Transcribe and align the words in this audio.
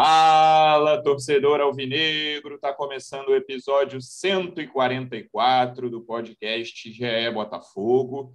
Fala, 0.00 1.02
torcedor 1.02 1.60
alvinegro! 1.60 2.54
Está 2.54 2.72
começando 2.72 3.30
o 3.30 3.34
episódio 3.34 4.00
144 4.00 5.90
do 5.90 6.02
podcast 6.02 6.92
GE 6.92 7.30
Botafogo. 7.34 8.32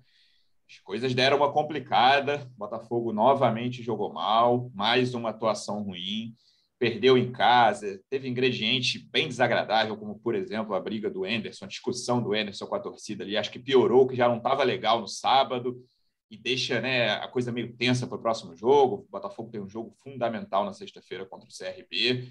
As 0.70 0.79
coisas 0.79 1.13
deram 1.13 1.38
uma 1.38 1.54
complicada. 1.54 2.52
Botafogo 2.57 3.13
novamente 3.13 3.81
jogou 3.81 4.12
mal, 4.12 4.70
mais 4.76 5.13
uma 5.13 5.30
atuação 5.30 5.81
ruim, 5.84 6.36
perdeu 6.77 7.18
em 7.18 7.31
casa, 7.31 7.98
teve 8.09 8.27
ingrediente 8.27 9.00
bem 9.09 9.30
desagradável, 9.30 9.95
como 9.95 10.20
por 10.20 10.36
exemplo 10.36 10.75
a 10.75 10.82
briga 10.82 11.09
do 11.09 11.25
Enderson, 11.25 11.64
a 11.64 11.70
discussão 11.70 12.21
do 12.21 12.36
Enderson 12.36 12.66
com 12.66 12.75
a 12.75 12.80
torcida 12.82 13.23
ali. 13.23 13.38
Acho 13.38 13.50
que 13.50 13.57
piorou, 13.57 14.05
que 14.05 14.18
já 14.18 14.27
não 14.27 14.36
estava 14.36 14.66
legal 14.66 15.00
no 15.00 15.07
sábado 15.07 15.82
e 16.34 16.38
deixa 16.38 16.81
né, 16.81 17.11
a 17.11 17.27
coisa 17.27 17.52
meio 17.52 17.71
tensa 17.73 18.07
para 18.07 18.18
o 18.18 18.21
próximo 18.21 18.55
jogo. 18.55 19.05
O 19.07 19.11
Botafogo 19.11 19.52
tem 19.52 19.62
um 19.62 19.70
jogo 19.70 19.91
fundamental 20.03 20.66
na 20.66 20.73
sexta-feira 20.73 21.27
contra 21.27 21.48
o 21.48 21.52
CRB. 21.52 22.27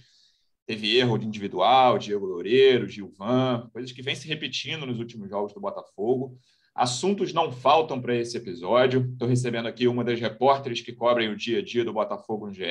Teve 0.67 0.97
erro 0.97 1.17
de 1.17 1.25
individual, 1.25 1.99
Diego 1.99 2.27
Loureiro, 2.27 2.89
Gilvan, 2.89 3.71
coisas 3.73 3.93
que 3.93 4.03
vêm 4.03 4.17
se 4.17 4.27
repetindo 4.27 4.85
nos 4.85 4.99
últimos 4.99 5.31
jogos 5.31 5.53
do 5.53 5.61
Botafogo. 5.61 6.37
Assuntos 6.75 7.33
não 7.33 7.53
faltam 7.53 8.03
para 8.03 8.17
esse 8.17 8.37
episódio. 8.37 9.09
Estou 9.13 9.29
recebendo 9.29 9.69
aqui 9.69 9.87
uma 9.87 10.03
das 10.03 10.19
repórteres 10.19 10.81
que 10.81 10.93
cobrem 10.93 11.29
o 11.29 11.37
dia 11.37 11.61
a 11.61 11.63
dia 11.63 11.85
do 11.85 11.93
Botafogo 11.93 12.47
no 12.49 12.53
GE. 12.53 12.65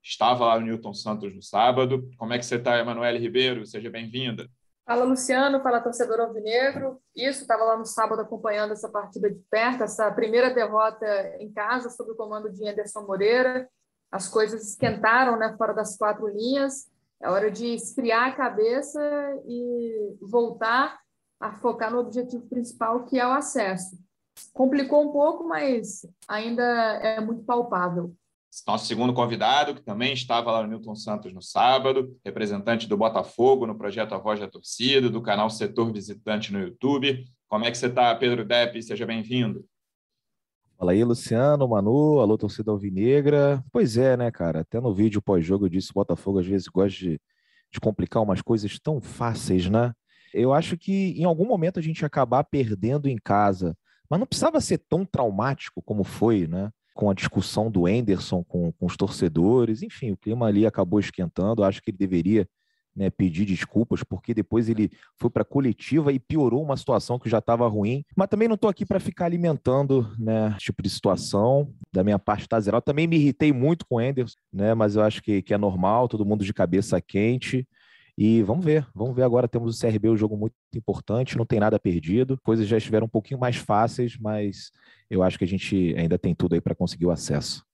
Estava 0.00 0.46
lá 0.46 0.60
no 0.60 0.66
Newton 0.66 0.94
Santos 0.94 1.34
no 1.34 1.42
sábado. 1.42 2.08
Como 2.16 2.32
é 2.32 2.38
que 2.38 2.46
você 2.46 2.54
está, 2.54 2.78
Emanuele 2.78 3.18
Ribeiro? 3.18 3.66
Seja 3.66 3.90
bem-vinda. 3.90 4.48
Fala 4.88 5.04
Luciano, 5.04 5.60
fala 5.60 5.82
torcedor 5.82 6.18
alvinegro. 6.18 6.98
Isso, 7.14 7.42
estava 7.42 7.62
lá 7.62 7.76
no 7.76 7.84
sábado 7.84 8.22
acompanhando 8.22 8.72
essa 8.72 8.88
partida 8.88 9.30
de 9.30 9.38
perto, 9.50 9.82
essa 9.82 10.10
primeira 10.10 10.48
derrota 10.48 11.04
em 11.38 11.52
casa 11.52 11.90
sob 11.90 12.12
o 12.12 12.16
comando 12.16 12.50
de 12.50 12.66
Anderson 12.66 13.02
Moreira. 13.02 13.68
As 14.10 14.28
coisas 14.28 14.66
esquentaram, 14.66 15.36
né, 15.36 15.54
fora 15.58 15.74
das 15.74 15.94
quatro 15.94 16.26
linhas. 16.28 16.90
É 17.20 17.28
hora 17.28 17.50
de 17.50 17.66
esfriar 17.74 18.28
a 18.28 18.34
cabeça 18.34 18.98
e 19.46 20.16
voltar 20.22 20.98
a 21.38 21.52
focar 21.58 21.90
no 21.90 21.98
objetivo 21.98 22.48
principal, 22.48 23.04
que 23.04 23.20
é 23.20 23.26
o 23.26 23.32
acesso. 23.32 23.94
Complicou 24.54 25.06
um 25.06 25.12
pouco, 25.12 25.44
mas 25.46 26.00
ainda 26.26 26.62
é 26.62 27.20
muito 27.20 27.44
palpável. 27.44 28.16
Nosso 28.66 28.86
segundo 28.86 29.12
convidado, 29.12 29.74
que 29.74 29.82
também 29.82 30.12
estava 30.12 30.50
lá 30.50 30.62
no 30.62 30.68
Newton 30.68 30.94
Santos 30.94 31.32
no 31.32 31.40
sábado, 31.40 32.16
representante 32.24 32.88
do 32.88 32.96
Botafogo 32.96 33.66
no 33.66 33.76
projeto 33.76 34.14
A 34.14 34.18
Voz 34.18 34.40
da 34.40 34.48
Torcida, 34.48 35.08
do 35.08 35.22
canal 35.22 35.48
Setor 35.48 35.92
Visitante 35.92 36.52
no 36.52 36.60
YouTube. 36.60 37.24
Como 37.46 37.64
é 37.64 37.70
que 37.70 37.78
você 37.78 37.86
está, 37.86 38.14
Pedro 38.14 38.44
Depp? 38.44 38.82
Seja 38.82 39.06
bem-vindo. 39.06 39.64
Fala 40.78 40.92
aí, 40.92 41.02
Luciano, 41.02 41.68
Manu, 41.68 42.20
alô, 42.20 42.38
torcida 42.38 42.70
alvinegra. 42.70 43.64
Pois 43.72 43.96
é, 43.96 44.16
né, 44.16 44.30
cara? 44.30 44.60
Até 44.60 44.80
no 44.80 44.94
vídeo 44.94 45.20
pós-jogo 45.20 45.66
eu 45.66 45.68
disse 45.68 45.90
o 45.90 45.94
Botafogo 45.94 46.38
às 46.38 46.46
vezes 46.46 46.68
gosta 46.68 46.96
de, 46.96 47.20
de 47.72 47.80
complicar 47.80 48.22
umas 48.22 48.40
coisas 48.40 48.78
tão 48.78 49.00
fáceis, 49.00 49.68
né? 49.68 49.92
Eu 50.32 50.52
acho 50.52 50.76
que 50.76 51.14
em 51.18 51.24
algum 51.24 51.46
momento 51.46 51.78
a 51.78 51.82
gente 51.82 52.04
acabar 52.04 52.44
perdendo 52.44 53.08
em 53.08 53.16
casa, 53.16 53.76
mas 54.08 54.20
não 54.20 54.26
precisava 54.26 54.60
ser 54.60 54.78
tão 54.88 55.04
traumático 55.04 55.82
como 55.82 56.04
foi, 56.04 56.46
né? 56.46 56.70
Com 56.98 57.08
a 57.08 57.14
discussão 57.14 57.70
do 57.70 57.86
Enderson 57.86 58.42
com, 58.42 58.72
com 58.72 58.84
os 58.84 58.96
torcedores, 58.96 59.84
enfim, 59.84 60.10
o 60.10 60.16
clima 60.16 60.46
ali 60.48 60.66
acabou 60.66 60.98
esquentando. 60.98 61.62
Acho 61.62 61.80
que 61.80 61.92
ele 61.92 61.96
deveria 61.96 62.44
né, 62.96 63.08
pedir 63.08 63.44
desculpas, 63.44 64.02
porque 64.02 64.34
depois 64.34 64.68
ele 64.68 64.90
foi 65.16 65.30
para 65.30 65.42
a 65.42 65.44
coletiva 65.44 66.12
e 66.12 66.18
piorou 66.18 66.60
uma 66.60 66.76
situação 66.76 67.16
que 67.16 67.30
já 67.30 67.38
estava 67.38 67.68
ruim. 67.68 68.04
Mas 68.16 68.26
também 68.26 68.48
não 68.48 68.56
estou 68.56 68.68
aqui 68.68 68.84
para 68.84 68.98
ficar 68.98 69.26
alimentando 69.26 70.12
né, 70.18 70.48
esse 70.56 70.66
tipo 70.66 70.82
de 70.82 70.90
situação. 70.90 71.72
Da 71.92 72.02
minha 72.02 72.18
parte 72.18 72.42
está 72.42 72.58
zero. 72.58 72.80
Também 72.80 73.06
me 73.06 73.14
irritei 73.14 73.52
muito 73.52 73.86
com 73.86 73.94
o 73.94 74.00
Enderson, 74.00 74.34
né, 74.52 74.74
mas 74.74 74.96
eu 74.96 75.02
acho 75.02 75.22
que, 75.22 75.40
que 75.40 75.54
é 75.54 75.58
normal, 75.58 76.08
todo 76.08 76.26
mundo 76.26 76.44
de 76.44 76.52
cabeça 76.52 77.00
quente. 77.00 77.64
E 78.20 78.42
vamos 78.42 78.64
ver, 78.64 78.84
vamos 78.92 79.14
ver 79.14 79.22
agora. 79.22 79.46
Temos 79.46 79.76
o 79.76 79.80
CRB, 79.80 80.08
um 80.08 80.16
jogo 80.16 80.36
muito 80.36 80.56
importante, 80.74 81.38
não 81.38 81.46
tem 81.46 81.60
nada 81.60 81.78
perdido. 81.78 82.36
Coisas 82.42 82.66
já 82.66 82.76
estiveram 82.76 83.06
um 83.06 83.08
pouquinho 83.08 83.38
mais 83.38 83.54
fáceis, 83.54 84.18
mas 84.18 84.72
eu 85.08 85.22
acho 85.22 85.38
que 85.38 85.44
a 85.44 85.46
gente 85.46 85.94
ainda 85.96 86.18
tem 86.18 86.34
tudo 86.34 86.56
aí 86.56 86.60
para 86.60 86.74
conseguir 86.74 87.06
o 87.06 87.12
acesso. 87.12 87.64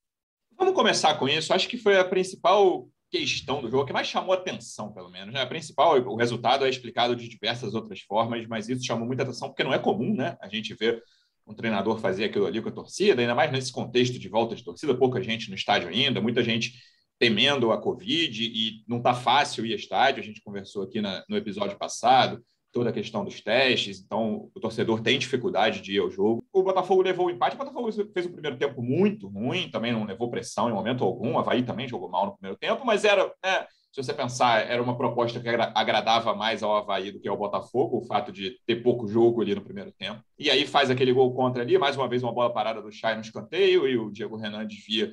Vamos 0.58 0.74
começar 0.74 1.14
com 1.14 1.26
isso. 1.26 1.54
Acho 1.54 1.66
que 1.66 1.78
foi 1.78 1.98
a 1.98 2.04
principal 2.04 2.86
questão 3.10 3.62
do 3.62 3.70
jogo, 3.70 3.86
que 3.86 3.92
mais 3.94 4.06
chamou 4.06 4.34
atenção, 4.34 4.92
pelo 4.92 5.08
menos. 5.08 5.32
Né? 5.32 5.40
A 5.40 5.46
principal, 5.46 5.96
o 5.98 6.16
resultado 6.16 6.66
é 6.66 6.68
explicado 6.68 7.16
de 7.16 7.26
diversas 7.26 7.74
outras 7.74 8.00
formas, 8.02 8.46
mas 8.46 8.68
isso 8.68 8.84
chamou 8.84 9.06
muita 9.06 9.22
atenção, 9.22 9.48
porque 9.48 9.64
não 9.64 9.72
é 9.72 9.78
comum, 9.78 10.14
né? 10.14 10.36
A 10.42 10.48
gente 10.48 10.74
ver 10.74 11.02
um 11.46 11.54
treinador 11.54 11.98
fazer 12.00 12.24
aquilo 12.26 12.44
ali 12.44 12.60
com 12.60 12.68
a 12.68 12.72
torcida, 12.72 13.22
ainda 13.22 13.34
mais 13.34 13.50
nesse 13.50 13.72
contexto 13.72 14.18
de 14.18 14.28
volta 14.28 14.54
de 14.54 14.62
torcida, 14.62 14.94
pouca 14.94 15.22
gente 15.22 15.48
no 15.48 15.54
estádio 15.54 15.88
ainda, 15.88 16.20
muita 16.20 16.42
gente 16.42 16.74
temendo 17.18 17.72
a 17.72 17.80
Covid 17.80 18.44
e 18.44 18.84
não 18.88 18.98
está 18.98 19.14
fácil 19.14 19.64
ir 19.64 19.72
ao 19.72 19.78
estádio. 19.78 20.22
A 20.22 20.26
gente 20.26 20.42
conversou 20.42 20.82
aqui 20.82 21.00
na, 21.00 21.24
no 21.28 21.36
episódio 21.36 21.78
passado, 21.78 22.42
toda 22.74 22.90
a 22.90 22.92
questão 22.92 23.24
dos 23.24 23.40
testes, 23.40 24.00
então 24.00 24.50
o 24.52 24.60
torcedor 24.60 25.00
tem 25.00 25.16
dificuldade 25.16 25.80
de 25.80 25.92
ir 25.92 26.00
ao 26.00 26.10
jogo. 26.10 26.44
O 26.52 26.62
Botafogo 26.62 27.02
levou 27.02 27.26
o 27.26 27.30
empate, 27.30 27.54
o 27.54 27.58
Botafogo 27.58 27.90
fez 28.12 28.26
o 28.26 28.32
primeiro 28.32 28.58
tempo 28.58 28.82
muito 28.82 29.28
ruim, 29.28 29.70
também 29.70 29.92
não 29.92 30.04
levou 30.04 30.28
pressão 30.28 30.68
em 30.68 30.72
momento 30.72 31.04
algum, 31.04 31.34
o 31.34 31.38
Havaí 31.38 31.62
também 31.62 31.86
jogou 31.86 32.08
mal 32.08 32.26
no 32.26 32.32
primeiro 32.32 32.58
tempo, 32.58 32.84
mas 32.84 33.04
era, 33.04 33.32
né, 33.44 33.66
se 33.92 34.02
você 34.02 34.12
pensar, 34.12 34.68
era 34.68 34.82
uma 34.82 34.96
proposta 34.96 35.38
que 35.38 35.48
agradava 35.48 36.34
mais 36.34 36.64
ao 36.64 36.76
Havaí 36.76 37.12
do 37.12 37.20
que 37.20 37.28
ao 37.28 37.36
Botafogo, 37.36 37.98
o 37.98 38.04
fato 38.04 38.32
de 38.32 38.58
ter 38.66 38.82
pouco 38.82 39.06
jogo 39.06 39.40
ali 39.40 39.54
no 39.54 39.62
primeiro 39.62 39.92
tempo. 39.92 40.20
E 40.36 40.50
aí 40.50 40.66
faz 40.66 40.90
aquele 40.90 41.12
gol 41.12 41.32
contra 41.32 41.62
ali, 41.62 41.78
mais 41.78 41.96
uma 41.96 42.08
vez 42.08 42.24
uma 42.24 42.32
bola 42.32 42.52
parada 42.52 42.82
do 42.82 42.90
Chay 42.90 43.14
no 43.14 43.20
escanteio, 43.20 43.86
e 43.86 43.96
o 43.96 44.10
Diego 44.10 44.36
Renan 44.36 44.66
desvia 44.66 45.12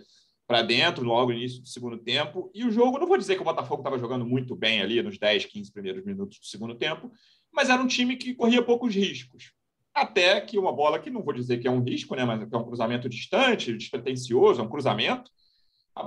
para 0.52 0.64
dentro 0.64 1.06
logo 1.06 1.32
no 1.32 1.38
início 1.38 1.62
do 1.62 1.68
segundo 1.70 1.98
tempo. 1.98 2.52
E 2.54 2.66
o 2.66 2.72
jogo, 2.72 3.00
não 3.00 3.08
vou 3.08 3.18
dizer 3.18 3.36
que 3.36 3.42
o 3.42 3.46
Botafogo 3.46 3.80
estava 3.80 3.98
jogando 3.98 4.26
muito 4.26 4.54
bem 4.54 4.82
ali 4.82 5.02
nos 5.02 5.18
10, 5.18 5.46
15 5.46 5.72
primeiros 5.72 6.04
minutos 6.04 6.40
do 6.40 6.46
segundo 6.46 6.76
tempo, 6.76 7.10
mas 7.54 7.70
era 7.70 7.82
um 7.82 7.88
time 7.88 8.18
que 8.18 8.36
corria 8.36 8.62
poucos 8.62 8.94
riscos. 8.94 9.54
Até 9.94 10.42
que 10.42 10.60
uma 10.60 10.74
bola 10.74 11.00
que 11.00 11.10
não 11.10 11.24
vou 11.24 11.34
dizer 11.34 11.60
que 11.60 11.70
é 11.70 11.72
um 11.72 11.82
risco, 11.82 12.18
né, 12.18 12.26
mas 12.26 12.42
é 12.52 12.58
um 12.58 12.66
cruzamento 12.66 13.08
distante, 13.08 13.72
despretensioso, 13.78 14.60
é 14.60 14.64
um 14.66 14.70
cruzamento. 14.70 15.32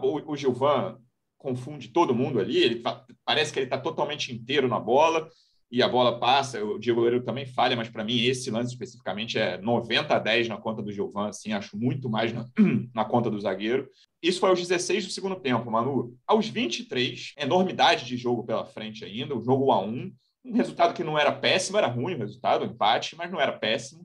O 0.02 0.36
Gilvan 0.36 0.98
confunde 1.38 1.88
todo 1.88 2.14
mundo 2.14 2.38
ali, 2.38 2.58
ele 2.58 2.82
parece 3.24 3.50
que 3.50 3.58
ele 3.58 3.66
está 3.66 3.78
totalmente 3.78 4.30
inteiro 4.30 4.68
na 4.68 4.78
bola 4.78 5.26
e 5.70 5.82
a 5.82 5.88
bola 5.88 6.18
passa. 6.18 6.64
O 6.64 6.78
Diego 6.78 7.00
Loureiro 7.00 7.24
também 7.24 7.46
falha, 7.46 7.76
mas 7.76 7.88
para 7.88 8.04
mim 8.04 8.20
esse 8.20 8.50
lance 8.50 8.72
especificamente 8.72 9.38
é 9.38 9.58
90 9.58 10.14
a 10.14 10.18
10 10.18 10.48
na 10.48 10.56
conta 10.56 10.82
do 10.82 10.92
Gilvan, 10.92 11.28
assim, 11.28 11.52
acho 11.52 11.76
muito 11.76 12.08
mais 12.08 12.32
na, 12.32 12.46
na 12.94 13.04
conta 13.04 13.30
do 13.30 13.40
zagueiro. 13.40 13.88
Isso 14.22 14.40
foi 14.40 14.50
aos 14.50 14.60
16 14.60 15.06
do 15.06 15.12
segundo 15.12 15.36
tempo, 15.36 15.70
Manu. 15.70 16.16
Aos 16.26 16.48
23, 16.48 17.34
enormidade 17.38 18.04
de 18.04 18.16
jogo 18.16 18.44
pela 18.44 18.64
frente 18.64 19.04
ainda, 19.04 19.36
o 19.36 19.42
jogo 19.42 19.66
1 19.66 19.72
a 19.72 19.80
1 19.80 20.12
um 20.46 20.52
resultado 20.52 20.92
que 20.92 21.02
não 21.02 21.18
era 21.18 21.32
péssimo, 21.32 21.78
era 21.78 21.86
ruim 21.86 22.14
o 22.14 22.18
resultado, 22.18 22.62
o 22.62 22.66
empate, 22.66 23.16
mas 23.16 23.30
não 23.30 23.40
era 23.40 23.52
péssimo 23.52 24.03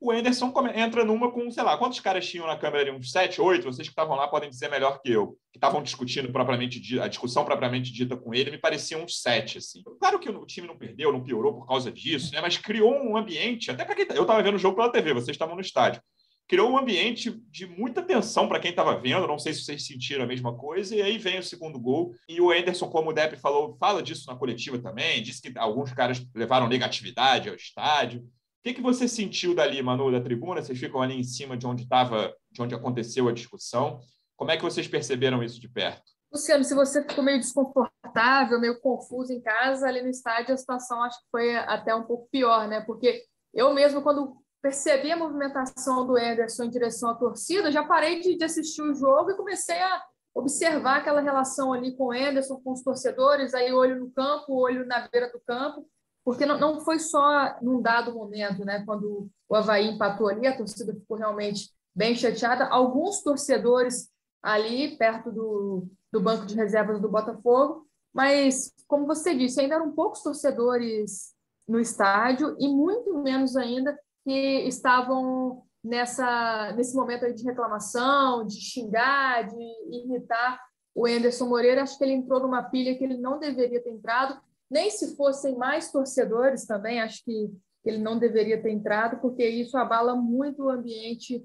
o 0.00 0.10
Anderson 0.10 0.50
entra 0.74 1.04
numa 1.04 1.30
com, 1.30 1.50
sei 1.50 1.62
lá, 1.62 1.76
quantos 1.76 2.00
caras 2.00 2.26
tinham 2.26 2.46
na 2.46 2.56
câmera 2.56 2.82
ali? 2.82 2.90
Uns 2.90 3.12
sete, 3.12 3.38
oito? 3.38 3.64
Vocês 3.64 3.86
que 3.86 3.92
estavam 3.92 4.16
lá 4.16 4.26
podem 4.26 4.48
dizer 4.48 4.70
melhor 4.70 4.98
que 5.02 5.10
eu. 5.12 5.36
Que 5.52 5.58
estavam 5.58 5.82
discutindo 5.82 6.32
propriamente, 6.32 6.98
a 6.98 7.06
discussão 7.06 7.44
propriamente 7.44 7.92
dita 7.92 8.16
com 8.16 8.32
ele, 8.32 8.50
me 8.50 8.56
parecia 8.56 8.96
uns 8.96 9.20
sete, 9.20 9.58
assim. 9.58 9.82
Claro 10.00 10.18
que 10.18 10.30
o 10.30 10.46
time 10.46 10.66
não 10.66 10.78
perdeu, 10.78 11.12
não 11.12 11.22
piorou 11.22 11.52
por 11.52 11.66
causa 11.66 11.92
disso, 11.92 12.32
né? 12.32 12.40
Mas 12.40 12.56
criou 12.56 12.94
um 12.94 13.14
ambiente, 13.14 13.70
até 13.70 13.84
para 13.84 13.94
quem... 13.94 14.06
Tá, 14.06 14.14
eu 14.14 14.22
estava 14.22 14.42
vendo 14.42 14.54
o 14.54 14.58
jogo 14.58 14.76
pela 14.76 14.90
TV, 14.90 15.12
vocês 15.12 15.34
estavam 15.34 15.54
no 15.54 15.60
estádio. 15.60 16.00
Criou 16.48 16.70
um 16.70 16.78
ambiente 16.78 17.38
de 17.50 17.66
muita 17.66 18.02
tensão 18.02 18.48
para 18.48 18.58
quem 18.58 18.70
estava 18.70 18.98
vendo, 18.98 19.26
não 19.26 19.38
sei 19.38 19.52
se 19.52 19.62
vocês 19.64 19.86
sentiram 19.86 20.24
a 20.24 20.26
mesma 20.26 20.56
coisa, 20.56 20.96
e 20.96 21.02
aí 21.02 21.18
vem 21.18 21.38
o 21.38 21.44
segundo 21.44 21.78
gol. 21.78 22.14
E 22.26 22.40
o 22.40 22.50
Anderson, 22.50 22.88
como 22.88 23.10
o 23.10 23.12
Depp 23.12 23.36
falou, 23.36 23.76
fala 23.78 24.02
disso 24.02 24.24
na 24.26 24.34
coletiva 24.34 24.78
também, 24.78 25.22
disse 25.22 25.42
que 25.42 25.56
alguns 25.58 25.92
caras 25.92 26.26
levaram 26.34 26.66
negatividade 26.68 27.50
ao 27.50 27.54
estádio. 27.54 28.26
O 28.60 28.62
que, 28.62 28.74
que 28.74 28.82
você 28.82 29.08
sentiu 29.08 29.54
dali, 29.54 29.82
Manu, 29.82 30.12
da 30.12 30.20
tribuna? 30.20 30.60
Vocês 30.60 30.78
ficam 30.78 31.00
ali 31.00 31.18
em 31.18 31.24
cima 31.24 31.56
de 31.56 31.66
onde 31.66 31.84
estava, 31.84 32.34
de 32.52 32.60
onde 32.60 32.74
aconteceu 32.74 33.26
a 33.26 33.32
discussão. 33.32 34.00
Como 34.36 34.50
é 34.50 34.56
que 34.58 34.62
vocês 34.62 34.86
perceberam 34.86 35.42
isso 35.42 35.58
de 35.58 35.66
perto? 35.66 36.02
Luciano, 36.30 36.62
se 36.62 36.74
você 36.74 37.02
ficou 37.02 37.24
meio 37.24 37.40
desconfortável, 37.40 38.60
meio 38.60 38.78
confuso 38.80 39.32
em 39.32 39.40
casa, 39.40 39.88
ali 39.88 40.02
no 40.02 40.10
estádio 40.10 40.52
a 40.52 40.58
situação 40.58 41.02
acho 41.02 41.18
que 41.20 41.30
foi 41.30 41.56
até 41.56 41.94
um 41.94 42.04
pouco 42.04 42.28
pior, 42.30 42.68
né? 42.68 42.82
Porque 42.82 43.24
eu 43.54 43.72
mesmo, 43.72 44.02
quando 44.02 44.36
percebi 44.60 45.10
a 45.10 45.16
movimentação 45.16 46.06
do 46.06 46.18
Ederson 46.18 46.64
em 46.64 46.70
direção 46.70 47.08
à 47.08 47.14
torcida, 47.14 47.72
já 47.72 47.82
parei 47.82 48.20
de, 48.20 48.44
assistir 48.44 48.82
o 48.82 48.94
jogo 48.94 49.30
e 49.30 49.36
comecei 49.36 49.80
a 49.80 50.02
observar 50.34 50.98
aquela 50.98 51.22
relação 51.22 51.72
ali 51.72 51.96
com 51.96 52.08
o 52.08 52.14
Ederson, 52.14 52.60
com 52.60 52.72
os 52.72 52.82
torcedores, 52.82 53.54
aí 53.54 53.72
olho 53.72 53.98
no 53.98 54.10
campo, 54.10 54.52
olho 54.52 54.86
na 54.86 55.08
beira 55.08 55.32
do 55.32 55.40
campo, 55.40 55.88
porque 56.30 56.46
não, 56.46 56.60
não 56.60 56.78
foi 56.78 57.00
só 57.00 57.58
num 57.60 57.82
dado 57.82 58.14
momento, 58.14 58.64
né? 58.64 58.84
Quando 58.86 59.28
o 59.48 59.54
Havaí 59.56 59.88
empatou 59.88 60.28
ali, 60.28 60.46
a 60.46 60.56
torcida 60.56 60.94
ficou 60.94 61.16
realmente 61.16 61.72
bem 61.92 62.14
chateada. 62.14 62.68
Alguns 62.68 63.20
torcedores 63.20 64.08
ali 64.40 64.96
perto 64.96 65.32
do, 65.32 65.88
do 66.12 66.20
banco 66.20 66.46
de 66.46 66.54
reservas 66.54 67.00
do 67.00 67.10
Botafogo, 67.10 67.84
mas, 68.14 68.72
como 68.86 69.08
você 69.08 69.34
disse, 69.34 69.60
ainda 69.60 69.74
eram 69.74 69.90
poucos 69.90 70.22
torcedores 70.22 71.34
no 71.66 71.80
estádio 71.80 72.54
e 72.60 72.68
muito 72.68 73.12
menos 73.18 73.56
ainda 73.56 73.98
que 74.24 74.68
estavam 74.68 75.64
nessa 75.82 76.72
nesse 76.76 76.94
momento 76.94 77.28
de 77.34 77.42
reclamação, 77.42 78.46
de 78.46 78.60
xingar, 78.60 79.48
de 79.48 79.56
irritar 79.90 80.60
o 80.94 81.08
Anderson 81.08 81.48
Moreira, 81.48 81.82
acho 81.82 81.98
que 81.98 82.04
ele 82.04 82.12
entrou 82.12 82.38
numa 82.38 82.62
pilha 82.62 82.96
que 82.96 83.02
ele 83.02 83.18
não 83.18 83.36
deveria 83.36 83.82
ter 83.82 83.90
entrado, 83.90 84.40
nem 84.70 84.90
se 84.90 85.16
fossem 85.16 85.56
mais 85.56 85.90
torcedores 85.90 86.64
também, 86.64 87.00
acho 87.00 87.24
que 87.24 87.50
ele 87.84 87.98
não 87.98 88.18
deveria 88.18 88.62
ter 88.62 88.70
entrado, 88.70 89.20
porque 89.20 89.46
isso 89.46 89.76
abala 89.76 90.14
muito 90.14 90.64
o 90.64 90.70
ambiente 90.70 91.44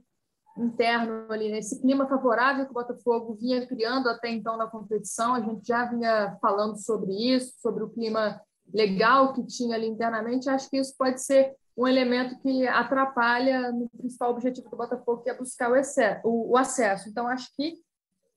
interno 0.57 1.31
ali, 1.31 1.51
nesse 1.51 1.75
né? 1.75 1.81
clima 1.81 2.07
favorável 2.07 2.65
que 2.65 2.71
o 2.71 2.73
Botafogo 2.73 3.35
vinha 3.35 3.65
criando 3.67 4.07
até 4.07 4.29
então 4.29 4.57
na 4.57 4.67
competição, 4.67 5.33
a 5.33 5.41
gente 5.41 5.67
já 5.67 5.85
vinha 5.85 6.37
falando 6.41 6.77
sobre 6.77 7.11
isso, 7.11 7.53
sobre 7.59 7.83
o 7.83 7.89
clima 7.89 8.41
legal 8.73 9.33
que 9.33 9.45
tinha 9.45 9.75
ali 9.75 9.87
internamente, 9.87 10.49
acho 10.49 10.69
que 10.69 10.77
isso 10.77 10.95
pode 10.97 11.21
ser 11.21 11.53
um 11.77 11.85
elemento 11.87 12.39
que 12.39 12.65
atrapalha 12.67 13.71
no 13.71 13.89
principal 13.89 14.31
objetivo 14.31 14.69
do 14.69 14.77
Botafogo, 14.77 15.21
que 15.21 15.29
é 15.29 15.37
buscar 15.37 15.69
o, 15.69 15.75
o, 16.23 16.51
o 16.51 16.57
acesso. 16.57 17.09
Então, 17.09 17.27
acho 17.27 17.53
que 17.53 17.75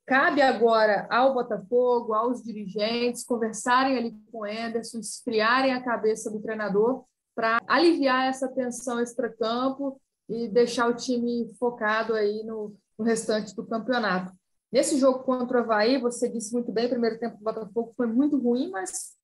cabe 0.08 0.40
agora 0.40 1.06
ao 1.10 1.34
Botafogo, 1.34 2.14
aos 2.14 2.43
dirigentes, 2.43 3.25
conversarem 3.25 3.99
ali 3.99 4.16
com 4.32 4.38
o 4.38 4.44
Anderson, 4.44 5.00
esfriarem 5.00 5.75
a 5.75 5.84
cabeça 5.84 6.31
do 6.31 6.40
treinador 6.40 7.05
para 7.34 7.60
aliviar 7.69 8.26
essa 8.26 8.49
tensão 8.49 8.99
extra-campo 8.99 10.00
e 10.26 10.49
deixar 10.49 10.88
o 10.88 10.94
time 10.94 11.55
focado 11.60 12.14
aí 12.14 12.43
no, 12.43 12.75
no, 12.99 13.05
restante 13.05 13.55
do 13.55 13.66
campeonato. 13.66 14.32
Nesse 14.72 14.99
jogo 14.99 15.25
contra 15.25 15.58
o 15.58 15.60
Havaí, 15.60 15.99
você 15.99 16.26
disse 16.26 16.55
muito 16.55 16.72
bem, 16.72 16.88
primeiro 16.88 17.19
tempo 17.19 17.37
do 17.37 17.44
Botafogo 17.44 17.93
foi 17.94 18.06
muito 18.06 18.38
ruim, 18.38 18.70
mas 18.70 19.14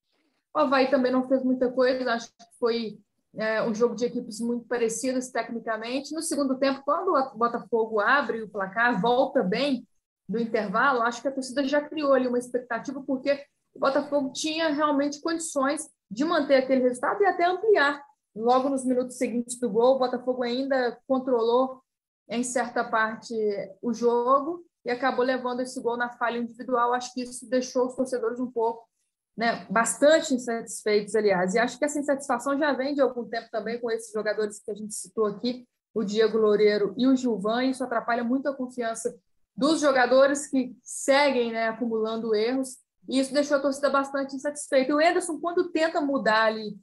o 0.54 0.58
Havaí 0.58 0.90
também 0.90 1.10
não 1.10 1.26
fez 1.26 1.42
muita 1.42 1.72
coisa, 1.72 2.12
acho 2.12 2.28
que 2.28 2.44
foi 2.60 2.98
é, 3.36 3.62
um 3.62 3.74
jogo 3.74 3.94
de 3.94 4.04
equipes 4.04 4.38
muito 4.38 4.66
parecidas 4.66 5.30
tecnicamente. 5.30 6.14
No 6.14 6.20
segundo 6.20 6.58
tempo, 6.58 6.82
quando 6.84 7.08
o 7.08 7.38
Botafogo 7.38 8.00
abre 8.00 8.42
o 8.42 8.48
placar, 8.48 9.00
volta 9.00 9.42
bem 9.42 9.86
do 10.28 10.38
intervalo, 10.38 11.02
acho 11.02 11.20
que 11.20 11.28
a 11.28 11.32
torcida 11.32 11.64
já 11.64 11.80
criou 11.80 12.12
ali 12.12 12.26
uma 12.26 12.38
expectativa, 12.38 13.02
porque 13.02 13.44
o 13.74 13.80
Botafogo 13.80 14.32
tinha 14.32 14.70
realmente 14.70 15.20
condições 15.20 15.88
de 16.10 16.24
manter 16.24 16.56
aquele 16.56 16.82
resultado 16.82 17.22
e 17.22 17.26
até 17.26 17.44
ampliar. 17.44 18.02
Logo 18.34 18.68
nos 18.68 18.84
minutos 18.84 19.16
seguintes 19.16 19.58
do 19.58 19.70
gol, 19.70 19.96
o 19.96 19.98
Botafogo 19.98 20.42
ainda 20.42 20.98
controlou 21.06 21.82
em 22.28 22.42
certa 22.42 22.82
parte 22.82 23.34
o 23.82 23.92
jogo 23.92 24.64
e 24.84 24.90
acabou 24.90 25.24
levando 25.24 25.60
esse 25.60 25.80
gol 25.80 25.96
na 25.96 26.10
falha 26.10 26.38
individual. 26.38 26.92
Acho 26.92 27.12
que 27.12 27.22
isso 27.22 27.48
deixou 27.48 27.86
os 27.86 27.94
torcedores 27.94 28.40
um 28.40 28.50
pouco 28.50 28.88
né, 29.36 29.66
bastante 29.68 30.34
insatisfeitos, 30.34 31.14
aliás. 31.14 31.54
E 31.54 31.58
acho 31.58 31.78
que 31.78 31.84
essa 31.84 31.98
insatisfação 31.98 32.58
já 32.58 32.72
vem 32.72 32.94
de 32.94 33.00
algum 33.00 33.24
tempo 33.24 33.48
também 33.50 33.80
com 33.80 33.90
esses 33.90 34.12
jogadores 34.12 34.60
que 34.60 34.70
a 34.70 34.74
gente 34.74 34.94
citou 34.94 35.26
aqui, 35.26 35.66
o 35.92 36.04
Diego 36.04 36.38
Loureiro 36.38 36.94
e 36.96 37.06
o 37.06 37.16
Gilvan. 37.16 37.64
Isso 37.64 37.82
atrapalha 37.82 38.24
muito 38.24 38.48
a 38.48 38.54
confiança 38.54 39.14
dos 39.56 39.80
jogadores 39.80 40.46
que 40.46 40.76
seguem 40.82 41.52
né, 41.52 41.68
acumulando 41.68 42.34
erros. 42.34 42.78
E 43.08 43.20
isso 43.20 43.32
deixou 43.32 43.58
a 43.58 43.60
torcida 43.60 43.90
bastante 43.90 44.34
insatisfeita. 44.34 44.94
O 44.94 45.00
Ederson, 45.00 45.38
quando 45.38 45.70
tenta 45.70 46.00
mudar 46.00 46.46
ali 46.46 46.76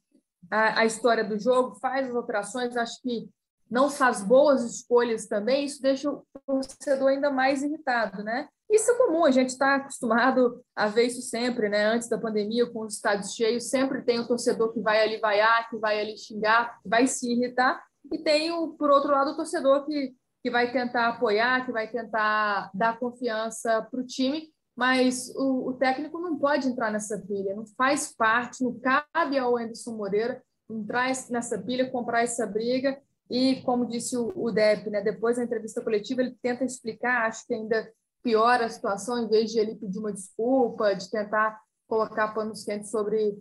a, 0.49 0.81
a 0.81 0.85
história 0.85 1.23
do 1.23 1.37
jogo, 1.37 1.75
faz 1.75 2.09
as 2.09 2.15
alterações, 2.15 2.77
acho 2.77 3.01
que 3.01 3.29
não 3.69 3.89
faz 3.89 4.21
boas 4.21 4.63
escolhas 4.63 5.27
também, 5.27 5.63
isso 5.63 5.81
deixa 5.81 6.11
o 6.11 6.25
torcedor 6.45 7.07
ainda 7.07 7.31
mais 7.31 7.63
irritado, 7.63 8.21
né? 8.21 8.49
Isso 8.69 8.91
é 8.91 8.97
comum, 8.97 9.23
a 9.23 9.31
gente 9.31 9.49
está 9.49 9.75
acostumado 9.75 10.61
a 10.75 10.87
ver 10.87 11.05
isso 11.05 11.21
sempre, 11.21 11.69
né? 11.69 11.85
Antes 11.85 12.09
da 12.09 12.17
pandemia, 12.17 12.69
com 12.69 12.81
os 12.81 12.95
estádios 12.95 13.33
cheios, 13.33 13.69
sempre 13.69 14.01
tem 14.01 14.19
o 14.19 14.27
torcedor 14.27 14.73
que 14.73 14.81
vai 14.81 15.01
ali 15.01 15.19
vaiar, 15.19 15.69
que 15.69 15.77
vai 15.77 16.01
ali 16.01 16.17
xingar, 16.17 16.81
que 16.81 16.89
vai 16.89 17.07
se 17.07 17.31
irritar, 17.31 17.81
e 18.11 18.17
tem, 18.17 18.51
o, 18.51 18.69
por 18.69 18.89
outro 18.89 19.11
lado, 19.11 19.31
o 19.31 19.35
torcedor 19.35 19.85
que, 19.85 20.13
que 20.41 20.49
vai 20.49 20.71
tentar 20.71 21.09
apoiar, 21.09 21.65
que 21.65 21.71
vai 21.71 21.87
tentar 21.87 22.71
dar 22.73 22.97
confiança 22.97 23.87
para 23.89 23.99
o 23.99 24.05
time, 24.05 24.49
mas 24.75 25.29
o, 25.35 25.69
o, 25.69 25.73
técnico 25.73 26.19
não 26.19 26.37
pode 26.37 26.67
entrar 26.67 26.91
nessa 26.91 27.19
pilha, 27.19 27.55
não 27.55 27.65
faz 27.77 28.13
parte, 28.15 28.63
não 28.63 28.79
cabe 28.79 29.37
ao 29.37 29.57
Anderson 29.57 29.95
Moreira 29.95 30.41
entrar 30.69 31.11
nessa 31.29 31.59
pilha, 31.59 31.91
comprar 31.91 32.23
essa 32.23 32.47
briga, 32.47 32.99
e 33.29 33.61
como 33.61 33.85
disse 33.85 34.17
o, 34.17 34.31
o 34.35 34.51
Depp, 34.51 34.89
né, 34.89 35.01
depois 35.01 35.37
da 35.37 35.43
entrevista 35.43 35.81
coletiva, 35.81 36.21
ele 36.21 36.35
tenta 36.41 36.63
explicar, 36.63 37.27
acho 37.27 37.45
que 37.45 37.53
ainda 37.53 37.91
piora 38.23 38.65
a 38.65 38.69
situação, 38.69 39.17
em 39.17 39.27
vez 39.27 39.51
de 39.51 39.59
ele 39.59 39.75
pedir 39.75 39.99
uma 39.99 40.11
desculpa, 40.11 40.95
de 40.95 41.09
tentar 41.09 41.59
colocar 41.87 42.33
panos 42.33 42.63
quentes 42.63 42.89
sobre 42.89 43.37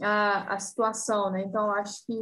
a, 0.00 0.54
a 0.54 0.58
situação, 0.58 1.30
né? 1.30 1.42
Então, 1.42 1.70
acho 1.72 2.04
que 2.06 2.12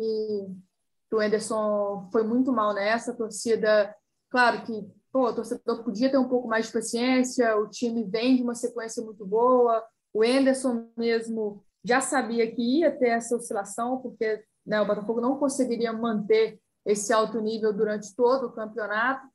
o 1.13 1.21
Anderson 1.21 2.09
foi 2.11 2.23
muito 2.23 2.53
mal 2.53 2.75
nessa, 2.75 3.15
torcida, 3.15 3.95
claro 4.33 4.65
que 4.65 4.91
pô, 5.13 5.29
o 5.29 5.35
torcedor 5.35 5.85
podia 5.85 6.11
ter 6.11 6.19
um 6.19 6.29
pouco 6.29 6.49
mais 6.49 6.67
de 6.67 6.73
paciência, 6.73 7.57
o 7.57 7.69
time 7.69 8.03
vem 8.03 8.37
de 8.37 8.43
uma 8.43 8.55
sequência 8.55 9.05
muito 9.05 9.25
boa, 9.27 9.85
o 10.13 10.23
Anderson 10.23 10.89
mesmo 10.97 11.63
já 11.85 12.01
sabia 12.01 12.51
que 12.51 12.81
ia 12.81 12.91
ter 12.91 13.09
essa 13.09 13.37
oscilação, 13.37 13.99
porque 13.99 14.43
né, 14.67 14.81
o 14.81 14.87
Botafogo 14.87 15.21
não 15.21 15.37
conseguiria 15.37 15.93
manter 15.93 16.59
esse 16.85 17.13
alto 17.13 17.41
nível 17.41 17.73
durante 17.73 18.15
todo 18.17 18.47
o 18.47 18.53
campeonato, 18.53 19.29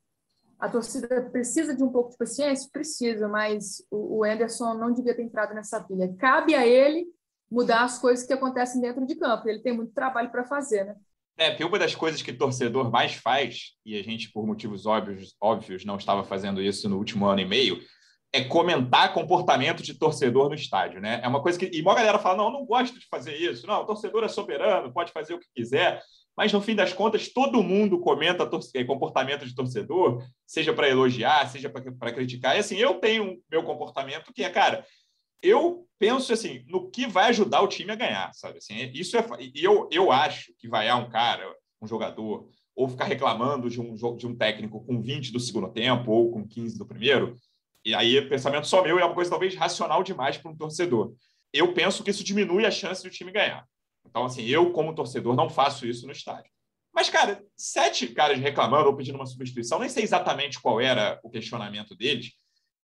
a 0.60 0.68
torcida 0.68 1.22
precisa 1.30 1.76
de 1.76 1.84
um 1.84 1.90
pouco 1.90 2.12
de 2.12 2.18
paciência? 2.18 2.70
Precisa, 2.72 3.28
mas 3.28 3.86
o, 3.92 4.24
Anderson 4.24 4.74
não 4.74 4.92
devia 4.92 5.16
ter 5.16 5.22
entrado 5.22 5.54
nessa 5.54 5.80
pilha. 5.84 6.14
Cabe 6.18 6.56
a 6.56 6.66
ele 6.66 7.08
mudar 7.50 7.84
as 7.84 8.00
coisas 8.00 8.26
que 8.26 8.34
acontecem 8.34 8.82
dentro 8.82 9.06
de 9.06 9.16
campo. 9.16 9.48
Ele 9.48 9.62
tem 9.62 9.76
muito 9.76 9.94
trabalho 9.94 10.32
para 10.32 10.44
fazer, 10.46 10.86
né? 10.86 10.96
É, 11.38 11.50
porque 11.50 11.64
uma 11.64 11.78
das 11.78 11.94
coisas 11.94 12.22
que 12.22 12.34
torcedor 12.34 12.90
mais 12.92 13.14
faz, 13.14 13.74
e 13.86 13.98
a 13.98 14.04
gente, 14.04 14.32
por 14.32 14.46
motivos 14.46 14.86
óbvios, 14.86 15.36
óbvios, 15.40 15.86
não 15.86 15.98
estava 15.98 16.24
fazendo 16.24 16.62
isso 16.62 16.90
no 16.90 16.98
último 16.98 17.28
ano 17.28 17.42
e 17.42 17.46
meio, 17.46 17.80
é 18.34 18.44
comentar 18.44 19.14
comportamento 19.14 19.84
de 19.84 19.94
torcedor 19.94 20.50
no 20.50 20.56
estádio, 20.56 21.00
né? 21.00 21.22
É 21.24 21.28
uma 21.28 21.42
coisa 21.42 21.58
que. 21.58 21.70
E 21.72 21.82
uma 21.82 21.96
galera 21.96 22.20
fala: 22.20 22.38
não, 22.38 22.46
eu 22.46 22.52
não 22.52 22.66
gosto 22.66 23.00
de 23.00 23.06
fazer 23.08 23.36
isso. 23.36 23.68
Não, 23.68 23.82
o 23.82 23.86
torcedor 23.86 24.24
é 24.24 24.28
soberano, 24.28 24.92
pode 24.92 25.12
fazer 25.12 25.34
o 25.34 25.40
que 25.40 25.48
quiser 25.56 26.02
mas 26.38 26.54
no 26.54 26.62
fim 26.62 26.76
das 26.76 26.94
contas 26.94 27.30
todo 27.30 27.64
mundo 27.64 28.00
comenta 28.00 28.48
eh, 28.76 28.84
comportamento 28.84 29.44
de 29.44 29.56
torcedor, 29.56 30.24
seja 30.46 30.72
para 30.72 30.88
elogiar, 30.88 31.50
seja 31.50 31.68
para 31.68 32.14
criticar. 32.14 32.56
E 32.56 32.60
assim, 32.60 32.78
eu 32.78 32.94
tenho 33.00 33.42
meu 33.50 33.64
comportamento 33.64 34.32
que 34.32 34.44
é, 34.44 34.50
cara, 34.50 34.86
eu 35.42 35.88
penso 36.00 36.32
assim, 36.34 36.64
no 36.68 36.90
que 36.90 37.08
vai 37.08 37.30
ajudar 37.30 37.62
o 37.62 37.68
time 37.68 37.92
a 37.92 37.96
ganhar, 37.96 38.32
sabe? 38.34 38.58
Assim, 38.58 38.92
isso 38.94 39.18
é 39.18 39.26
eu 39.56 39.88
eu 39.92 40.12
acho 40.12 40.54
que 40.58 40.68
vaiar 40.68 41.00
um 41.00 41.10
cara, 41.10 41.44
um 41.82 41.88
jogador 41.88 42.50
ou 42.76 42.88
ficar 42.88 43.06
reclamando 43.06 43.70
de 43.70 43.82
um 43.82 43.96
de 44.16 44.28
um 44.28 44.36
técnico 44.36 44.86
com 44.86 45.02
20 45.02 45.32
do 45.32 45.40
segundo 45.40 45.72
tempo 45.72 46.12
ou 46.12 46.32
com 46.32 46.48
15 46.48 46.78
do 46.78 46.86
primeiro, 46.86 47.36
e 47.84 47.96
aí 47.96 48.22
pensamento 48.28 48.68
só 48.68 48.84
meu 48.84 49.00
é 49.00 49.06
uma 49.06 49.16
coisa 49.16 49.30
talvez 49.30 49.56
racional 49.56 50.04
demais 50.04 50.38
para 50.38 50.52
um 50.52 50.56
torcedor. 50.56 51.14
Eu 51.54 51.74
penso 51.74 52.04
que 52.04 52.12
isso 52.12 52.24
diminui 52.24 52.66
a 52.66 52.72
chance 52.72 53.02
do 53.02 53.10
time 53.10 53.32
ganhar. 53.32 53.66
Então, 54.06 54.26
assim, 54.26 54.44
eu, 54.46 54.72
como 54.72 54.94
torcedor, 54.94 55.36
não 55.36 55.50
faço 55.50 55.86
isso 55.86 56.06
no 56.06 56.12
estádio. 56.12 56.52
Mas, 56.94 57.10
cara, 57.10 57.44
sete 57.56 58.08
caras 58.08 58.40
reclamando 58.40 58.90
ou 58.90 58.96
pedindo 58.96 59.16
uma 59.16 59.26
substituição, 59.26 59.80
nem 59.80 59.90
sei 59.90 60.04
exatamente 60.04 60.60
qual 60.60 60.82
era 60.82 61.20
o 61.24 61.30
questionamento 61.30 61.96
deles, 61.96 62.34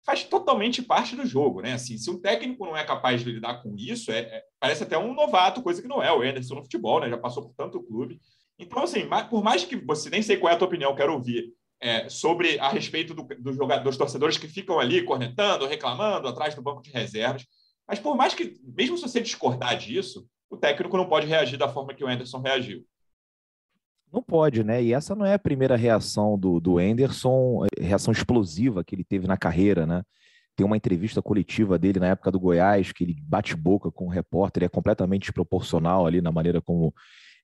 faz 0.08 0.24
totalmente 0.24 0.80
parte 0.80 1.14
do 1.14 1.26
jogo, 1.26 1.60
né? 1.60 1.74
Assim, 1.74 1.98
se 1.98 2.10
um 2.10 2.18
técnico 2.18 2.64
não 2.64 2.74
é 2.74 2.82
capaz 2.82 3.22
de 3.22 3.30
lidar 3.30 3.62
com 3.62 3.74
isso, 3.76 4.10
é, 4.10 4.20
é, 4.20 4.42
parece 4.58 4.82
até 4.82 4.96
um 4.96 5.12
novato, 5.12 5.62
coisa 5.62 5.82
que 5.82 5.86
não 5.86 6.02
é. 6.02 6.10
O 6.10 6.22
Anderson 6.22 6.54
no 6.54 6.62
futebol, 6.62 6.98
né? 6.98 7.10
Já 7.10 7.18
passou 7.18 7.42
por 7.42 7.52
tanto 7.54 7.82
clube. 7.82 8.18
Então, 8.58 8.82
assim, 8.82 9.06
por 9.28 9.44
mais 9.44 9.66
que 9.66 9.76
você 9.76 10.08
nem 10.08 10.22
sei 10.22 10.38
qual 10.38 10.50
é 10.50 10.54
a 10.54 10.58
tua 10.58 10.66
opinião, 10.66 10.94
quero 10.94 11.12
ouvir 11.12 11.52
é, 11.78 12.08
sobre 12.08 12.58
a 12.58 12.70
respeito 12.70 13.12
do, 13.12 13.22
do 13.22 13.52
jogador, 13.52 13.84
dos 13.84 13.98
torcedores 13.98 14.38
que 14.38 14.48
ficam 14.48 14.80
ali 14.80 15.04
cornetando, 15.04 15.66
reclamando 15.66 16.26
atrás 16.26 16.54
do 16.54 16.62
banco 16.62 16.80
de 16.80 16.90
reservas. 16.90 17.44
Mas 17.86 17.98
por 17.98 18.16
mais 18.16 18.32
que, 18.32 18.58
mesmo 18.64 18.96
se 18.96 19.02
você 19.02 19.20
discordar 19.20 19.76
disso, 19.76 20.26
o 20.48 20.56
técnico 20.56 20.96
não 20.96 21.06
pode 21.06 21.26
reagir 21.26 21.58
da 21.58 21.68
forma 21.68 21.92
que 21.92 22.02
o 22.02 22.08
Anderson 22.08 22.40
reagiu. 22.40 22.82
Não 24.12 24.22
pode, 24.22 24.64
né? 24.64 24.82
E 24.82 24.92
essa 24.92 25.14
não 25.14 25.24
é 25.24 25.34
a 25.34 25.38
primeira 25.38 25.76
reação 25.76 26.38
do, 26.38 26.60
do 26.60 26.78
Anderson, 26.78 27.66
é, 27.78 27.84
reação 27.84 28.12
explosiva 28.12 28.82
que 28.82 28.94
ele 28.94 29.04
teve 29.04 29.26
na 29.26 29.36
carreira, 29.36 29.86
né? 29.86 30.02
Tem 30.56 30.66
uma 30.66 30.76
entrevista 30.76 31.22
coletiva 31.22 31.78
dele 31.78 32.00
na 32.00 32.08
época 32.08 32.32
do 32.32 32.40
Goiás, 32.40 32.90
que 32.90 33.04
ele 33.04 33.16
bate 33.22 33.54
boca 33.54 33.92
com 33.92 34.06
o 34.06 34.10
repórter, 34.10 34.64
é 34.64 34.68
completamente 34.68 35.22
desproporcional 35.22 36.06
ali 36.06 36.20
na 36.20 36.32
maneira 36.32 36.60
como 36.60 36.92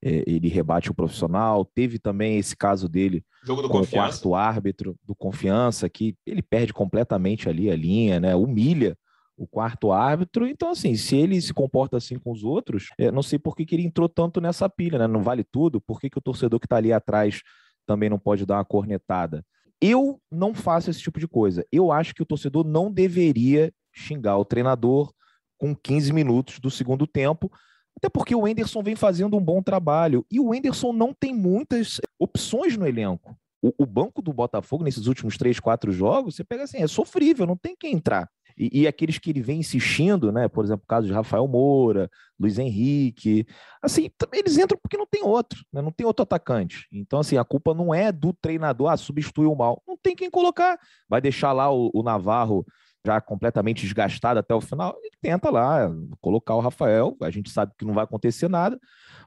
é, 0.03 0.25
ele 0.27 0.49
rebate 0.49 0.91
o 0.91 0.95
profissional. 0.95 1.65
Teve 1.65 1.99
também 1.99 2.39
esse 2.39 2.57
caso 2.57 2.89
dele 2.89 3.25
Jogo 3.45 3.63
do 3.63 3.69
com 3.69 3.79
confiança. 3.79 3.97
o 3.97 4.31
quarto 4.31 4.35
árbitro 4.35 4.97
do 5.05 5.15
Confiança, 5.15 5.89
que 5.89 6.17
ele 6.27 6.43
perde 6.43 6.73
completamente 6.73 7.49
ali 7.49 7.71
a 7.71 7.77
linha, 7.77 8.19
né? 8.19 8.35
Humilha 8.35 8.97
o 9.37 9.47
quarto 9.47 9.93
árbitro. 9.93 10.47
Então, 10.47 10.71
assim, 10.71 10.95
se 10.95 11.17
ele 11.17 11.41
se 11.41 11.53
comporta 11.53 11.97
assim 11.97 12.19
com 12.19 12.31
os 12.31 12.45
outros, 12.45 12.89
é, 12.99 13.11
não 13.11 13.23
sei 13.23 13.39
por 13.39 13.57
que, 13.57 13.67
que 13.67 13.75
ele 13.75 13.85
entrou 13.85 14.09
tanto 14.09 14.41
nessa 14.41 14.69
pilha, 14.69 14.99
né? 14.99 15.07
Não 15.07 15.23
vale 15.23 15.45
tudo, 15.45 15.81
por 15.81 16.01
que, 16.01 16.09
que 16.09 16.19
o 16.19 16.23
torcedor 16.23 16.61
que 16.61 16.67
está 16.67 16.77
ali 16.77 16.93
atrás 16.93 17.43
também 17.87 18.09
não 18.09 18.19
pode 18.19 18.47
dar 18.47 18.57
uma 18.57 18.65
cornetada? 18.65 19.45
Eu 19.81 20.21
não 20.31 20.55
faço 20.55 20.91
esse 20.91 21.01
tipo 21.01 21.19
de 21.19 21.29
coisa. 21.29 21.67
Eu 21.71 21.93
acho 21.93 22.15
que 22.15 22.23
o 22.23 22.27
torcedor 22.27 22.65
não 22.65 22.91
deveria 22.91 23.73
xingar 23.93 24.39
o 24.39 24.45
treinador 24.45 25.13
com 25.59 25.75
15 25.75 26.13
minutos 26.13 26.59
do 26.59 26.71
segundo 26.71 27.07
tempo, 27.07 27.51
até 27.97 28.09
porque 28.09 28.35
o 28.35 28.47
Enderson 28.47 28.83
vem 28.83 28.97
fazendo 28.97 29.37
um 29.37 29.45
bom 29.45 29.63
trabalho. 29.63 30.27
E 30.31 30.41
o 30.41 30.55
Enderson 30.55 30.93
não 30.93 31.13
tem 31.13 31.35
muitas 31.35 32.01
opções 32.19 32.77
no 32.77 32.87
elenco. 32.87 33.37
O, 33.63 33.73
o 33.79 33.87
banco 33.87 34.21
do 34.21 34.33
Botafogo, 34.33 34.85
nesses 34.85 35.07
últimos 35.07 35.37
três, 35.37 35.59
quatro 35.61 35.93
jogos, 35.93 36.37
você 36.37 36.45
pega 36.45 36.65
assim, 36.65 36.79
é 36.79 36.87
sofrível, 36.87 37.47
não 37.47 37.57
tem 37.57 37.75
quem 37.79 37.95
entrar. 37.95 38.29
E, 38.57 38.83
e, 38.83 38.87
aqueles 38.87 39.19
que 39.19 39.31
ele 39.31 39.43
vem 39.43 39.61
insistindo, 39.61 40.31
né? 40.31 40.49
Por 40.49 40.65
exemplo, 40.65 40.85
o 40.85 40.89
caso 40.89 41.07
de 41.07 41.13
Rafael 41.13 41.47
Moura, 41.49 42.09
Luiz 42.39 42.59
Henrique, 42.59 43.47
assim, 43.83 44.11
eles 44.33 44.57
entram 44.57 44.79
porque 44.81 44.97
não 44.97 45.07
tem 45.07 45.23
outro, 45.23 45.65
né? 45.73 45.83
não 45.83 45.91
tem 45.91 46.07
outro 46.07 46.23
atacante. 46.23 46.87
Então, 46.93 47.19
assim, 47.19 47.37
a 47.37 47.45
culpa 47.45 47.75
não 47.75 47.93
é 47.93 48.13
do 48.13 48.33
treinador, 48.33 48.91
ah, 48.91 48.97
substituiu 48.97 49.55
mal. 49.55 49.83
Não 49.87 49.97
tem 49.97 50.15
quem 50.15 50.31
colocar. 50.31 50.79
Vai 51.09 51.21
deixar 51.21 51.53
lá 51.53 51.73
o, 51.73 51.91
o 51.93 52.03
Navarro 52.03 52.65
já 53.07 53.21
completamente 53.21 53.83
desgastado 53.83 54.41
até 54.41 54.55
o 54.55 54.61
final, 54.61 54.97
ele 55.03 55.15
tenta 55.21 55.51
lá 55.51 55.91
colocar 56.21 56.55
o 56.55 56.61
Rafael. 56.61 57.17
A 57.21 57.31
gente 57.31 57.51
sabe 57.51 57.73
que 57.79 57.85
não 57.85 57.93
vai 57.93 58.05
acontecer 58.05 58.49
nada, 58.49 58.81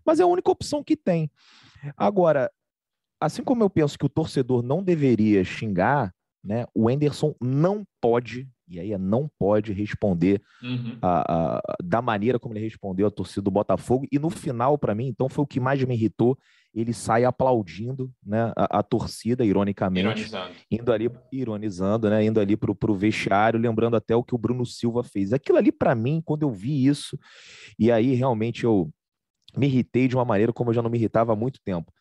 mas 0.05 0.19
é 0.19 0.23
a 0.23 0.27
única 0.27 0.49
opção 0.49 0.83
que 0.83 0.97
tem. 0.97 1.29
Agora, 1.95 2.51
assim 3.21 3.43
como 3.43 3.63
eu 3.63 3.69
penso 3.69 3.97
que 3.97 4.05
o 4.05 4.09
torcedor 4.09 4.63
não 4.63 4.83
deveria 4.83 5.43
xingar, 5.43 6.11
né, 6.43 6.65
o 6.73 6.89
Enderson 6.89 7.35
não 7.41 7.85
pode, 8.01 8.47
e 8.67 8.79
aí 8.79 8.91
é 8.91 8.97
não 8.97 9.29
pode 9.39 9.71
responder 9.71 10.41
uhum. 10.61 10.97
a, 11.01 11.57
a, 11.57 11.61
da 11.81 12.01
maneira 12.01 12.37
como 12.37 12.53
ele 12.53 12.63
respondeu 12.63 13.07
a 13.07 13.11
torcida 13.11 13.41
do 13.41 13.51
Botafogo. 13.51 14.05
E 14.11 14.19
no 14.19 14.29
final, 14.29 14.77
para 14.77 14.93
mim, 14.93 15.07
então 15.07 15.29
foi 15.29 15.43
o 15.43 15.47
que 15.47 15.59
mais 15.59 15.81
me 15.83 15.95
irritou. 15.95 16.37
Ele 16.73 16.93
sai 16.93 17.23
aplaudindo 17.23 18.11
né, 18.23 18.51
a, 18.55 18.79
a 18.79 18.83
torcida, 18.83 19.45
ironicamente, 19.45 20.05
ironizando. 20.05 20.51
indo 20.69 20.91
ali, 20.91 21.09
ironizando, 21.31 22.09
né, 22.09 22.23
indo 22.25 22.39
ali 22.39 22.57
para 22.57 22.71
o 22.71 22.95
vestiário, 22.95 23.59
lembrando 23.59 23.95
até 23.95 24.15
o 24.15 24.23
que 24.23 24.35
o 24.35 24.37
Bruno 24.37 24.65
Silva 24.65 25.03
fez. 25.03 25.31
Aquilo 25.31 25.57
ali, 25.57 25.71
para 25.71 25.95
mim, 25.95 26.21
quando 26.23 26.43
eu 26.43 26.51
vi 26.51 26.85
isso, 26.85 27.17
e 27.79 27.91
aí 27.91 28.13
realmente 28.13 28.63
eu 28.63 28.91
me 29.55 29.67
irritei 29.67 30.07
de 30.07 30.15
uma 30.15 30.25
maneira 30.25 30.53
como 30.53 30.69
eu 30.69 30.73
já 30.73 30.81
não 30.81 30.89
me 30.89 30.97
irritava 30.97 31.33
há 31.33 31.35
muito 31.35 31.59
tempo. 31.63 31.91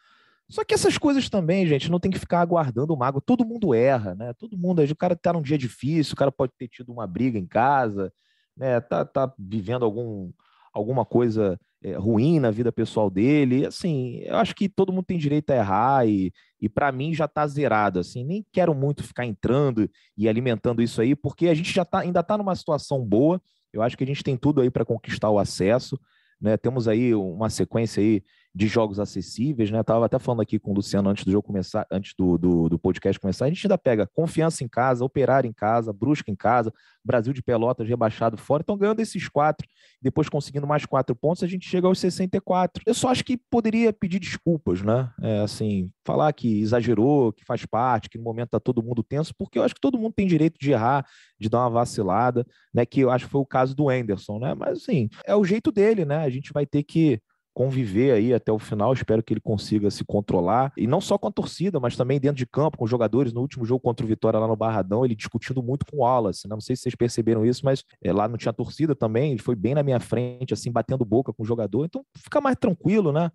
Só 0.49 0.65
que 0.65 0.75
essas 0.75 0.97
coisas 0.97 1.29
também, 1.29 1.67
gente, 1.67 1.91
não 1.91 1.99
tem 1.99 2.11
que 2.11 2.19
ficar 2.19 2.41
aguardando 2.41 2.95
o 2.95 2.97
mago. 2.97 3.21
Todo 3.21 3.45
mundo 3.45 3.75
erra, 3.75 4.15
né? 4.15 4.33
Todo 4.35 4.57
mundo, 4.57 4.83
o 4.83 4.97
cara 4.97 5.17
tá 5.17 5.33
num 5.33 5.43
dia 5.43 5.59
difícil, 5.59 6.13
o 6.13 6.17
cara 6.17 6.31
pode 6.31 6.53
ter 6.57 6.69
tido 6.69 6.93
uma 6.93 7.07
briga 7.07 7.39
em 7.39 7.47
casa, 7.47 8.13
né? 8.57 8.81
Tá, 8.81 9.05
tá 9.05 9.33
vivendo 9.37 9.85
algum, 9.85 10.31
alguma 10.73 11.05
coisa 11.05 11.59
é, 11.83 11.97
ruim 11.97 12.39
na 12.39 12.51
vida 12.53 12.71
pessoal 12.71 13.11
dele. 13.11 13.67
Assim, 13.67 14.21
eu 14.21 14.37
acho 14.37 14.55
que 14.55 14.69
todo 14.69 14.93
mundo 14.93 15.05
tem 15.05 15.19
direito 15.19 15.51
a 15.51 15.57
errar 15.57 16.09
e, 16.09 16.33
e 16.61 16.69
para 16.69 16.93
mim 16.93 17.13
já 17.13 17.27
tá 17.27 17.45
zerado, 17.47 17.99
assim. 17.99 18.25
Nem 18.25 18.47
quero 18.53 18.73
muito 18.73 19.03
ficar 19.03 19.27
entrando 19.27 19.91
e 20.17 20.29
alimentando 20.29 20.81
isso 20.81 21.01
aí, 21.01 21.17
porque 21.17 21.49
a 21.49 21.55
gente 21.55 21.73
já 21.73 21.85
tá, 21.85 22.01
ainda 22.01 22.23
tá 22.23 22.39
numa 22.39 22.55
situação 22.55 23.05
boa. 23.05 23.41
Eu 23.73 23.83
acho 23.83 23.97
que 23.97 24.05
a 24.05 24.07
gente 24.07 24.23
tem 24.23 24.37
tudo 24.37 24.61
aí 24.61 24.71
para 24.71 24.85
conquistar 24.85 25.29
o 25.29 25.41
acesso. 25.41 25.99
Né? 26.41 26.57
Temos 26.57 26.87
aí 26.87 27.15
uma 27.15 27.51
sequência 27.51 28.01
aí 28.01 28.23
de 28.57 28.69
jogos 28.69 28.99
acessíveis, 28.99 29.71
né? 29.71 29.83
Tava 29.83 30.07
até 30.07 30.19
falando 30.19 30.41
aqui 30.41 30.59
com 30.59 30.71
o 30.71 30.75
Luciano 30.75 31.11
antes 31.11 31.27
do 31.27 31.31
jogo 31.31 31.47
começar, 31.47 31.87
antes 31.93 32.15
do, 32.17 32.39
do, 32.39 32.71
do, 32.71 32.79
podcast 32.79 33.21
começar. 33.21 33.45
A 33.45 33.49
gente 33.51 33.67
ainda 33.67 33.77
pega 33.77 34.07
confiança 34.07 34.65
em 34.65 34.69
casa, 34.69 35.05
operar 35.05 35.45
em 35.45 35.53
casa, 35.53 35.93
brusca 35.93 36.31
em 36.31 36.35
casa, 36.35 36.73
Brasil 37.05 37.35
de 37.35 37.43
Pelotas 37.43 37.87
rebaixado 37.87 38.39
fora. 38.39 38.63
Então, 38.63 38.79
ganhando 38.79 39.01
esses 39.01 39.29
quatro, 39.29 39.69
depois 40.01 40.31
conseguindo 40.31 40.67
mais 40.67 40.87
quatro 40.87 41.15
pontos, 41.15 41.43
a 41.43 41.47
gente 41.47 41.69
chega 41.69 41.87
aos 41.87 41.99
64. 41.99 42.83
Eu 42.87 42.95
só 42.95 43.11
acho 43.11 43.23
que 43.27 43.37
poderia 43.37 43.93
pedir 43.93 44.19
desculpas, 44.19 44.81
né? 44.81 45.13
É, 45.21 45.41
assim, 45.41 45.91
falar 46.03 46.33
que 46.33 46.63
exagerou, 46.63 47.35
que 47.35 47.45
faz 47.45 47.67
parte, 47.67 48.09
que 48.09 48.17
no 48.17 48.25
momento 48.25 48.49
tá 48.49 48.61
todo 48.61 48.83
mundo 48.83 49.03
tenso, 49.03 49.35
porque 49.37 49.59
eu 49.59 49.65
acho 49.65 49.75
que 49.75 49.81
todo 49.83 49.99
mundo 49.99 50.15
tem 50.15 50.27
direito 50.27 50.59
de 50.59 50.73
errar, 50.73 51.05
de 51.39 51.51
dar 51.51 51.59
uma 51.59 51.71
vacilada, 51.71 52.47
né? 52.73 52.87
Que 52.87 53.01
eu 53.01 53.11
acho 53.11 53.27
que 53.27 53.33
foi 53.33 53.41
o 53.43 53.47
caso 53.47 53.77
do 53.77 53.91
Anderson, 53.91 54.39
né? 54.39 54.55
Mas 54.55 54.79
assim, 54.79 55.11
é 55.27 55.37
o 55.37 55.45
jeito 55.45 55.71
dele, 55.71 56.07
né? 56.07 56.25
A 56.25 56.31
gente 56.31 56.55
vai 56.55 56.65
ter 56.65 56.83
que 56.83 57.21
conviver 57.57 58.13
aí 58.13 58.35
até 58.35 58.53
o 58.53 58.59
final. 58.59 58.93
Espero 58.93 59.23
que 59.23 59.33
ele 59.33 59.41
consiga 59.41 59.91
se 59.91 60.05
controlar. 60.05 60.71
E 60.77 60.87
não 60.87 61.01
só 61.01 61.17
com 61.17 61.27
a 61.27 61.33
torcida, 61.33 61.81
mas 61.81 61.97
também 61.97 62.21
dentro 62.21 62.37
de 62.37 62.45
campo, 62.45 62.77
com 62.77 62.85
os 62.85 62.91
jogadores. 62.91 63.33
No 63.33 63.41
último 63.41 63.65
jogo 63.65 63.81
contra 63.81 64.05
o 64.05 64.09
Vitória 64.09 64.39
lá 64.39 64.47
no 64.47 64.55
Barradão, 64.55 65.07
ele 65.07 65.15
discutindo 65.15 65.63
muito 65.63 65.87
com 65.87 65.97
o 65.97 66.01
Wallace. 66.01 66.47
Né? 66.47 66.55
Não 66.55 66.61
sei 66.61 66.77
se 66.77 66.83
vocês 66.83 66.95
perceberam 66.95 67.47
isso, 67.47 67.65
mas 67.65 67.83
é, 68.05 68.13
lá 68.13 68.29
não 68.29 68.37
tinha 68.37 68.53
torcida 68.53 68.95
também. 68.95 69.33
Ele 69.33 69.41
foi 69.41 69.55
bem 69.55 69.75
na 69.75 69.83
minha 69.83 69.99
frente, 69.99 70.53
assim, 70.53 70.71
batendo 70.71 71.03
boca 71.03 71.33
com 71.33 71.43
o 71.43 71.47
jogador. 71.47 71.87
Então 71.87 72.05
fica 72.15 72.43
mais 72.43 72.59
tranquilo, 72.61 73.11
né? 73.11 73.31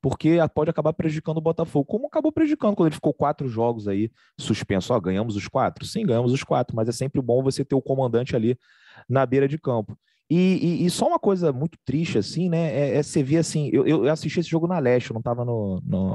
Porque 0.00 0.38
pode 0.54 0.70
acabar 0.70 0.94
prejudicando 0.94 1.36
o 1.36 1.42
Botafogo, 1.42 1.84
como 1.84 2.06
acabou 2.06 2.32
prejudicando 2.32 2.74
quando 2.76 2.88
ele 2.88 2.94
ficou 2.94 3.12
quatro 3.12 3.46
jogos 3.46 3.86
aí 3.86 4.10
suspenso. 4.40 4.94
Ó, 4.94 5.00
ganhamos 5.00 5.36
os 5.36 5.48
quatro? 5.48 5.84
Sim, 5.84 6.06
ganhamos 6.06 6.32
os 6.32 6.42
quatro, 6.42 6.74
mas 6.74 6.88
é 6.88 6.92
sempre 6.92 7.20
bom 7.20 7.42
você 7.42 7.62
ter 7.62 7.74
o 7.74 7.82
comandante 7.82 8.34
ali 8.34 8.58
na 9.06 9.26
beira 9.26 9.46
de 9.46 9.58
campo. 9.58 9.98
E, 10.28 10.36
e, 10.36 10.86
e, 10.86 10.90
só 10.90 11.06
uma 11.06 11.18
coisa 11.18 11.52
muito 11.52 11.78
triste, 11.84 12.18
assim, 12.18 12.48
né? 12.48 12.74
É, 12.74 12.96
é 12.96 13.02
você 13.02 13.22
ver 13.22 13.38
assim, 13.38 13.70
eu, 13.72 13.86
eu 13.86 14.10
assisti 14.10 14.40
esse 14.40 14.48
jogo 14.48 14.66
na 14.66 14.78
leste, 14.78 15.10
eu 15.10 15.14
não 15.14 15.20
estava 15.20 15.44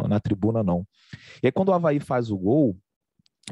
na 0.07 0.19
tribuna, 0.19 0.61
não. 0.61 0.85
E 1.41 1.47
aí, 1.47 1.51
quando 1.51 1.69
o 1.69 1.73
Havaí 1.73 1.99
faz 1.99 2.29
o 2.29 2.37
gol 2.37 2.77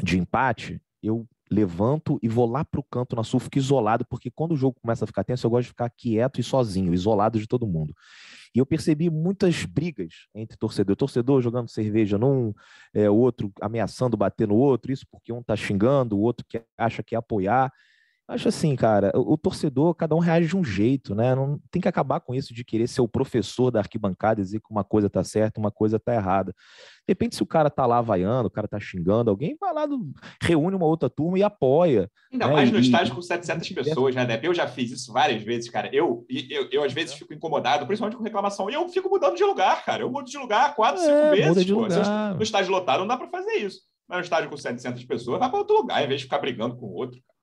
de 0.04 0.18
empate, 0.18 0.82
eu 1.02 1.26
levanto 1.50 2.20
e 2.22 2.28
vou 2.28 2.46
lá 2.46 2.64
para 2.64 2.80
o 2.80 2.84
canto 2.84 3.16
na 3.16 3.24
sul, 3.24 3.40
fico 3.40 3.58
isolado, 3.58 4.06
porque 4.06 4.30
quando 4.30 4.52
o 4.52 4.58
jogo 4.58 4.78
começa 4.82 5.04
a 5.04 5.08
ficar 5.08 5.24
tenso, 5.24 5.48
eu 5.48 5.50
gosto 5.50 5.64
de 5.64 5.70
ficar 5.70 5.90
quieto 5.90 6.40
e 6.40 6.44
sozinho, 6.44 6.94
isolado 6.94 7.40
de 7.40 7.48
todo 7.48 7.66
mundo. 7.66 7.94
E 8.54 8.60
eu 8.60 8.66
percebi 8.66 9.10
muitas 9.10 9.66
brigas 9.66 10.28
entre 10.34 10.58
torcedor, 10.58 10.96
torcedor 10.96 11.42
jogando 11.42 11.70
cerveja 11.70 12.18
num, 12.18 12.54
é, 12.94 13.10
outro 13.10 13.52
ameaçando 13.62 14.18
bater 14.18 14.48
no 14.48 14.56
outro, 14.56 14.92
isso 14.92 15.06
porque 15.10 15.34
um 15.34 15.42
tá 15.42 15.56
xingando, 15.56 16.18
o 16.18 16.22
outro 16.22 16.46
que 16.48 16.62
acha 16.78 17.02
que 17.02 17.16
é 17.16 17.18
apoiar. 17.18 17.72
Acho 18.30 18.48
assim, 18.48 18.76
cara, 18.76 19.12
o, 19.16 19.34
o, 19.34 19.38
torcedor, 19.38 19.96
cada 19.96 20.16
um 20.16 20.20
reage 20.20 20.48
de 20.48 20.56
um 20.56 20.64
jeito, 20.64 21.16
né? 21.16 21.34
Não 21.34 21.60
tem 21.72 21.82
que 21.82 21.88
acabar 21.88 22.20
com 22.20 22.36
isso 22.36 22.54
de 22.54 22.64
querer 22.64 22.88
ser 22.88 23.02
o 23.02 23.08
professor 23.08 23.72
da 23.72 23.80
arquibancada 23.80 24.40
e 24.40 24.44
dizer 24.44 24.60
que 24.60 24.70
uma 24.70 24.84
coisa 24.84 25.10
tá 25.10 25.24
certa, 25.24 25.60
uma 25.60 25.72
coisa 25.72 26.00
tá 26.00 26.14
errada. 26.14 26.52
De 26.52 27.12
repente, 27.12 27.36
se 27.36 27.42
o 27.42 27.46
cara 27.48 27.72
tá 27.72 27.88
lá 27.88 28.00
vaiando, 28.02 28.46
o 28.48 28.52
cara 28.52 28.68
tá 28.68 28.80
xingando 28.80 29.32
alguém, 29.32 29.58
vai 29.60 29.74
lá, 29.74 29.88
do, 29.88 30.14
reúne 30.44 30.76
uma 30.76 30.86
outra 30.86 31.10
turma 31.10 31.40
e 31.40 31.44
apoia. 31.44 32.08
Ainda 32.32 32.46
né? 32.46 32.54
mais 32.54 32.72
no 32.72 32.78
e, 32.78 32.82
estádio 32.82 33.16
com 33.16 33.22
700 33.24 33.68
e, 33.68 33.74
pessoas, 33.74 34.14
né, 34.14 34.24
Deb? 34.28 34.46
Eu 34.46 34.54
já 34.54 34.68
fiz 34.68 34.92
isso 34.92 35.12
várias 35.12 35.42
vezes, 35.42 35.68
cara. 35.68 35.90
Eu, 35.92 36.24
eu, 36.30 36.70
eu, 36.72 36.84
às 36.84 36.94
vezes, 36.94 37.16
fico 37.16 37.34
incomodado, 37.34 37.88
principalmente 37.88 38.16
com 38.16 38.24
reclamação, 38.24 38.70
e 38.70 38.76
eu 38.76 38.88
fico 38.90 39.10
mudando 39.10 39.36
de 39.36 39.44
lugar, 39.44 39.84
cara. 39.84 40.04
Eu 40.04 40.12
mudo 40.12 40.30
de 40.30 40.38
lugar 40.38 40.76
quatro, 40.76 41.02
é, 41.02 41.06
cinco 41.06 41.36
vezes. 41.56 41.72
Pô. 41.72 41.82
Lugar. 41.82 42.36
No 42.36 42.44
estádio 42.44 42.70
lotado 42.70 43.00
não 43.00 43.08
dá 43.08 43.18
para 43.18 43.28
fazer 43.28 43.54
isso. 43.54 43.82
Mas 44.08 44.20
no 44.20 44.24
estádio 44.24 44.52
com 44.52 44.58
700 44.58 45.04
pessoas, 45.06 45.40
vai 45.40 45.50
para 45.50 45.58
outro 45.58 45.78
lugar, 45.78 46.04
em 46.04 46.08
vez 46.08 46.20
de 46.20 46.26
ficar 46.26 46.38
brigando 46.38 46.78
com 46.78 46.86
o 46.86 46.94
outro, 46.94 47.20
cara. 47.20 47.39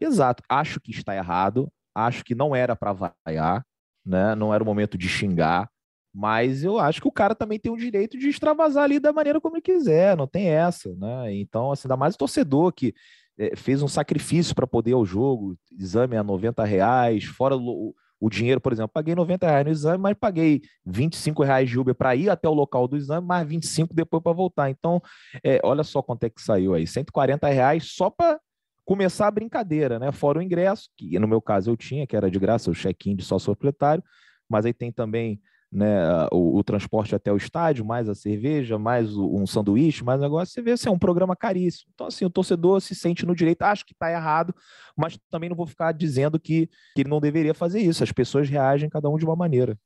Exato. 0.00 0.42
Acho 0.48 0.80
que 0.80 0.90
está 0.90 1.14
errado. 1.14 1.70
Acho 1.94 2.24
que 2.24 2.34
não 2.34 2.54
era 2.54 2.74
para 2.74 2.92
vaiar, 2.92 3.64
né? 4.04 4.34
Não 4.34 4.52
era 4.52 4.62
o 4.62 4.66
momento 4.66 4.98
de 4.98 5.08
xingar. 5.08 5.68
Mas 6.12 6.62
eu 6.62 6.78
acho 6.78 7.00
que 7.00 7.08
o 7.08 7.12
cara 7.12 7.34
também 7.34 7.58
tem 7.58 7.72
o 7.72 7.76
direito 7.76 8.16
de 8.16 8.28
extravasar 8.28 8.84
ali 8.84 9.00
da 9.00 9.12
maneira 9.12 9.40
como 9.40 9.56
ele 9.56 9.62
quiser, 9.62 10.16
não 10.16 10.28
tem 10.28 10.46
essa, 10.46 10.94
né? 10.94 11.34
Então, 11.34 11.72
assim, 11.72 11.88
ainda 11.88 11.96
mais 11.96 12.14
o 12.14 12.18
torcedor 12.18 12.72
que 12.72 12.94
é, 13.36 13.56
fez 13.56 13.82
um 13.82 13.88
sacrifício 13.88 14.54
para 14.54 14.66
poder 14.66 14.90
ir 14.90 14.94
ao 14.94 15.04
jogo, 15.04 15.56
exame 15.76 16.16
a 16.16 16.22
90 16.22 16.64
reais, 16.64 17.24
fora 17.24 17.56
o, 17.56 17.92
o 18.20 18.30
dinheiro, 18.30 18.60
por 18.60 18.72
exemplo, 18.72 18.92
paguei 18.92 19.14
90 19.14 19.46
reais 19.46 19.66
no 19.66 19.72
exame, 19.72 19.98
mas 19.98 20.16
paguei 20.18 20.62
25 20.86 21.42
reais 21.42 21.68
de 21.68 21.78
Uber 21.78 21.94
para 21.94 22.14
ir 22.14 22.30
até 22.30 22.48
o 22.48 22.54
local 22.54 22.86
do 22.86 22.96
exame, 22.96 23.26
mais 23.26 23.46
25 23.46 23.92
depois 23.92 24.22
para 24.22 24.32
voltar. 24.32 24.70
Então, 24.70 25.02
é, 25.42 25.60
olha 25.64 25.82
só 25.82 26.00
quanto 26.00 26.24
é 26.24 26.30
que 26.30 26.40
saiu 26.40 26.74
aí, 26.74 26.86
140 26.86 27.48
reais 27.48 27.92
só 27.92 28.08
para 28.08 28.40
começar 28.84 29.26
a 29.26 29.30
brincadeira, 29.30 29.98
né? 29.98 30.12
Fora 30.12 30.38
o 30.38 30.42
ingresso, 30.42 30.88
que 30.96 31.18
no 31.18 31.28
meu 31.28 31.40
caso 31.40 31.70
eu 31.70 31.76
tinha, 31.76 32.06
que 32.06 32.16
era 32.16 32.30
de 32.30 32.38
graça, 32.38 32.70
o 32.70 32.74
check-in 32.74 33.16
de 33.16 33.24
sócio 33.24 33.52
proprietário, 33.52 34.04
mas 34.48 34.66
aí 34.66 34.72
tem 34.72 34.92
também 34.92 35.40
né, 35.74 36.28
o, 36.30 36.58
o, 36.58 36.62
transporte 36.62 37.16
até 37.16 37.32
o 37.32 37.36
estádio, 37.36 37.84
mais 37.84 38.08
a 38.08 38.14
cerveja, 38.14 38.78
mais 38.78 39.16
o, 39.16 39.34
um 39.34 39.44
sanduíche, 39.44 40.04
mais 40.04 40.20
um 40.20 40.22
negócio, 40.22 40.54
você 40.54 40.62
vê 40.62 40.72
assim, 40.72 40.88
é 40.88 40.92
um 40.92 40.98
programa 40.98 41.34
caríssimo. 41.34 41.90
Então, 41.92 42.06
assim, 42.06 42.24
o 42.24 42.30
torcedor 42.30 42.80
se 42.80 42.94
sente 42.94 43.26
no 43.26 43.34
direito, 43.34 43.62
acho 43.62 43.84
que 43.84 43.92
está 43.92 44.08
errado, 44.08 44.54
mas 44.96 45.18
também 45.28 45.48
não 45.48 45.56
vou 45.56 45.66
ficar 45.66 45.90
dizendo 45.90 46.38
que, 46.38 46.68
que 46.94 47.00
ele 47.00 47.10
não 47.10 47.20
deveria 47.20 47.54
fazer 47.54 47.80
isso. 47.80 48.04
As 48.04 48.12
pessoas 48.12 48.48
reagem 48.48 48.88
cada 48.88 49.10
um 49.10 49.16
de 49.16 49.24
uma 49.24 49.34
maneira. 49.34 49.76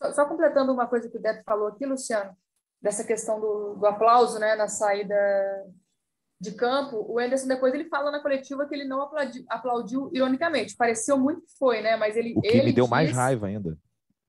Só, 0.00 0.12
só 0.12 0.24
completando 0.26 0.72
uma 0.72 0.86
coisa 0.86 1.08
que 1.08 1.18
o 1.18 1.20
Deto 1.20 1.42
falou 1.44 1.66
aqui, 1.66 1.84
Luciano, 1.84 2.36
dessa 2.80 3.02
questão 3.02 3.40
do, 3.40 3.74
do 3.74 3.86
aplauso 3.86 4.38
né, 4.38 4.54
na 4.54 4.68
saída 4.68 5.16
de 6.42 6.50
campo, 6.50 7.06
o 7.08 7.20
Anderson 7.20 7.46
depois 7.46 7.72
ele 7.72 7.84
fala 7.84 8.10
na 8.10 8.20
coletiva 8.20 8.66
que 8.66 8.74
ele 8.74 8.84
não 8.84 9.00
aplaudiu, 9.00 9.44
aplaudiu 9.48 10.10
ironicamente. 10.12 10.74
Pareceu 10.76 11.16
muito 11.16 11.42
que 11.42 11.56
foi, 11.56 11.80
né? 11.80 11.96
Mas 11.96 12.16
ele. 12.16 12.34
O 12.36 12.40
que 12.40 12.48
ele 12.48 12.64
me 12.64 12.72
deu 12.72 12.88
mais 12.88 13.12
raiva 13.12 13.46
ainda. 13.46 13.78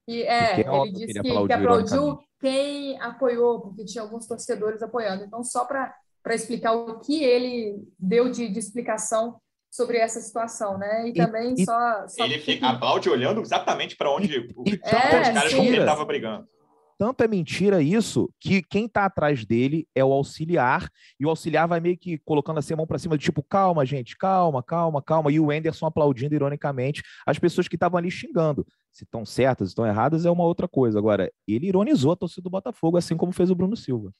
E, 0.07 0.21
é, 0.21 0.61
é 0.61 0.81
ele 0.81 0.91
disse 0.91 1.13
que, 1.13 1.27
ele 1.27 1.29
aplaudiu, 1.29 1.47
que 1.47 1.53
aplaudiu 1.53 2.19
quem 2.39 3.01
apoiou, 3.01 3.61
porque 3.61 3.83
tinha 3.85 4.03
alguns 4.03 4.27
torcedores 4.27 4.83
apoiando. 4.83 5.23
Então, 5.23 5.43
só 5.43 5.65
para 5.65 5.95
explicar 6.35 6.73
o 6.73 6.99
que 6.99 7.23
ele 7.23 7.81
deu 7.97 8.29
de, 8.29 8.47
de 8.47 8.59
explicação 8.59 9.39
sobre 9.71 9.97
essa 9.97 10.21
situação, 10.21 10.77
né? 10.77 11.07
E, 11.07 11.09
e 11.09 11.13
também 11.13 11.55
e, 11.57 11.65
só, 11.65 12.07
só, 12.07 12.25
Ele 12.25 12.37
fica, 12.37 12.67
aplaude 12.67 13.09
olhando 13.09 13.41
exatamente 13.41 13.95
para 13.95 14.13
onde 14.13 14.31
e, 14.31 14.39
o, 14.55 14.63
é, 14.67 15.21
os 15.21 15.29
caras 15.29 15.53
com 15.55 15.63
ele 15.63 15.79
estava 15.79 16.05
brigando 16.05 16.47
tanto 16.97 17.23
é 17.23 17.27
mentira 17.27 17.81
isso 17.81 18.29
que 18.39 18.61
quem 18.61 18.85
está 18.85 19.05
atrás 19.05 19.45
dele 19.45 19.87
é 19.93 20.03
o 20.03 20.11
auxiliar 20.11 20.89
e 21.19 21.25
o 21.25 21.29
auxiliar 21.29 21.67
vai 21.67 21.79
meio 21.79 21.97
que 21.97 22.17
colocando 22.19 22.59
assim 22.59 22.73
a 22.73 22.77
mão 22.77 22.87
para 22.87 22.99
cima, 22.99 23.17
tipo, 23.17 23.43
calma, 23.43 23.85
gente, 23.85 24.17
calma, 24.17 24.61
calma, 24.61 25.01
calma. 25.01 25.31
E 25.31 25.39
o 25.39 25.51
Anderson 25.51 25.85
aplaudindo 25.85 26.35
ironicamente 26.35 27.03
as 27.25 27.39
pessoas 27.39 27.67
que 27.67 27.75
estavam 27.75 27.97
ali 27.97 28.11
xingando. 28.11 28.65
Se 28.91 29.03
estão 29.03 29.25
certas, 29.25 29.69
estão 29.69 29.85
erradas, 29.85 30.25
é 30.25 30.31
uma 30.31 30.43
outra 30.43 30.67
coisa. 30.67 30.99
Agora, 30.99 31.31
ele 31.47 31.67
ironizou 31.67 32.11
a 32.11 32.15
torcida 32.15 32.43
do 32.43 32.49
Botafogo, 32.49 32.97
assim 32.97 33.17
como 33.17 33.31
fez 33.31 33.49
o 33.49 33.55
Bruno 33.55 33.75
Silva. 33.75 34.13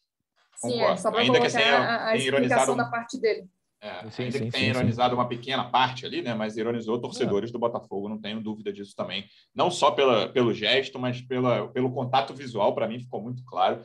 Sim, 0.56 0.82
é, 0.82 0.96
só 0.98 1.12
para 1.12 1.26
colocar 1.26 1.50
que 1.50 1.58
a, 1.58 2.08
a 2.08 2.16
explicação 2.16 2.76
da 2.76 2.86
parte 2.86 3.20
dele. 3.20 3.48
É, 3.84 4.10
sim, 4.12 4.24
ainda 4.24 4.38
sim, 4.38 4.46
que 4.46 4.52
tenha 4.52 4.70
ironizado 4.70 5.14
uma 5.14 5.28
pequena 5.28 5.66
parte 5.66 6.06
ali, 6.06 6.22
né? 6.22 6.34
Mas 6.34 6.56
ironizou 6.56 7.02
torcedores 7.02 7.50
é. 7.50 7.54
do 7.54 7.60
Botafogo, 7.60 8.08
não 8.08 8.18
tenho 8.18 8.40
dúvida 8.40 8.72
disso 8.72 8.96
também. 8.96 9.26
Não 9.54 9.70
só 9.70 9.92
pela, 9.92 10.30
pelo 10.30 10.54
gesto, 10.54 10.98
mas 10.98 11.22
pela, 11.22 11.68
pelo 11.68 11.92
contato 11.92 12.34
visual, 12.34 12.74
para 12.74 12.88
mim 12.88 13.02
ficou 13.02 13.22
muito 13.22 13.44
claro. 13.44 13.82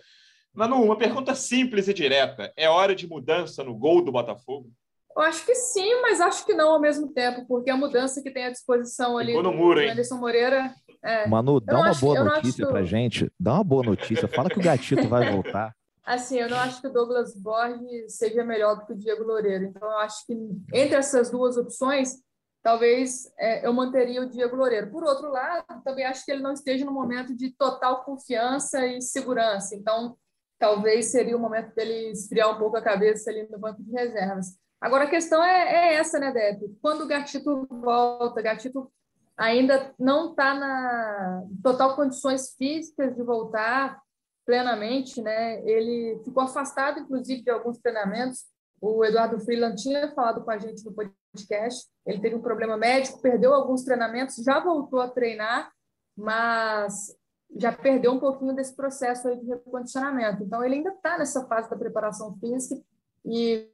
Manu, 0.55 0.85
uma 0.85 0.97
pergunta 0.97 1.35
simples 1.35 1.89
e 1.89 1.95
direta. 1.95 2.53
É 2.57 2.69
hora 2.69 2.95
de 2.95 3.09
mudança 3.09 3.65
no 3.65 3.75
gol 3.75 4.05
do 4.05 4.13
Botafogo? 4.13 4.71
Eu 5.17 5.23
acho 5.23 5.45
que 5.45 5.55
sim, 5.57 6.01
mas 6.01 6.21
acho 6.21 6.47
que 6.47 6.55
não 6.55 6.71
ao 6.71 6.81
mesmo 6.81 7.13
tempo, 7.13 7.45
porque 7.49 7.69
a 7.69 7.77
mudança 7.77 8.23
que 8.23 8.31
tem 8.31 8.45
à 8.45 8.51
disposição 8.51 9.19
ali 9.19 9.35
no 9.35 9.53
muro, 9.53 9.81
do 9.81 9.91
Anderson 9.91 10.17
Moreira. 10.17 10.73
É, 11.05 11.27
Manu, 11.27 11.59
dá 11.59 11.77
uma 11.77 11.91
acho, 11.91 12.01
boa 12.01 12.23
notícia 12.23 12.65
acho... 12.65 12.73
pra 12.73 12.85
gente. 12.85 13.33
Dá 13.39 13.55
uma 13.55 13.65
boa 13.65 13.83
notícia. 13.83 14.29
Fala 14.29 14.49
que 14.49 14.61
o 14.61 14.63
gatito 14.63 15.09
vai 15.09 15.33
voltar. 15.33 15.75
Assim, 16.09 16.39
eu 16.39 16.49
não 16.49 16.57
acho 16.57 16.81
que 16.81 16.87
o 16.87 16.93
Douglas 16.93 17.35
Borges 17.37 18.17
seja 18.17 18.43
melhor 18.43 18.77
do 18.77 18.87
que 18.87 18.95
o 18.95 18.97
Diego 18.97 19.25
Loureiro. 19.25 19.65
Então, 19.65 19.87
eu 19.87 19.99
acho 19.99 20.25
que 20.25 20.33
entre 20.73 20.97
essas 20.97 21.31
duas 21.31 21.59
opções, 21.59 22.15
talvez 22.63 23.31
é, 23.39 23.67
eu 23.67 23.75
manteria 23.75 24.23
o 24.23 24.27
Diego 24.27 24.57
Loureiro. 24.57 24.91
Por 24.91 25.05
outro 25.05 25.31
lado, 25.31 25.67
também 25.85 26.07
acho 26.07 26.25
que 26.25 26.33
ele 26.33 26.41
não 26.41 26.55
esteja 26.55 26.87
no 26.87 26.93
momento 26.93 27.37
de 27.37 27.51
total 27.51 28.05
confiança 28.05 28.87
e 28.87 29.03
segurança. 29.03 29.77
Então, 29.77 30.17
talvez 30.59 31.11
seria 31.11 31.37
o 31.37 31.41
momento 31.41 31.75
dele 31.75 32.11
esfriar 32.11 32.57
um 32.57 32.59
pouco 32.59 32.79
a 32.79 32.83
cabeça 32.83 33.29
ali 33.29 33.47
no 33.47 33.59
banco 33.59 33.83
de 33.83 33.93
reservas. 33.93 34.59
Agora, 34.81 35.05
a 35.05 35.11
questão 35.11 35.45
é, 35.45 35.91
é 35.91 35.95
essa, 35.97 36.19
né, 36.19 36.33
Depp? 36.33 36.75
Quando 36.81 37.03
o 37.03 37.07
Gatito 37.07 37.67
volta, 37.69 38.41
Gatito 38.41 38.91
ainda 39.37 39.95
não 39.99 40.31
está 40.31 40.55
na 40.55 41.43
total 41.63 41.95
condições 41.95 42.55
físicas 42.57 43.15
de 43.15 43.23
voltar, 43.23 44.01
plenamente, 44.49 45.21
né? 45.21 45.63
Ele 45.69 46.19
ficou 46.25 46.43
afastado, 46.43 47.01
inclusive, 47.01 47.43
de 47.43 47.51
alguns 47.51 47.77
treinamentos. 47.77 48.47
O 48.81 49.05
Eduardo 49.05 49.39
Freeland 49.41 49.77
tinha 49.77 50.11
falado 50.15 50.43
com 50.43 50.51
a 50.51 50.57
gente 50.57 50.83
no 50.87 50.95
podcast. 50.95 51.87
Ele 52.07 52.19
teve 52.19 52.35
um 52.35 52.41
problema 52.41 52.75
médico, 52.75 53.21
perdeu 53.21 53.53
alguns 53.53 53.85
treinamentos, 53.85 54.37
já 54.37 54.59
voltou 54.59 55.03
a 55.03 55.09
treinar, 55.09 55.71
mas 56.17 57.15
já 57.59 57.71
perdeu 57.71 58.13
um 58.13 58.19
pouquinho 58.19 58.55
desse 58.55 58.75
processo 58.75 59.29
de 59.37 59.47
recondicionamento. 59.47 60.43
Então, 60.43 60.65
ele 60.65 60.77
ainda 60.77 60.93
está 60.93 61.19
nessa 61.19 61.47
fase 61.47 61.69
da 61.69 61.77
preparação 61.77 62.35
física 62.39 62.81
e 63.27 63.69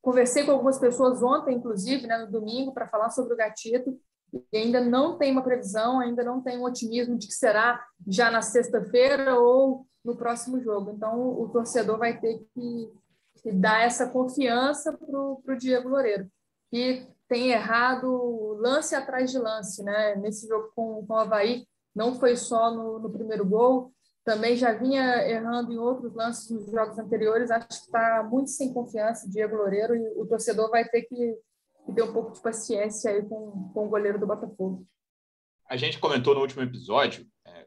conversei 0.00 0.44
com 0.44 0.52
algumas 0.52 0.78
pessoas 0.78 1.22
ontem, 1.22 1.56
inclusive, 1.56 2.06
né, 2.06 2.16
no 2.16 2.32
domingo, 2.32 2.72
para 2.72 2.88
falar 2.88 3.10
sobre 3.10 3.34
o 3.34 3.36
gatito 3.36 4.00
e 4.32 4.56
ainda 4.56 4.80
não 4.80 5.18
tem 5.18 5.30
uma 5.30 5.42
previsão, 5.42 6.00
ainda 6.00 6.24
não 6.24 6.40
tem 6.40 6.58
um 6.58 6.64
otimismo 6.64 7.18
de 7.18 7.26
que 7.26 7.34
será 7.34 7.84
já 8.08 8.30
na 8.30 8.40
sexta-feira 8.40 9.38
ou 9.38 9.86
no 10.06 10.16
próximo 10.16 10.60
jogo. 10.60 10.92
Então, 10.92 11.40
o 11.40 11.48
torcedor 11.48 11.98
vai 11.98 12.18
ter 12.18 12.38
que, 12.54 12.92
que 13.42 13.52
dar 13.52 13.84
essa 13.84 14.08
confiança 14.08 14.92
para 14.92 15.18
o 15.18 15.58
Diego 15.58 15.88
Loureiro, 15.88 16.30
que 16.70 17.06
tem 17.28 17.50
errado 17.50 18.56
lance 18.60 18.94
atrás 18.94 19.32
de 19.32 19.38
lance, 19.38 19.82
né? 19.82 20.14
Nesse 20.16 20.46
jogo 20.46 20.70
com, 20.74 21.04
com 21.04 21.12
o 21.12 21.16
Havaí, 21.16 21.66
não 21.94 22.14
foi 22.14 22.36
só 22.36 22.70
no, 22.70 23.00
no 23.00 23.10
primeiro 23.10 23.44
gol, 23.44 23.92
também 24.24 24.56
já 24.56 24.72
vinha 24.72 25.26
errando 25.28 25.72
em 25.72 25.78
outros 25.78 26.14
lances 26.14 26.50
nos 26.50 26.70
jogos 26.70 26.98
anteriores. 26.98 27.50
Acho 27.50 27.66
que 27.68 27.74
está 27.74 28.22
muito 28.22 28.50
sem 28.50 28.72
confiança, 28.72 29.28
Diego 29.28 29.56
Loureiro, 29.56 29.96
e 29.96 30.20
o 30.20 30.26
torcedor 30.26 30.70
vai 30.70 30.84
ter 30.84 31.02
que, 31.02 31.38
que 31.84 31.92
ter 31.92 32.02
um 32.02 32.12
pouco 32.12 32.32
de 32.32 32.40
paciência 32.40 33.10
aí 33.10 33.22
com, 33.22 33.70
com 33.72 33.86
o 33.86 33.88
goleiro 33.88 34.18
do 34.18 34.26
Botafogo. 34.26 34.86
A 35.68 35.76
gente 35.76 35.98
comentou 35.98 36.34
no 36.34 36.40
último 36.40 36.62
episódio 36.62 37.26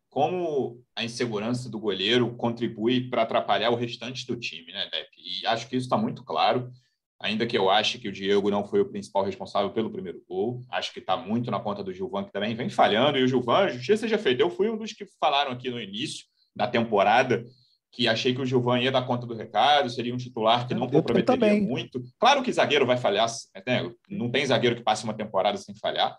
como 0.10 0.84
a 0.96 1.04
insegurança 1.04 1.70
do 1.70 1.80
goleiro 1.80 2.36
contribui 2.36 3.10
para 3.10 3.22
atrapalhar 3.22 3.70
o 3.70 3.76
restante 3.76 4.26
do 4.26 4.36
time, 4.36 4.72
né, 4.72 4.90
Depp? 4.92 5.10
E 5.18 5.46
acho 5.46 5.68
que 5.68 5.76
isso 5.76 5.86
está 5.86 5.98
muito 5.98 6.24
claro, 6.24 6.72
ainda 7.20 7.46
que 7.46 7.58
eu 7.58 7.70
ache 7.70 8.00
que 8.00 8.10
o 8.10 8.12
Diego 8.12 8.50
não 8.50 8.66
foi 8.66 8.82
o 8.82 8.90
principal 8.90 9.24
responsável 9.24 9.72
pelo 9.72 9.92
primeiro 9.92 10.24
gol. 10.28 10.64
Acho 10.70 10.92
que 10.92 11.00
está 11.00 11.16
muito 11.16 11.52
na 11.52 11.60
conta 11.60 11.84
do 11.84 11.94
Gilvan, 11.94 12.24
que 12.24 12.32
também 12.32 12.56
vem 12.56 12.70
falhando. 12.70 13.18
E 13.18 13.24
o 13.24 13.28
Gilvan, 13.28 13.70
justiça 13.70 14.02
seja 14.02 14.18
feita, 14.18 14.42
eu 14.42 14.50
fui 14.50 14.70
um 14.70 14.78
dos 14.78 14.94
que 14.94 15.06
falaram 15.20 15.52
aqui 15.52 15.70
no 15.70 15.80
início 15.80 16.26
da 16.56 16.68
temporada 16.68 17.46
que 17.92 18.08
achei 18.08 18.34
que 18.34 18.42
o 18.42 18.46
Gilvan 18.46 18.80
ia 18.80 18.92
dar 18.92 19.06
conta 19.06 19.26
do 19.26 19.36
recado, 19.36 19.90
seria 19.90 20.14
um 20.14 20.18
titular 20.18 20.68
que 20.68 20.74
não 20.74 20.86
eu 20.86 20.92
comprometeria 20.92 21.60
muito. 21.62 22.04
Claro 22.20 22.44
que 22.44 22.54
zagueiro 22.54 22.86
vai 22.86 22.98
falhar, 22.98 23.28
né? 23.66 23.92
não 24.10 24.30
tem 24.30 24.46
zagueiro 24.46 24.76
que 24.76 24.84
passe 24.84 25.04
uma 25.04 25.14
temporada 25.14 25.58
sem 25.58 25.76
falhar, 25.76 26.16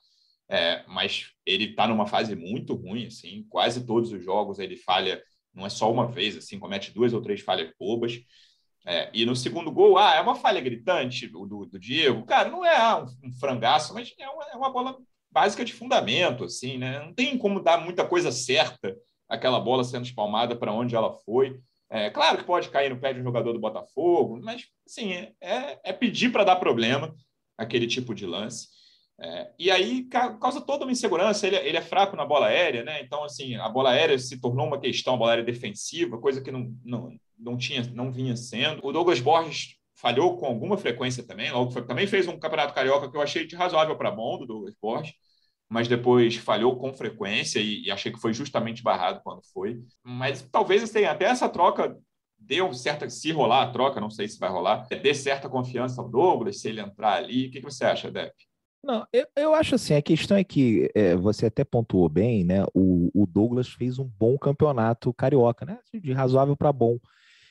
é, 0.50 0.84
mas 0.88 1.30
ele 1.46 1.66
está 1.66 1.86
numa 1.86 2.08
fase 2.08 2.34
muito 2.34 2.74
ruim, 2.74 3.06
assim, 3.06 3.46
quase 3.48 3.86
todos 3.86 4.12
os 4.12 4.22
jogos 4.24 4.58
ele 4.58 4.76
falha, 4.76 5.22
não 5.54 5.64
é 5.64 5.68
só 5.68 5.90
uma 5.90 6.08
vez, 6.08 6.36
assim, 6.36 6.58
comete 6.58 6.90
duas 6.90 7.12
ou 7.12 7.22
três 7.22 7.40
falhas 7.40 7.72
bobas. 7.78 8.20
É, 8.84 9.08
e 9.14 9.24
no 9.24 9.36
segundo 9.36 9.70
gol, 9.70 9.96
ah, 9.96 10.16
é 10.16 10.20
uma 10.20 10.34
falha 10.34 10.60
gritante 10.60 11.28
do, 11.28 11.46
do, 11.46 11.78
Diego. 11.78 12.24
Cara, 12.24 12.48
não 12.48 12.64
é 12.64 12.76
ah, 12.76 13.04
um, 13.04 13.28
um, 13.28 13.32
frangaço, 13.32 13.94
mas 13.94 14.12
é 14.18 14.28
uma, 14.28 14.44
é 14.44 14.56
uma, 14.56 14.72
bola 14.72 14.96
básica 15.30 15.64
de 15.64 15.72
fundamento, 15.72 16.44
assim, 16.44 16.78
né? 16.78 16.98
Não 16.98 17.14
tem 17.14 17.38
como 17.38 17.60
dar 17.60 17.78
muita 17.78 18.04
coisa 18.04 18.32
certa 18.32 18.96
aquela 19.28 19.60
bola 19.60 19.84
sendo 19.84 20.06
espalmada 20.06 20.56
para 20.56 20.72
onde 20.72 20.96
ela 20.96 21.12
foi. 21.12 21.60
É, 21.88 22.10
claro 22.10 22.38
que 22.38 22.44
pode 22.44 22.70
cair 22.70 22.90
no 22.90 22.98
pé 22.98 23.12
de 23.12 23.20
um 23.20 23.24
jogador 23.24 23.52
do 23.52 23.60
Botafogo, 23.60 24.40
mas, 24.42 24.64
assim, 24.84 25.12
é, 25.40 25.78
é 25.84 25.92
pedir 25.92 26.32
para 26.32 26.42
dar 26.42 26.56
problema 26.56 27.14
aquele 27.56 27.86
tipo 27.86 28.14
de 28.14 28.26
lance. 28.26 28.79
É, 29.22 29.50
e 29.58 29.70
aí 29.70 30.04
causa 30.04 30.62
toda 30.62 30.84
uma 30.84 30.92
insegurança. 30.92 31.46
Ele, 31.46 31.56
ele, 31.56 31.76
é 31.76 31.82
fraco 31.82 32.16
na 32.16 32.24
bola 32.24 32.46
aérea, 32.46 32.82
né? 32.82 33.02
Então, 33.02 33.22
assim, 33.22 33.54
a 33.56 33.68
bola 33.68 33.90
aérea 33.90 34.18
se 34.18 34.40
tornou 34.40 34.66
uma 34.66 34.80
questão, 34.80 35.14
a 35.14 35.16
bola 35.16 35.32
aérea 35.32 35.44
defensiva, 35.44 36.18
coisa 36.18 36.40
que 36.40 36.50
não, 36.50 36.74
não, 36.82 37.14
não 37.38 37.56
tinha, 37.56 37.82
não 37.92 38.10
vinha 38.10 38.34
sendo. 38.34 38.84
O 38.84 38.92
Douglas 38.92 39.20
Borges 39.20 39.76
falhou 39.94 40.38
com 40.38 40.46
alguma 40.46 40.78
frequência 40.78 41.22
também, 41.22 41.52
logo 41.52 41.70
foi, 41.70 41.86
também 41.86 42.06
fez 42.06 42.26
um 42.26 42.38
campeonato 42.38 42.72
carioca 42.72 43.10
que 43.10 43.16
eu 43.16 43.20
achei 43.20 43.46
de 43.46 43.54
razoável 43.54 43.96
para 43.96 44.10
bom 44.10 44.38
do 44.38 44.46
Douglas 44.46 44.74
Borges, 44.80 45.12
mas 45.68 45.86
depois 45.86 46.36
falhou 46.36 46.76
com 46.78 46.94
frequência 46.94 47.60
e, 47.60 47.84
e, 47.84 47.90
achei 47.90 48.10
que 48.10 48.18
foi 48.18 48.32
justamente 48.32 48.82
barrado 48.82 49.20
quando 49.22 49.42
foi. 49.52 49.82
Mas 50.02 50.42
talvez 50.50 50.82
assim, 50.82 51.04
até 51.04 51.26
essa 51.26 51.48
troca 51.50 51.94
deu 52.38 52.72
certa, 52.72 53.08
se 53.10 53.30
rolar 53.30 53.64
a 53.64 53.70
troca, 53.70 54.00
não 54.00 54.10
sei 54.10 54.26
se 54.26 54.38
vai 54.38 54.48
rolar, 54.48 54.86
dê 54.88 55.12
certa 55.12 55.50
confiança 55.50 56.00
ao 56.00 56.08
Douglas, 56.08 56.60
se 56.60 56.68
ele 56.70 56.80
entrar 56.80 57.14
ali. 57.16 57.46
O 57.46 57.50
que, 57.50 57.60
que 57.60 57.64
você 57.64 57.84
acha, 57.84 58.10
Depp? 58.10 58.34
Não, 58.82 59.06
eu, 59.12 59.26
eu 59.36 59.54
acho 59.54 59.74
assim, 59.74 59.94
a 59.94 60.00
questão 60.00 60.36
é 60.36 60.44
que 60.44 60.90
é, 60.94 61.14
você 61.14 61.46
até 61.46 61.64
pontuou 61.64 62.08
bem, 62.08 62.44
né? 62.44 62.64
O, 62.74 63.10
o, 63.14 63.26
Douglas 63.26 63.68
fez 63.68 63.98
um 63.98 64.08
bom 64.18 64.38
campeonato 64.38 65.12
carioca, 65.12 65.66
né? 65.66 65.78
De 65.92 66.12
razoável 66.12 66.56
para 66.56 66.72
bom. 66.72 66.98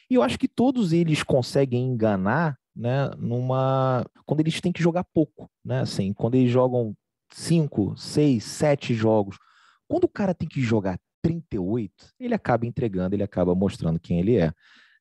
E 0.09 0.15
eu 0.15 0.23
acho 0.23 0.39
que 0.39 0.47
todos 0.47 0.91
eles 0.91 1.21
conseguem 1.21 1.85
enganar, 1.85 2.57
né? 2.75 3.11
Numa. 3.17 4.03
Quando 4.25 4.39
eles 4.39 4.59
têm 4.59 4.71
que 4.71 4.81
jogar 4.81 5.03
pouco, 5.03 5.49
né? 5.63 5.81
Assim, 5.81 6.13
quando 6.13 6.35
eles 6.35 6.51
jogam 6.51 6.95
cinco, 7.31 7.95
seis, 7.95 8.43
sete 8.43 8.95
jogos. 8.95 9.37
Quando 9.87 10.05
o 10.05 10.09
cara 10.09 10.33
tem 10.33 10.47
que 10.47 10.61
jogar 10.61 10.99
38, 11.21 11.93
ele 12.19 12.33
acaba 12.33 12.65
entregando, 12.65 13.15
ele 13.15 13.23
acaba 13.23 13.53
mostrando 13.55 13.99
quem 13.99 14.19
ele 14.19 14.37
é, 14.37 14.51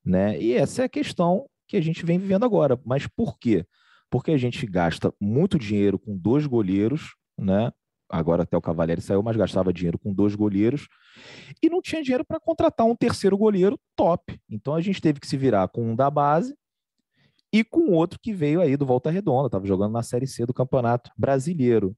né? 0.05 0.39
E 0.41 0.55
essa 0.55 0.83
é 0.83 0.85
a 0.85 0.89
questão 0.89 1.47
que 1.67 1.77
a 1.77 1.81
gente 1.81 2.05
vem 2.05 2.19
vivendo 2.19 2.45
agora. 2.45 2.79
Mas 2.85 3.07
por 3.07 3.39
quê? 3.39 3.65
Porque 4.11 4.31
a 4.31 4.37
gente 4.37 4.67
gasta 4.67 5.13
muito 5.21 5.59
dinheiro 5.59 5.99
com 5.99 6.17
dois 6.17 6.47
goleiros, 6.47 7.15
né? 7.39 7.73
Agora 8.11 8.43
até 8.43 8.57
o 8.57 8.63
Cavalieri 8.63 9.03
saiu, 9.03 9.23
mas 9.23 9.37
gastava 9.37 9.73
dinheiro 9.73 9.99
com 9.99 10.15
dois 10.15 10.35
goleiros 10.35 10.89
e 11.63 11.69
não 11.69 11.83
tinha 11.83 12.03
dinheiro 12.03 12.25
para 12.25 12.41
contratar 12.41 12.87
um 12.87 12.97
terceiro 12.97 13.37
goleiro 13.37 13.79
top. 13.95 14.41
Então 14.49 14.75
a 14.75 14.81
gente 14.81 15.01
teve 15.01 15.21
que 15.21 15.27
se 15.27 15.37
virar 15.37 15.69
com 15.69 15.93
um 15.93 15.95
da 15.95 16.11
base 16.11 16.57
e 17.53 17.63
com 17.63 17.93
outro 17.93 18.19
que 18.21 18.33
veio 18.33 18.63
aí 18.63 18.77
do 18.77 18.87
Volta 18.87 19.11
Redonda, 19.11 19.49
estava 19.49 19.67
jogando 19.67 19.93
na 19.93 20.03
Série 20.03 20.27
C 20.27 20.47
do 20.47 20.55
Campeonato 20.55 21.11
Brasileiro. 21.17 21.95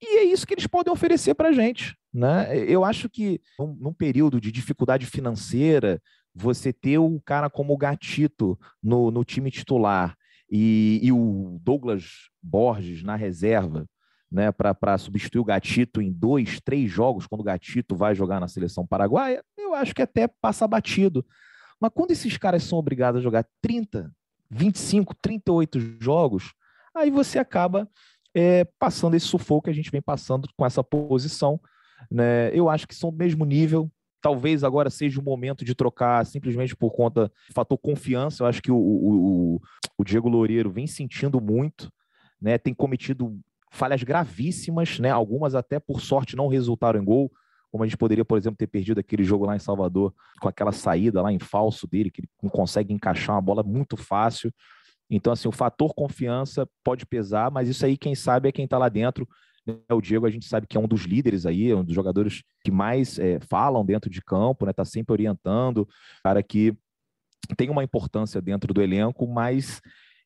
E 0.00 0.18
é 0.18 0.24
isso 0.24 0.46
que 0.46 0.54
eles 0.54 0.66
podem 0.66 0.92
oferecer 0.92 1.34
para 1.34 1.48
a 1.48 1.52
gente. 1.52 1.96
Né? 2.12 2.56
Eu 2.66 2.84
acho 2.84 3.08
que 3.08 3.40
num, 3.58 3.76
num, 3.78 3.92
período 3.92 4.40
de 4.40 4.50
dificuldade 4.50 5.06
financeira, 5.06 6.00
você 6.34 6.72
ter 6.72 6.98
um 6.98 7.18
cara 7.18 7.50
como 7.50 7.74
o 7.74 7.76
Gatito 7.76 8.58
no, 8.82 9.10
no 9.10 9.24
time 9.24 9.50
titular 9.50 10.16
e, 10.50 11.00
e 11.02 11.12
o 11.12 11.58
Douglas 11.62 12.28
Borges 12.42 13.02
na 13.02 13.16
reserva, 13.16 13.86
né, 14.30 14.52
para 14.52 14.98
substituir 14.98 15.40
o 15.40 15.44
Gatito 15.44 16.02
em 16.02 16.12
dois, 16.12 16.60
três 16.60 16.90
jogos, 16.90 17.26
quando 17.26 17.40
o 17.40 17.44
Gatito 17.44 17.96
vai 17.96 18.14
jogar 18.14 18.40
na 18.40 18.48
seleção 18.48 18.86
paraguaia, 18.86 19.42
eu 19.56 19.74
acho 19.74 19.94
que 19.94 20.02
até 20.02 20.28
passa 20.28 20.66
batido. 20.66 21.24
Mas 21.80 21.90
quando 21.94 22.10
esses 22.10 22.36
caras 22.36 22.62
são 22.62 22.78
obrigados 22.78 23.20
a 23.20 23.22
jogar 23.22 23.46
30, 23.62 24.12
25, 24.50 25.14
38 25.20 25.98
jogos, 26.00 26.52
aí 26.94 27.10
você 27.10 27.38
acaba 27.38 27.88
é, 28.34 28.64
passando 28.78 29.14
esse 29.14 29.26
sufoco 29.26 29.64
que 29.64 29.70
a 29.70 29.74
gente 29.74 29.90
vem 29.90 30.02
passando 30.02 30.48
com 30.56 30.66
essa 30.66 30.82
posição. 30.82 31.60
Né? 32.10 32.50
Eu 32.54 32.68
acho 32.68 32.86
que 32.86 32.94
são 32.94 33.10
do 33.10 33.16
mesmo 33.16 33.44
nível, 33.44 33.90
talvez 34.20 34.64
agora 34.64 34.90
seja 34.90 35.20
o 35.20 35.24
momento 35.24 35.64
de 35.64 35.74
trocar 35.74 36.24
simplesmente 36.26 36.74
por 36.76 36.90
conta 36.92 37.28
do 37.48 37.54
fator 37.54 37.78
confiança. 37.78 38.42
Eu 38.42 38.46
acho 38.46 38.62
que 38.62 38.70
o, 38.70 38.76
o, 38.76 39.60
o 39.96 40.04
Diego 40.04 40.28
Loureiro 40.28 40.70
vem 40.70 40.86
sentindo 40.86 41.40
muito, 41.40 41.92
né? 42.40 42.58
Tem 42.58 42.74
cometido 42.74 43.38
falhas 43.70 44.02
gravíssimas, 44.02 44.98
né? 44.98 45.10
Algumas 45.10 45.54
até 45.54 45.78
por 45.78 46.00
sorte 46.00 46.36
não 46.36 46.48
resultaram 46.48 47.00
em 47.00 47.04
gol, 47.04 47.30
como 47.70 47.84
a 47.84 47.86
gente 47.86 47.96
poderia, 47.96 48.24
por 48.24 48.38
exemplo, 48.38 48.56
ter 48.56 48.66
perdido 48.66 48.98
aquele 48.98 49.22
jogo 49.22 49.44
lá 49.44 49.54
em 49.54 49.60
Salvador 49.60 50.14
com 50.40 50.48
aquela 50.48 50.72
saída 50.72 51.20
lá 51.20 51.32
em 51.32 51.38
falso 51.38 51.86
dele, 51.86 52.10
que 52.10 52.20
ele 52.20 52.28
não 52.42 52.50
consegue 52.50 52.92
encaixar 52.92 53.34
uma 53.34 53.42
bola 53.42 53.62
muito 53.62 53.96
fácil. 53.96 54.52
Então, 55.10 55.32
assim, 55.32 55.48
o 55.48 55.52
fator 55.52 55.94
confiança 55.94 56.68
pode 56.84 57.06
pesar, 57.06 57.50
mas 57.50 57.68
isso 57.68 57.84
aí, 57.84 57.96
quem 57.96 58.14
sabe, 58.14 58.48
é 58.48 58.52
quem 58.52 58.64
está 58.64 58.76
lá 58.76 58.88
dentro. 58.88 59.28
Né? 59.68 59.94
O 59.94 60.00
Diego, 60.00 60.26
a 60.26 60.30
gente 60.30 60.46
sabe 60.46 60.66
que 60.66 60.76
é 60.76 60.80
um 60.80 60.88
dos 60.88 61.02
líderes 61.02 61.44
aí, 61.44 61.70
é 61.70 61.76
um 61.76 61.84
dos 61.84 61.94
jogadores 61.94 62.42
que 62.64 62.70
mais 62.70 63.18
é, 63.18 63.38
falam 63.40 63.84
dentro 63.84 64.10
de 64.10 64.22
campo, 64.22 64.64
né? 64.64 64.72
Tá 64.72 64.84
sempre 64.84 65.12
orientando, 65.12 65.86
cara 66.24 66.42
que 66.42 66.74
tem 67.56 67.70
uma 67.70 67.84
importância 67.84 68.40
dentro 68.40 68.74
do 68.74 68.82
elenco, 68.82 69.26
mas 69.26 69.80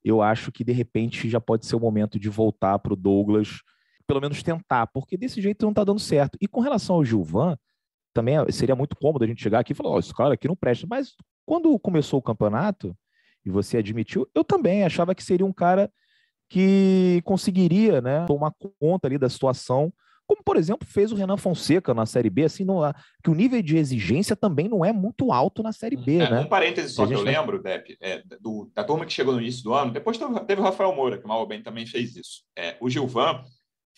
eu 0.04 0.22
acho 0.22 0.50
que 0.50 0.64
de 0.64 0.72
repente 0.72 1.28
já 1.28 1.40
pode 1.40 1.66
ser 1.66 1.76
o 1.76 1.80
momento 1.80 2.18
de 2.18 2.28
voltar 2.28 2.78
para 2.78 2.92
o 2.92 2.96
Douglas, 2.96 3.60
pelo 4.06 4.20
menos 4.20 4.42
tentar, 4.42 4.86
porque 4.88 5.16
desse 5.16 5.40
jeito 5.40 5.62
não 5.62 5.70
está 5.70 5.84
dando 5.84 6.00
certo. 6.00 6.36
E 6.40 6.48
com 6.48 6.60
relação 6.60 6.96
ao 6.96 7.04
Gilvan, 7.04 7.56
também 8.12 8.36
seria 8.50 8.74
muito 8.74 8.96
cômodo 8.96 9.24
a 9.24 9.28
gente 9.28 9.42
chegar 9.42 9.60
aqui 9.60 9.72
e 9.72 9.74
falar: 9.74 9.90
Ó, 9.90 9.96
oh, 9.96 9.98
esse 9.98 10.14
cara 10.14 10.34
aqui 10.34 10.48
não 10.48 10.56
presta. 10.56 10.86
Mas 10.88 11.14
quando 11.46 11.78
começou 11.78 12.18
o 12.18 12.22
campeonato, 12.22 12.96
e 13.44 13.50
você 13.50 13.78
admitiu, 13.78 14.28
eu 14.34 14.44
também 14.44 14.84
achava 14.84 15.14
que 15.14 15.22
seria 15.22 15.46
um 15.46 15.52
cara 15.52 15.90
que 16.52 17.22
conseguiria 17.24 18.02
né, 18.02 18.26
tomar 18.26 18.52
conta 18.78 19.08
ali 19.08 19.16
da 19.16 19.30
situação, 19.30 19.90
como 20.26 20.44
por 20.44 20.58
exemplo 20.58 20.86
fez 20.86 21.10
o 21.10 21.14
Renan 21.14 21.38
Fonseca 21.38 21.94
na 21.94 22.04
Série 22.04 22.28
B, 22.28 22.44
assim, 22.44 22.62
não, 22.62 22.80
que 23.24 23.30
o 23.30 23.34
nível 23.34 23.62
de 23.62 23.78
exigência 23.78 24.36
também 24.36 24.68
não 24.68 24.84
é 24.84 24.92
muito 24.92 25.32
alto 25.32 25.62
na 25.62 25.72
Série 25.72 25.96
B, 25.96 26.18
é, 26.18 26.30
né? 26.30 26.40
Um 26.40 26.48
parêntese 26.48 26.92
só 26.92 27.06
que 27.06 27.14
eu 27.14 27.22
lembro, 27.22 27.62
Depp, 27.62 27.96
é, 28.02 28.22
do, 28.38 28.70
da 28.74 28.84
turma 28.84 29.06
que 29.06 29.14
chegou 29.14 29.32
no 29.32 29.40
início 29.40 29.64
do 29.64 29.72
ano, 29.72 29.92
depois 29.92 30.18
teve 30.46 30.60
o 30.60 30.64
Rafael 30.64 30.94
Moura, 30.94 31.16
que 31.16 31.26
mal 31.26 31.40
ou 31.40 31.46
bem 31.46 31.62
também 31.62 31.86
fez 31.86 32.14
isso. 32.16 32.42
É, 32.54 32.76
o 32.82 32.90
Gilvan 32.90 33.42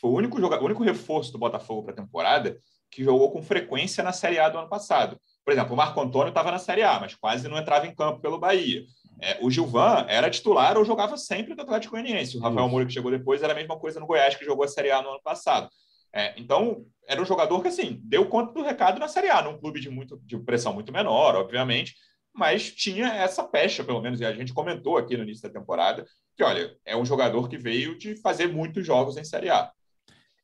foi 0.01 0.11
o 0.11 0.15
único, 0.15 0.41
jogador, 0.41 0.63
o 0.63 0.67
único 0.67 0.85
reforço 0.85 1.33
do 1.33 1.39
Botafogo 1.39 1.83
para 1.83 1.93
a 1.93 1.97
temporada 1.97 2.57
que 2.89 3.03
jogou 3.03 3.33
com 3.33 3.43
frequência 3.43 4.05
na 4.05 4.13
Série 4.13 4.39
A 4.39 4.49
do 4.49 4.59
ano 4.59 4.69
passado. 4.69 5.19
Por 5.45 5.53
exemplo, 5.53 5.75
o 5.75 5.77
Marco 5.77 6.01
Antônio 6.01 6.29
estava 6.29 6.53
na 6.53 6.61
Série 6.61 6.85
A, 6.85 7.01
mas 7.01 7.17
quase 7.17 7.49
não 7.49 7.59
entrava 7.59 7.85
em 7.89 7.95
campo 7.95 8.21
pelo 8.21 8.39
Bahia. 8.39 8.85
É, 9.21 9.39
o 9.41 9.51
Gilvan 9.51 10.07
era 10.09 10.31
titular 10.31 10.77
ou 10.77 10.85
jogava 10.85 11.17
sempre 11.17 11.55
do 11.55 11.63
Atlético 11.63 11.93
Goianiense. 11.93 12.37
O 12.37 12.41
Rafael 12.41 12.69
Moura, 12.69 12.87
que 12.87 12.93
chegou 12.93 13.11
depois, 13.11 13.43
era 13.43 13.53
a 13.53 13.57
mesma 13.57 13.79
coisa 13.79 14.01
no 14.01 14.07
Goiás, 14.07 14.35
que 14.35 14.45
jogou 14.45 14.65
a 14.65 14.69
Série 14.69 14.91
A 14.91 15.01
no 15.03 15.11
ano 15.11 15.23
passado. 15.23 15.69
É, 16.13 16.33
então, 16.37 16.85
era 17.09 17.21
um 17.21 17.25
jogador 17.25 17.61
que, 17.61 17.69
assim, 17.69 18.01
deu 18.05 18.27
conta 18.27 18.53
do 18.53 18.63
recado 18.63 19.01
na 19.01 19.09
Série 19.09 19.31
A, 19.31 19.43
num 19.43 19.59
clube 19.59 19.81
de, 19.81 19.91
muito, 19.91 20.21
de 20.25 20.39
pressão 20.39 20.73
muito 20.73 20.93
menor, 20.93 21.35
obviamente, 21.35 21.95
mas 22.33 22.71
tinha 22.71 23.07
essa 23.07 23.43
pecha, 23.43 23.83
pelo 23.83 24.01
menos, 24.01 24.21
e 24.21 24.25
a 24.25 24.33
gente 24.33 24.53
comentou 24.53 24.97
aqui 24.97 25.17
no 25.17 25.23
início 25.23 25.43
da 25.43 25.59
temporada, 25.59 26.05
que, 26.37 26.43
olha, 26.43 26.77
é 26.85 26.97
um 26.97 27.05
jogador 27.05 27.49
que 27.49 27.59
veio 27.59 27.99
de 27.99 28.17
fazer 28.21 28.49
muitos 28.49 28.87
jogos 28.87 29.17
em 29.17 29.25
Série 29.25 29.51
A. 29.51 29.73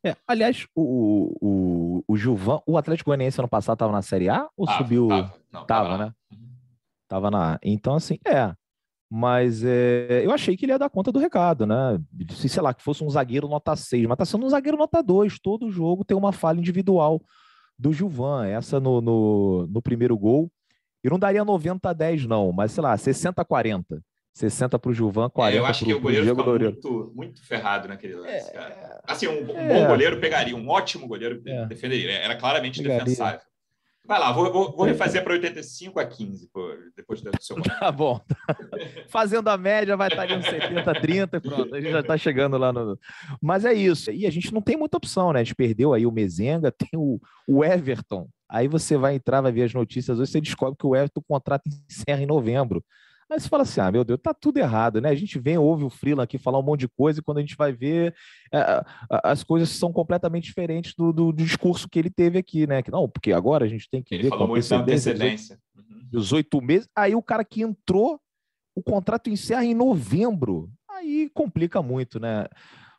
É, 0.03 0.15
aliás, 0.27 0.65
o, 0.75 1.37
o, 1.39 2.03
o 2.07 2.17
Gilvan, 2.17 2.59
o 2.65 2.77
Atlético 2.77 3.09
Goianiense 3.09 3.39
ano 3.39 3.47
passado 3.47 3.75
estava 3.75 3.91
na 3.91 4.01
Série 4.01 4.29
A 4.29 4.49
ou 4.57 4.65
tava, 4.65 4.77
subiu? 4.77 5.07
Tava, 5.07 5.21
não, 5.51 5.65
tava, 5.65 5.65
tava 5.65 5.97
né? 5.97 6.13
Uhum. 6.31 6.49
Tava 7.07 7.31
na. 7.31 7.59
Então, 7.61 7.95
assim, 7.95 8.17
é, 8.25 8.53
mas 9.13 9.61
é, 9.61 10.21
eu 10.23 10.31
achei 10.31 10.55
que 10.55 10.63
ele 10.63 10.71
ia 10.71 10.79
dar 10.79 10.89
conta 10.89 11.11
do 11.11 11.19
recado, 11.19 11.65
né? 11.65 11.99
Se, 12.29 12.47
sei 12.47 12.63
lá, 12.63 12.73
que 12.73 12.81
fosse 12.81 13.03
um 13.03 13.09
zagueiro 13.09 13.45
nota 13.45 13.75
6, 13.75 14.05
mas 14.05 14.17
tá 14.17 14.23
sendo 14.23 14.45
um 14.45 14.49
zagueiro 14.49 14.77
nota 14.77 15.03
2. 15.03 15.37
Todo 15.37 15.69
jogo 15.69 16.05
tem 16.05 16.15
uma 16.15 16.31
falha 16.31 16.59
individual 16.59 17.21
do 17.77 17.91
Gilvan. 17.91 18.47
Essa 18.47 18.79
no, 18.79 19.01
no, 19.01 19.67
no 19.67 19.81
primeiro 19.81 20.17
gol. 20.17 20.49
Eu 21.03 21.11
não 21.11 21.19
daria 21.19 21.43
90 21.43 21.89
a 21.89 21.91
10, 21.91 22.25
não, 22.25 22.53
mas 22.53 22.71
sei 22.71 22.81
lá, 22.81 22.95
60 22.95 23.41
a 23.41 23.43
40. 23.43 24.01
60 24.33 24.79
para 24.79 24.89
o 24.89 24.93
Gilvan, 24.93 25.29
40 25.29 25.57
é, 25.57 25.59
Eu 25.59 25.65
acho 25.65 25.79
pro, 25.79 25.87
que 25.87 25.93
o 25.93 25.99
goleiro 25.99 26.25
fica 26.33 26.43
muito, 26.45 27.11
muito 27.13 27.45
ferrado 27.45 27.89
naquele 27.89 28.15
lance, 28.15 28.49
é, 28.49 28.53
cara. 28.53 29.01
Assim, 29.05 29.27
um, 29.27 29.51
um 29.51 29.57
é, 29.57 29.73
bom 29.73 29.87
goleiro 29.87 30.21
pegaria, 30.21 30.55
um 30.55 30.69
ótimo 30.69 31.05
goleiro 31.05 31.41
é. 31.45 31.65
defenderia. 31.65 32.11
Era 32.11 32.37
claramente 32.37 32.81
pegaria. 32.81 33.03
defensável. 33.03 33.41
Vai 34.03 34.19
lá, 34.19 34.31
vou, 34.31 34.51
vou, 34.51 34.75
vou 34.75 34.85
refazer 34.85 35.23
para 35.23 35.33
85 35.33 35.99
a 35.99 36.05
15 36.05 36.47
pô, 36.47 36.73
depois 36.95 37.21
do 37.21 37.31
seu 37.39 37.55
Tá 37.79 37.91
bom. 37.91 38.19
Fazendo 39.09 39.47
a 39.47 39.57
média, 39.57 39.95
vai 39.95 40.07
estar 40.07 40.23
ali 40.23 40.35
uns 40.35 40.45
70 40.45 40.91
a 40.91 40.99
30 40.99 41.37
e 41.37 41.39
pronto. 41.39 41.75
A 41.75 41.79
gente 41.79 41.91
já 41.91 41.99
está 41.99 42.17
chegando 42.17 42.57
lá 42.57 42.73
no. 42.73 42.99
Mas 43.41 43.63
é 43.63 43.73
isso. 43.73 44.11
E 44.11 44.25
a 44.25 44.31
gente 44.31 44.53
não 44.53 44.61
tem 44.61 44.75
muita 44.75 44.97
opção, 44.97 45.31
né? 45.31 45.41
A 45.41 45.43
gente 45.43 45.55
perdeu 45.55 45.93
aí 45.93 46.05
o 46.05 46.11
Mezenga, 46.11 46.71
tem 46.71 46.89
o, 46.95 47.21
o 47.47 47.63
Everton. 47.63 48.27
Aí 48.49 48.67
você 48.67 48.97
vai 48.97 49.15
entrar, 49.15 49.39
vai 49.39 49.51
ver 49.51 49.63
as 49.63 49.73
notícias 49.73 50.19
hoje, 50.19 50.31
você 50.31 50.41
descobre 50.41 50.75
que 50.77 50.85
o 50.85 50.95
Everton 50.95 51.21
o 51.21 51.23
contrato 51.23 51.69
encerra 51.89 52.21
em 52.21 52.27
novembro. 52.27 52.83
Aí 53.31 53.39
você 53.39 53.47
fala 53.47 53.63
assim: 53.63 53.79
ah, 53.79 53.89
meu 53.89 54.03
Deus, 54.03 54.19
tá 54.21 54.33
tudo 54.33 54.57
errado, 54.57 54.99
né? 54.99 55.07
A 55.07 55.15
gente 55.15 55.39
vem, 55.39 55.57
ouve 55.57 55.85
o 55.85 55.89
Freeland 55.89 56.25
aqui 56.25 56.37
falar 56.37 56.59
um 56.59 56.63
monte 56.63 56.81
de 56.81 56.89
coisa, 56.89 57.21
e 57.21 57.23
quando 57.23 57.37
a 57.37 57.41
gente 57.41 57.55
vai 57.55 57.71
ver, 57.71 58.13
é, 58.53 58.83
as 59.23 59.41
coisas 59.41 59.69
são 59.69 59.93
completamente 59.93 60.43
diferentes 60.43 60.93
do, 60.93 61.13
do, 61.13 61.31
do, 61.31 61.43
discurso 61.43 61.87
que 61.87 61.97
ele 61.97 62.09
teve 62.09 62.37
aqui, 62.37 62.67
né? 62.67 62.83
Que 62.83 62.91
não, 62.91 63.07
porque 63.07 63.31
agora 63.31 63.63
a 63.63 63.69
gente 63.69 63.89
tem 63.89 64.03
que 64.03 64.13
ele 64.13 64.23
ver. 64.23 64.29
Falou 64.29 64.47
com 64.47 64.53
muito 64.53 64.73
antecedência. 64.73 65.13
antecedência. 65.13 65.59
18 66.11 66.53
uhum. 66.53 66.61
meses. 66.61 66.89
Aí 66.93 67.15
o 67.15 67.23
cara 67.23 67.45
que 67.45 67.61
entrou, 67.61 68.19
o 68.75 68.83
contrato 68.83 69.29
encerra 69.29 69.63
em 69.63 69.73
novembro. 69.73 70.69
Aí 70.89 71.31
complica 71.33 71.81
muito, 71.81 72.19
né? 72.19 72.47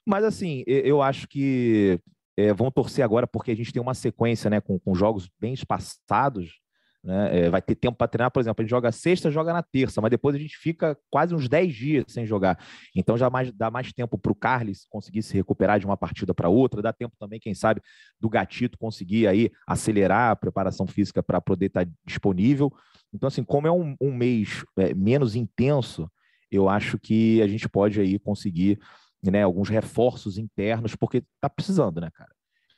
Mas 0.07 0.25
assim, 0.25 0.64
eu 0.66 1.03
acho 1.03 1.29
que 1.29 2.01
é, 2.38 2.55
vão 2.55 2.71
torcer 2.71 3.05
agora, 3.05 3.27
porque 3.27 3.51
a 3.51 3.55
gente 3.55 3.71
tem 3.71 3.83
uma 3.83 3.92
sequência 3.92 4.49
né, 4.49 4.62
com, 4.62 4.79
com 4.79 4.95
jogos 4.95 5.29
bem 5.38 5.53
espaçados 5.53 6.62
né? 7.02 7.46
É, 7.46 7.50
vai 7.50 7.60
ter 7.60 7.74
tempo 7.74 7.96
para 7.96 8.06
treinar, 8.06 8.30
por 8.30 8.40
exemplo, 8.40 8.60
a 8.60 8.62
gente 8.62 8.70
joga 8.70 8.92
sexta, 8.92 9.30
joga 9.30 9.52
na 9.52 9.62
terça, 9.62 10.00
mas 10.00 10.10
depois 10.10 10.36
a 10.36 10.38
gente 10.38 10.56
fica 10.56 10.96
quase 11.10 11.34
uns 11.34 11.48
10 11.48 11.74
dias 11.74 12.04
sem 12.08 12.24
jogar. 12.24 12.64
Então 12.94 13.18
já 13.18 13.28
mais, 13.28 13.50
dá 13.52 13.70
mais 13.70 13.92
tempo 13.92 14.16
para 14.16 14.30
o 14.30 14.34
Carlos 14.34 14.86
conseguir 14.88 15.22
se 15.22 15.34
recuperar 15.34 15.80
de 15.80 15.86
uma 15.86 15.96
partida 15.96 16.32
para 16.32 16.48
outra, 16.48 16.80
dá 16.80 16.92
tempo 16.92 17.16
também, 17.18 17.40
quem 17.40 17.54
sabe, 17.54 17.80
do 18.20 18.28
Gatito 18.28 18.78
conseguir 18.78 19.26
aí 19.26 19.50
acelerar 19.66 20.30
a 20.30 20.36
preparação 20.36 20.86
física 20.86 21.22
para 21.22 21.40
poder 21.40 21.66
estar 21.66 21.84
tá 21.84 21.92
disponível. 22.06 22.72
Então, 23.12 23.26
assim, 23.26 23.42
como 23.42 23.66
é 23.66 23.72
um, 23.72 23.96
um 24.00 24.12
mês 24.12 24.64
é, 24.78 24.94
menos 24.94 25.34
intenso, 25.34 26.08
eu 26.50 26.68
acho 26.68 26.98
que 26.98 27.42
a 27.42 27.48
gente 27.48 27.68
pode 27.68 28.00
aí 28.00 28.18
conseguir 28.18 28.78
né, 29.22 29.42
alguns 29.42 29.68
reforços 29.68 30.38
internos, 30.38 30.94
porque 30.94 31.24
tá 31.40 31.48
precisando, 31.48 32.00
né, 32.00 32.10
cara? 32.12 32.30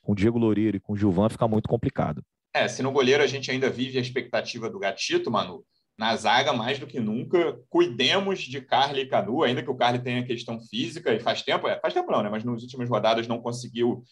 Com 0.02 0.12
o 0.12 0.14
Diego 0.14 0.38
Loureiro 0.38 0.76
e 0.76 0.80
com 0.80 0.92
o 0.92 0.96
Gilvan 0.96 1.28
fica 1.28 1.48
muito 1.48 1.68
complicado. 1.68 2.22
É, 2.54 2.68
se 2.68 2.82
no 2.82 2.92
goleiro 2.92 3.22
a 3.22 3.26
gente 3.26 3.50
ainda 3.50 3.68
vive 3.68 3.98
a 3.98 4.00
expectativa 4.00 4.70
do 4.70 4.78
Gatito, 4.78 5.28
Manu, 5.28 5.64
na 5.98 6.14
zaga, 6.16 6.52
mais 6.52 6.78
do 6.78 6.86
que 6.86 7.00
nunca, 7.00 7.58
cuidemos 7.68 8.40
de 8.40 8.60
Carly 8.60 9.02
e 9.02 9.06
Canu, 9.06 9.42
ainda 9.42 9.62
que 9.62 9.70
o 9.70 9.76
Carly 9.76 9.98
tenha 9.98 10.24
questão 10.24 10.60
física, 10.60 11.12
e 11.12 11.20
faz 11.20 11.42
tempo, 11.42 11.68
é, 11.68 11.78
faz 11.80 11.92
tempo 11.92 12.10
não, 12.10 12.22
né? 12.22 12.28
Mas 12.28 12.44
nas 12.44 12.62
últimas 12.62 12.88
rodadas 12.88 13.26
não 13.26 13.40
conseguiu, 13.40 14.04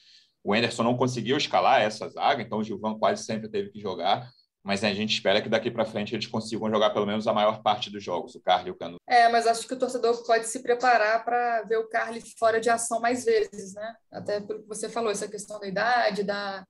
o 0.43 0.53
Anderson 0.53 0.83
não 0.83 0.97
conseguiu 0.97 1.37
escalar 1.37 1.81
essa 1.81 2.09
zaga, 2.09 2.43
então 2.43 2.59
o 2.59 2.65
Gilvan 2.65 2.99
quase 2.99 3.25
sempre 3.25 3.49
teve 3.49 3.71
que 3.71 3.81
jogar. 3.81 4.29
Mas 4.65 4.85
a 4.85 4.95
gente 4.95 5.13
espera 5.13 5.43
que 5.43 5.49
daqui 5.49 5.73
para 5.73 5.85
frente 5.85 6.15
eles 6.15 6.29
consigam 6.29 6.71
jogar 6.71 6.91
pelo 6.91 7.07
menos 7.07 7.27
a 7.27 7.33
maior 7.33 7.63
parte 7.63 7.91
dos 7.91 8.03
jogos, 8.03 8.37
o 8.37 8.41
Carly 8.41 8.69
e 8.69 8.71
o 8.71 8.77
Canu. 8.77 8.97
É, 9.09 9.29
mas 9.29 9.45
acho 9.45 9.67
que 9.67 9.75
o 9.75 9.79
torcedor 9.79 10.25
pode 10.25 10.47
se 10.47 10.63
preparar 10.63 11.25
para 11.25 11.63
ver 11.63 11.79
o 11.79 11.89
Carly 11.89 12.23
fora 12.39 12.61
de 12.61 12.71
ação 12.71 13.01
mais 13.01 13.25
vezes, 13.25 13.75
né? 13.75 13.95
Até 14.13 14.41
pelo 14.41 14.63
que 14.63 14.69
você 14.69 14.89
falou, 14.89 15.11
essa 15.11 15.27
questão 15.27 15.59
da 15.59 15.67
idade, 15.67 16.23
da, 16.23 16.65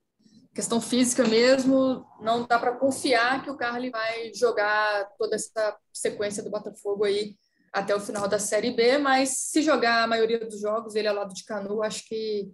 questão 0.53 0.79
física 0.79 1.27
mesmo, 1.27 2.05
não 2.21 2.45
dá 2.45 2.59
para 2.59 2.75
confiar 2.75 3.43
que 3.43 3.49
o 3.49 3.57
Carly 3.57 3.89
vai 3.89 4.31
jogar 4.33 5.09
toda 5.17 5.35
essa 5.35 5.75
sequência 5.91 6.43
do 6.43 6.51
Botafogo 6.51 7.03
aí 7.03 7.35
até 7.71 7.95
o 7.95 7.99
final 7.99 8.27
da 8.27 8.37
Série 8.37 8.69
B, 8.69 8.99
mas 8.99 9.29
se 9.29 9.63
jogar 9.63 10.03
a 10.03 10.07
maioria 10.07 10.39
dos 10.45 10.61
jogos, 10.61 10.93
ele 10.93 11.07
ao 11.07 11.15
lado 11.15 11.33
de 11.33 11.43
Canu, 11.43 11.81
acho 11.81 12.07
que, 12.07 12.51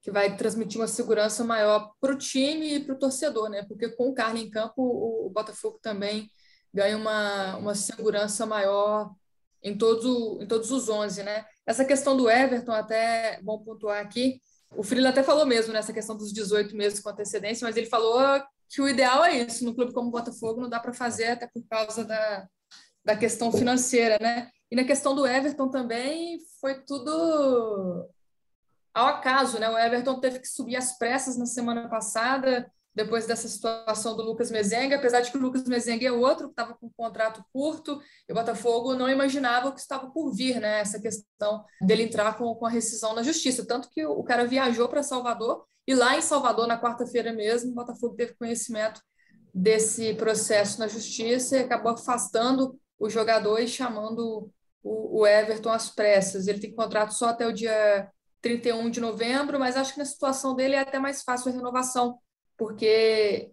que 0.00 0.12
vai 0.12 0.36
transmitir 0.36 0.80
uma 0.80 0.86
segurança 0.86 1.42
maior 1.42 1.92
para 2.00 2.12
o 2.14 2.18
time 2.18 2.74
e 2.74 2.80
para 2.80 2.94
o 2.94 2.98
torcedor, 2.98 3.48
né? 3.48 3.64
Porque 3.64 3.88
com 3.88 4.10
o 4.10 4.14
Carly 4.14 4.42
em 4.42 4.50
campo, 4.50 4.80
o, 4.80 5.26
o 5.26 5.30
Botafogo 5.30 5.80
também 5.82 6.30
ganha 6.72 6.96
uma, 6.96 7.56
uma 7.56 7.74
segurança 7.74 8.46
maior 8.46 9.10
em 9.60 9.76
todos, 9.76 10.40
em 10.40 10.46
todos 10.46 10.70
os 10.70 10.88
11, 10.88 11.24
né? 11.24 11.44
Essa 11.66 11.84
questão 11.84 12.16
do 12.16 12.30
Everton, 12.30 12.72
até 12.72 13.40
bom 13.42 13.58
pontuar 13.58 14.00
aqui, 14.00 14.40
o 14.74 14.82
Freeland 14.82 15.12
até 15.12 15.22
falou 15.22 15.44
mesmo 15.44 15.72
nessa 15.72 15.92
questão 15.92 16.16
dos 16.16 16.32
18 16.32 16.76
meses 16.76 17.00
com 17.00 17.10
antecedência, 17.10 17.66
mas 17.66 17.76
ele 17.76 17.86
falou 17.86 18.42
que 18.68 18.80
o 18.80 18.88
ideal 18.88 19.24
é 19.24 19.38
isso. 19.38 19.64
No 19.64 19.74
clube 19.74 19.92
como 19.92 20.08
o 20.08 20.12
Botafogo 20.12 20.60
não 20.60 20.68
dá 20.68 20.78
para 20.78 20.92
fazer, 20.92 21.28
até 21.28 21.46
por 21.46 21.66
causa 21.68 22.04
da, 22.04 22.46
da 23.04 23.16
questão 23.16 23.50
financeira, 23.52 24.16
né? 24.20 24.48
E 24.70 24.76
na 24.76 24.84
questão 24.84 25.14
do 25.14 25.26
Everton 25.26 25.68
também 25.68 26.38
foi 26.60 26.82
tudo 26.84 28.08
ao 28.94 29.06
acaso, 29.06 29.58
né? 29.58 29.68
O 29.68 29.78
Everton 29.78 30.20
teve 30.20 30.38
que 30.38 30.48
subir 30.48 30.76
às 30.76 30.96
pressas 30.96 31.36
na 31.36 31.46
semana 31.46 31.88
passada, 31.88 32.70
depois 32.94 33.26
dessa 33.26 33.46
situação 33.48 34.16
do 34.16 34.22
Lucas 34.22 34.50
Mezenga, 34.50 34.96
apesar 34.96 35.20
de 35.20 35.30
que 35.30 35.36
o 35.36 35.40
Lucas 35.40 35.64
Mezenga 35.64 36.06
é 36.06 36.12
outro 36.12 36.46
que 36.46 36.52
estava 36.52 36.74
com 36.74 36.86
um 36.86 36.92
contrato 36.96 37.44
curto, 37.52 38.00
e 38.28 38.32
o 38.32 38.34
Botafogo 38.34 38.94
não 38.94 39.08
imaginava 39.08 39.68
o 39.68 39.72
que 39.72 39.80
estava 39.80 40.10
por 40.10 40.32
vir, 40.32 40.60
né? 40.60 40.80
Essa 40.80 41.00
questão 41.00 41.64
dele 41.80 42.02
entrar 42.02 42.36
com, 42.36 42.54
com 42.54 42.66
a 42.66 42.70
rescisão 42.70 43.14
na 43.14 43.22
justiça. 43.22 43.66
Tanto 43.66 43.88
que 43.90 44.04
o 44.04 44.22
cara 44.24 44.44
viajou 44.44 44.88
para 44.88 45.02
Salvador, 45.02 45.64
e 45.86 45.94
lá 45.94 46.16
em 46.16 46.22
Salvador, 46.22 46.66
na 46.66 46.80
quarta-feira 46.80 47.32
mesmo, 47.32 47.72
o 47.72 47.74
Botafogo 47.74 48.14
teve 48.14 48.34
conhecimento 48.34 49.00
desse 49.52 50.14
processo 50.14 50.78
na 50.78 50.86
justiça 50.86 51.56
e 51.56 51.60
acabou 51.60 51.92
afastando 51.92 52.78
o 52.98 53.08
jogador 53.08 53.58
e 53.58 53.66
chamando 53.66 54.50
o, 54.82 55.20
o 55.20 55.26
Everton 55.26 55.70
às 55.70 55.90
pressas. 55.90 56.46
Ele 56.46 56.60
tem 56.60 56.74
contrato 56.74 57.12
só 57.14 57.30
até 57.30 57.46
o 57.46 57.52
dia 57.52 58.08
31 58.40 58.90
de 58.90 59.00
novembro, 59.00 59.58
mas 59.58 59.76
acho 59.76 59.92
que 59.92 59.98
na 59.98 60.04
situação 60.04 60.54
dele 60.54 60.74
é 60.74 60.80
até 60.80 60.98
mais 60.98 61.22
fácil 61.22 61.50
a 61.50 61.54
renovação 61.54 62.18
porque 62.60 63.50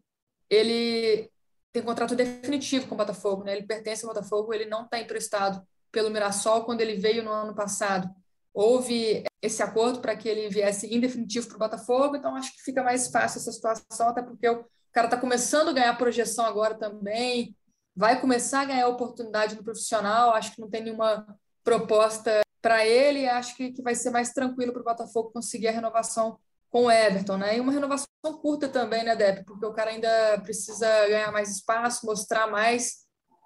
ele 0.50 1.32
tem 1.72 1.82
contrato 1.82 2.14
definitivo 2.14 2.88
com 2.88 2.96
o 2.96 2.98
Botafogo, 2.98 3.46
né? 3.46 3.56
Ele 3.56 3.66
pertence 3.66 4.04
ao 4.04 4.14
Botafogo, 4.14 4.54
ele 4.54 4.66
não 4.66 4.84
está 4.84 5.00
emprestado 5.00 5.66
pelo 5.94 6.10
Mirassol 6.10 6.66
quando 6.66 6.82
ele 6.82 6.98
veio 6.98 7.24
no 7.24 7.32
ano 7.32 7.56
passado. 7.56 8.14
Houve 8.54 9.24
esse 9.42 9.64
acordo 9.64 10.02
para 10.02 10.14
que 10.14 10.28
ele 10.28 10.50
viesse 10.50 10.88
em 10.88 11.00
definitivo 11.00 11.48
para 11.48 11.56
o 11.56 11.60
Botafogo, 11.60 12.18
então 12.18 12.36
acho 12.36 12.54
que 12.54 12.62
fica 12.62 12.84
mais 12.84 13.08
fácil 13.08 13.40
essa 13.40 13.52
situação, 13.54 14.10
até 14.10 14.22
porque 14.22 14.50
o 14.50 14.66
cara 14.92 15.08
está 15.08 15.18
começando 15.18 15.70
a 15.70 15.74
ganhar 15.74 15.98
projeção 15.98 16.44
agora 16.44 16.76
também, 16.76 17.56
vai 17.96 18.20
começar 18.20 18.64
a 18.64 18.66
ganhar 18.66 18.90
oportunidade 18.90 19.56
no 19.56 19.64
profissional, 19.64 20.32
acho 20.32 20.54
que 20.54 20.60
não 20.60 20.70
tem 20.70 20.84
nenhuma 20.84 21.26
proposta 21.64 22.42
para 22.62 22.86
ele, 22.86 23.26
acho 23.26 23.56
que, 23.56 23.72
que 23.72 23.82
vai 23.82 23.96
ser 23.96 24.10
mais 24.10 24.34
tranquilo 24.34 24.74
para 24.74 24.82
o 24.82 24.86
Botafogo 24.86 25.32
conseguir 25.32 25.70
a 25.70 25.72
renovação 25.72 26.38
com 26.78 26.84
o 26.84 26.92
Everton, 26.92 27.38
né? 27.38 27.58
E 27.58 27.60
uma 27.60 27.72
renovação 27.72 28.08
curta 28.40 28.70
também, 28.70 29.04
né, 29.04 29.16
Depp? 29.16 29.44
Porque 29.46 29.66
o 29.66 29.74
cara 29.74 29.90
ainda 29.90 30.40
precisa 30.44 30.88
ganhar 31.08 31.32
mais 31.32 31.50
espaço, 31.50 32.06
mostrar 32.06 32.46
mais 32.46 32.98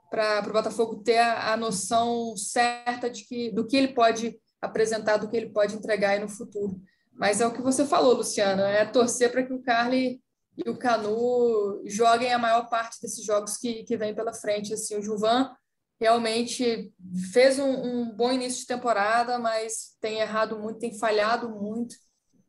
para 0.10 0.46
o 0.50 0.52
Botafogo 0.52 1.02
ter 1.02 1.20
a, 1.20 1.54
a, 1.54 1.58
noção 1.58 2.36
certa 2.36 3.10
de 3.10 3.24
que, 3.24 3.50
do 3.52 3.66
que 3.66 3.78
ele 3.78 3.94
pode 3.94 4.38
apresentar, 4.62 5.16
do 5.16 5.30
que 5.30 5.38
ele 5.38 5.50
pode 5.50 5.78
entregar 5.78 6.20
no 6.20 6.28
futuro. 6.28 6.78
Mas 7.14 7.40
é 7.40 7.48
o 7.48 7.54
que 7.54 7.62
você 7.62 7.86
falou, 7.86 8.16
Luciano, 8.16 8.64
é 8.64 8.84
torcer 8.84 9.32
para 9.32 9.44
que 9.44 9.54
o 9.54 9.64
Carly 9.64 10.22
e 10.58 10.70
o 10.70 10.78
Canu 10.78 11.82
joguem 11.86 12.34
a 12.34 12.38
maior 12.38 12.68
parte 12.68 13.02
desses 13.02 13.24
jogos 13.24 13.56
que, 13.56 13.84
que 13.86 13.96
vem 13.96 14.14
pela 14.14 14.34
frente. 14.34 14.74
Assim, 14.74 14.98
o 14.98 15.02
Juvan 15.02 15.56
realmente 16.02 16.92
fez 17.32 17.60
um, 17.60 17.72
um 17.72 18.12
bom 18.14 18.34
início 18.34 18.60
de 18.60 18.68
temporada, 18.68 19.40
mas 19.40 19.96
tem 20.02 20.20
errado 20.20 20.60
muito, 20.60 20.80
tem 20.80 21.00
falhado 21.00 21.50
muito. 21.50 21.96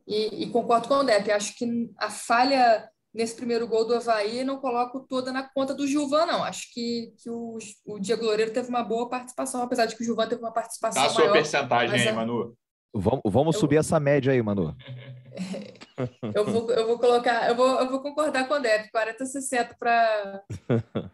E, 0.07 0.43
e, 0.43 0.49
concordo 0.49 0.87
com 0.87 0.95
o 0.95 1.03
Depp, 1.03 1.31
acho 1.31 1.55
que 1.57 1.65
a 1.97 2.09
falha 2.09 2.89
nesse 3.13 3.35
primeiro 3.35 3.67
gol 3.67 3.85
do 3.85 3.95
Havaí 3.95 4.43
não 4.43 4.57
coloco 4.57 5.01
toda 5.01 5.31
na 5.31 5.43
conta 5.43 5.73
do 5.73 5.87
Gilvan, 5.87 6.25
não. 6.25 6.43
Acho 6.43 6.73
que, 6.73 7.13
que 7.21 7.29
o, 7.29 7.57
o 7.85 7.99
Diego 7.99 8.25
Loureiro 8.25 8.51
teve 8.51 8.69
uma 8.69 8.83
boa 8.83 9.07
participação, 9.07 9.61
apesar 9.61 9.85
de 9.85 9.95
que 9.95 10.01
o 10.01 10.05
Gilvan 10.05 10.27
teve 10.27 10.41
uma 10.41 10.51
participação 10.51 11.01
Dá 11.01 11.09
a 11.09 11.11
sua 11.11 11.31
percentagem 11.31 12.07
aí, 12.07 12.13
Manu. 12.13 12.53
Vamos, 12.93 13.21
vamos 13.25 13.55
eu... 13.55 13.59
subir 13.61 13.77
essa 13.77 13.99
média 13.99 14.33
aí, 14.33 14.41
Manu. 14.41 14.75
eu, 16.33 16.45
vou, 16.45 16.71
eu 16.71 16.87
vou 16.87 16.99
colocar, 16.99 17.47
eu 17.47 17.55
vou, 17.55 17.79
eu 17.79 17.89
vou 17.89 18.01
concordar 18.01 18.47
com 18.47 18.55
o 18.55 18.59
Depp, 18.59 18.89
40 18.91 19.25
60 19.25 19.75
para 19.79 20.43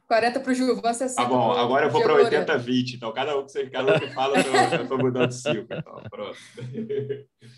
40 0.08 0.40
para 0.40 0.52
o 0.52 0.54
Gilvan, 0.54 0.94
60 0.94 1.22
Tá 1.22 1.28
bom, 1.28 1.52
agora 1.52 1.88
eu 1.88 1.92
vou 1.92 2.02
para 2.02 2.14
80 2.14 2.58
20, 2.58 2.94
então 2.94 3.12
cada 3.12 3.38
um 3.38 3.46
que 3.46 3.52
você 3.52 3.70
cada 3.70 3.96
um 3.96 4.00
que 4.00 4.08
fala, 4.08 4.38
eu 4.40 4.84
estou 4.84 4.98
mudando 4.98 5.32
5, 5.32 5.68
então 5.70 6.04
pronto. 6.10 6.38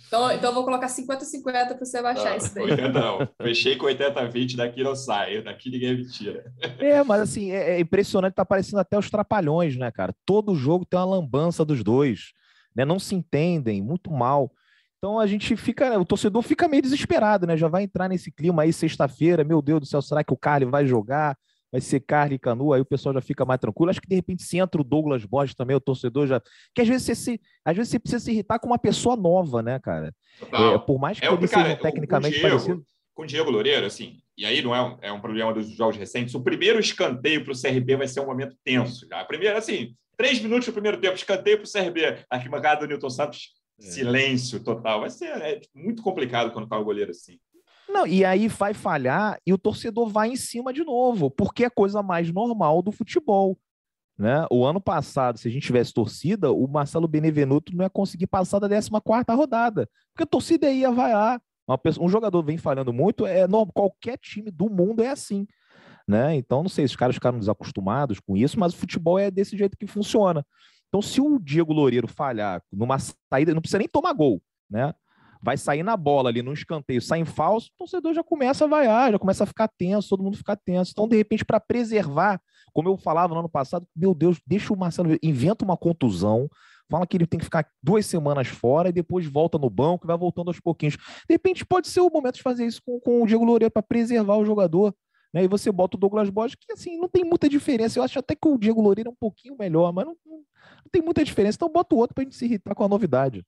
Então, 0.07 0.31
então 0.31 0.49
eu 0.49 0.53
vou 0.53 0.65
colocar 0.65 0.87
50 0.87 1.23
50 1.23 1.75
para 1.75 1.85
você 1.85 2.01
baixar 2.01 2.31
não, 2.31 2.37
isso 2.37 2.55
daí. 2.55 2.71
80 2.71 2.89
não. 2.89 3.29
Fechei 3.41 3.75
com 3.75 3.85
80 3.85 4.27
20, 4.27 4.57
daqui 4.57 4.83
não 4.83 4.95
sai, 4.95 5.41
daqui 5.41 5.69
ninguém 5.69 5.97
me 5.97 6.07
tira. 6.07 6.51
É, 6.79 7.03
mas 7.03 7.21
assim, 7.21 7.51
é, 7.51 7.75
é 7.75 7.79
impressionante, 7.79 8.33
tá 8.33 8.41
aparecendo 8.41 8.79
até 8.79 8.97
os 8.97 9.09
trapalhões, 9.09 9.77
né, 9.77 9.91
cara? 9.91 10.13
Todo 10.25 10.55
jogo 10.55 10.85
tem 10.85 10.99
uma 10.99 11.05
lambança 11.05 11.63
dos 11.63 11.83
dois, 11.83 12.33
né? 12.75 12.83
Não 12.83 12.99
se 12.99 13.15
entendem 13.15 13.81
muito 13.81 14.11
mal. 14.11 14.51
Então 15.03 15.19
a 15.19 15.25
gente 15.25 15.55
fica, 15.55 15.99
o 15.99 16.05
torcedor 16.05 16.43
fica 16.43 16.67
meio 16.67 16.83
desesperado, 16.83 17.47
né? 17.47 17.57
Já 17.57 17.67
vai 17.67 17.81
entrar 17.81 18.07
nesse 18.07 18.31
clima 18.31 18.61
aí 18.61 18.71
sexta-feira, 18.71 19.43
meu 19.43 19.59
Deus 19.59 19.79
do 19.79 19.85
céu, 19.87 19.99
será 19.99 20.23
que 20.23 20.31
o 20.31 20.37
Carly 20.37 20.65
vai 20.65 20.85
jogar? 20.85 21.35
Vai 21.71 21.81
ser 21.81 22.01
Carly 22.01 22.35
e 22.35 22.39
Canu, 22.39 22.71
aí 22.71 22.81
o 22.81 22.85
pessoal 22.85 23.15
já 23.15 23.21
fica 23.21 23.43
mais 23.43 23.59
tranquilo. 23.59 23.89
Acho 23.89 23.99
que 23.99 24.07
de 24.07 24.13
repente 24.13 24.43
se 24.43 24.59
entra 24.59 24.79
o 24.79 24.83
Douglas 24.83 25.25
Borges 25.25 25.55
também, 25.55 25.75
o 25.75 25.79
torcedor 25.79 26.27
já. 26.27 26.39
Que 26.75 26.83
às 26.83 26.87
vezes 26.87 27.03
você 27.03 27.15
se, 27.15 27.41
às 27.65 27.75
vezes 27.75 27.89
você 27.89 27.97
precisa 27.97 28.23
se 28.23 28.31
irritar 28.31 28.59
com 28.59 28.67
uma 28.67 28.77
pessoa 28.77 29.15
nova, 29.15 29.63
né, 29.63 29.79
cara? 29.79 30.13
É, 30.39 30.77
por 30.77 30.99
mais 30.99 31.19
que 31.19 31.25
é, 31.25 31.33
ele 31.33 31.47
seja 31.47 31.75
tecnicamente 31.77 32.37
Diego, 32.37 32.49
parecido. 32.49 32.85
Com 33.15 33.23
o 33.23 33.25
Diego 33.25 33.49
Loureiro, 33.49 33.87
assim, 33.87 34.19
e 34.37 34.45
aí 34.45 34.61
não 34.61 34.75
é 34.75 34.83
um, 34.83 34.97
é 35.01 35.11
um 35.11 35.19
problema 35.19 35.51
dos 35.51 35.67
jogos 35.71 35.97
recentes. 35.97 36.35
O 36.35 36.43
primeiro 36.43 36.79
escanteio 36.79 37.43
para 37.43 37.53
o 37.53 37.59
CRB 37.59 37.95
vai 37.95 38.07
ser 38.07 38.19
um 38.19 38.27
momento 38.27 38.55
tenso. 38.63 39.07
Já. 39.09 39.21
A 39.21 39.25
primeira, 39.25 39.57
assim, 39.57 39.95
três 40.15 40.39
minutos 40.39 40.67
do 40.67 40.73
primeiro 40.73 40.99
tempo, 40.99 41.15
escanteio 41.15 41.57
para 41.57 41.65
o 41.65 41.71
CRB. 41.71 42.23
Arquibancada 42.29 42.81
do 42.81 42.87
Newton 42.87 43.09
Santos. 43.09 43.60
Silêncio 43.81 44.63
total. 44.63 45.01
Vai 45.01 45.09
ser 45.09 45.25
é, 45.41 45.61
muito 45.73 46.01
complicado 46.01 46.51
quando 46.51 46.67
tá 46.67 46.77
o 46.77 46.83
goleiro 46.83 47.11
assim. 47.11 47.39
Não, 47.89 48.07
e 48.07 48.23
aí 48.23 48.47
vai 48.47 48.73
falhar 48.73 49.37
e 49.45 49.53
o 49.53 49.57
torcedor 49.57 50.07
vai 50.07 50.29
em 50.29 50.35
cima 50.35 50.71
de 50.71 50.83
novo, 50.83 51.29
porque 51.29 51.65
é 51.65 51.69
coisa 51.69 52.01
mais 52.01 52.31
normal 52.31 52.81
do 52.81 52.91
futebol. 52.91 53.57
Né? 54.17 54.45
O 54.51 54.65
ano 54.65 54.79
passado, 54.79 55.37
se 55.37 55.47
a 55.47 55.51
gente 55.51 55.65
tivesse 55.65 55.93
torcida, 55.93 56.51
o 56.51 56.67
Marcelo 56.67 57.07
Benevenuto 57.07 57.75
não 57.75 57.83
ia 57.83 57.89
conseguir 57.89 58.27
passar 58.27 58.59
da 58.59 58.69
14 58.69 58.89
rodada, 59.35 59.89
porque 60.13 60.23
a 60.23 60.27
torcida 60.27 60.69
ia 60.69 60.91
vaiar. 60.91 61.41
Pessoa, 61.81 62.05
um 62.05 62.09
jogador 62.09 62.43
vem 62.43 62.57
falhando 62.57 62.91
muito, 62.91 63.25
é 63.25 63.47
normal, 63.47 63.71
qualquer 63.73 64.17
time 64.17 64.51
do 64.51 64.69
mundo 64.69 65.01
é 65.01 65.07
assim. 65.07 65.47
Né? 66.07 66.35
Então, 66.35 66.61
não 66.61 66.69
sei 66.69 66.87
se 66.87 66.93
os 66.93 66.97
caras 66.97 67.15
ficaram 67.15 67.39
desacostumados 67.39 68.19
com 68.19 68.35
isso, 68.35 68.59
mas 68.59 68.73
o 68.73 68.77
futebol 68.77 69.17
é 69.17 69.31
desse 69.31 69.57
jeito 69.57 69.77
que 69.77 69.87
funciona. 69.87 70.45
Então, 70.91 71.01
se 71.01 71.21
o 71.21 71.39
Diego 71.39 71.71
Loureiro 71.71 72.05
falhar 72.05 72.61
numa 72.69 72.97
saída, 72.99 73.53
não 73.53 73.61
precisa 73.61 73.79
nem 73.79 73.87
tomar 73.87 74.11
gol, 74.11 74.41
né? 74.69 74.93
Vai 75.41 75.57
sair 75.57 75.83
na 75.83 75.95
bola 75.95 76.29
ali 76.29 76.41
no 76.41 76.51
escanteio, 76.51 77.01
sai 77.01 77.19
em 77.19 77.25
falso, 77.25 77.69
o 77.73 77.77
torcedor 77.77 78.13
já 78.13 78.21
começa 78.21 78.65
a 78.65 78.67
vaiar, 78.67 79.13
já 79.13 79.17
começa 79.17 79.45
a 79.45 79.47
ficar 79.47 79.69
tenso, 79.69 80.09
todo 80.09 80.21
mundo 80.21 80.35
fica 80.35 80.55
tenso. 80.55 80.91
Então, 80.91 81.07
de 81.07 81.15
repente, 81.15 81.45
para 81.45 81.61
preservar, 81.61 82.41
como 82.73 82.89
eu 82.89 82.97
falava 82.97 83.33
no 83.33 83.39
ano 83.39 83.49
passado, 83.49 83.87
meu 83.95 84.13
Deus, 84.13 84.39
deixa 84.45 84.73
o 84.73 84.77
Marcelo, 84.77 85.17
inventa 85.23 85.63
uma 85.63 85.77
contusão, 85.77 86.49
fala 86.89 87.07
que 87.07 87.15
ele 87.15 87.25
tem 87.25 87.39
que 87.39 87.45
ficar 87.45 87.65
duas 87.81 88.05
semanas 88.05 88.49
fora 88.49 88.89
e 88.89 88.91
depois 88.91 89.25
volta 89.25 89.57
no 89.57 89.69
banco 89.69 90.05
e 90.05 90.07
vai 90.07 90.17
voltando 90.17 90.49
aos 90.49 90.59
pouquinhos. 90.59 90.97
De 90.97 91.33
repente, 91.33 91.65
pode 91.65 91.87
ser 91.87 92.01
o 92.01 92.09
momento 92.09 92.35
de 92.35 92.43
fazer 92.43 92.65
isso 92.65 92.81
com, 92.85 92.99
com 92.99 93.23
o 93.23 93.25
Diego 93.25 93.45
Loureiro 93.45 93.71
para 93.71 93.81
preservar 93.81 94.35
o 94.35 94.45
jogador. 94.45 94.93
Né? 95.33 95.43
E 95.43 95.47
você 95.47 95.71
bota 95.71 95.97
o 95.97 95.99
Douglas 95.99 96.29
Borges, 96.29 96.55
que 96.55 96.71
assim, 96.71 96.97
não 96.97 97.07
tem 97.07 97.23
muita 97.23 97.47
diferença. 97.47 97.97
Eu 97.97 98.03
acho 98.03 98.19
até 98.19 98.35
que 98.35 98.47
o 98.47 98.57
Diego 98.57 98.81
Loureiro 98.81 99.09
é 99.09 99.11
um 99.11 99.17
pouquinho 99.19 99.55
melhor, 99.57 99.91
mas 99.93 100.05
não, 100.05 100.15
não, 100.25 100.37
não 100.37 100.91
tem 100.91 101.01
muita 101.01 101.23
diferença. 101.23 101.55
Então 101.55 101.69
bota 101.69 101.95
o 101.95 101.97
outro 101.97 102.13
para 102.13 102.23
a 102.23 102.25
gente 102.25 102.35
se 102.35 102.45
irritar 102.45 102.75
com 102.75 102.83
a 102.83 102.89
novidade. 102.89 103.45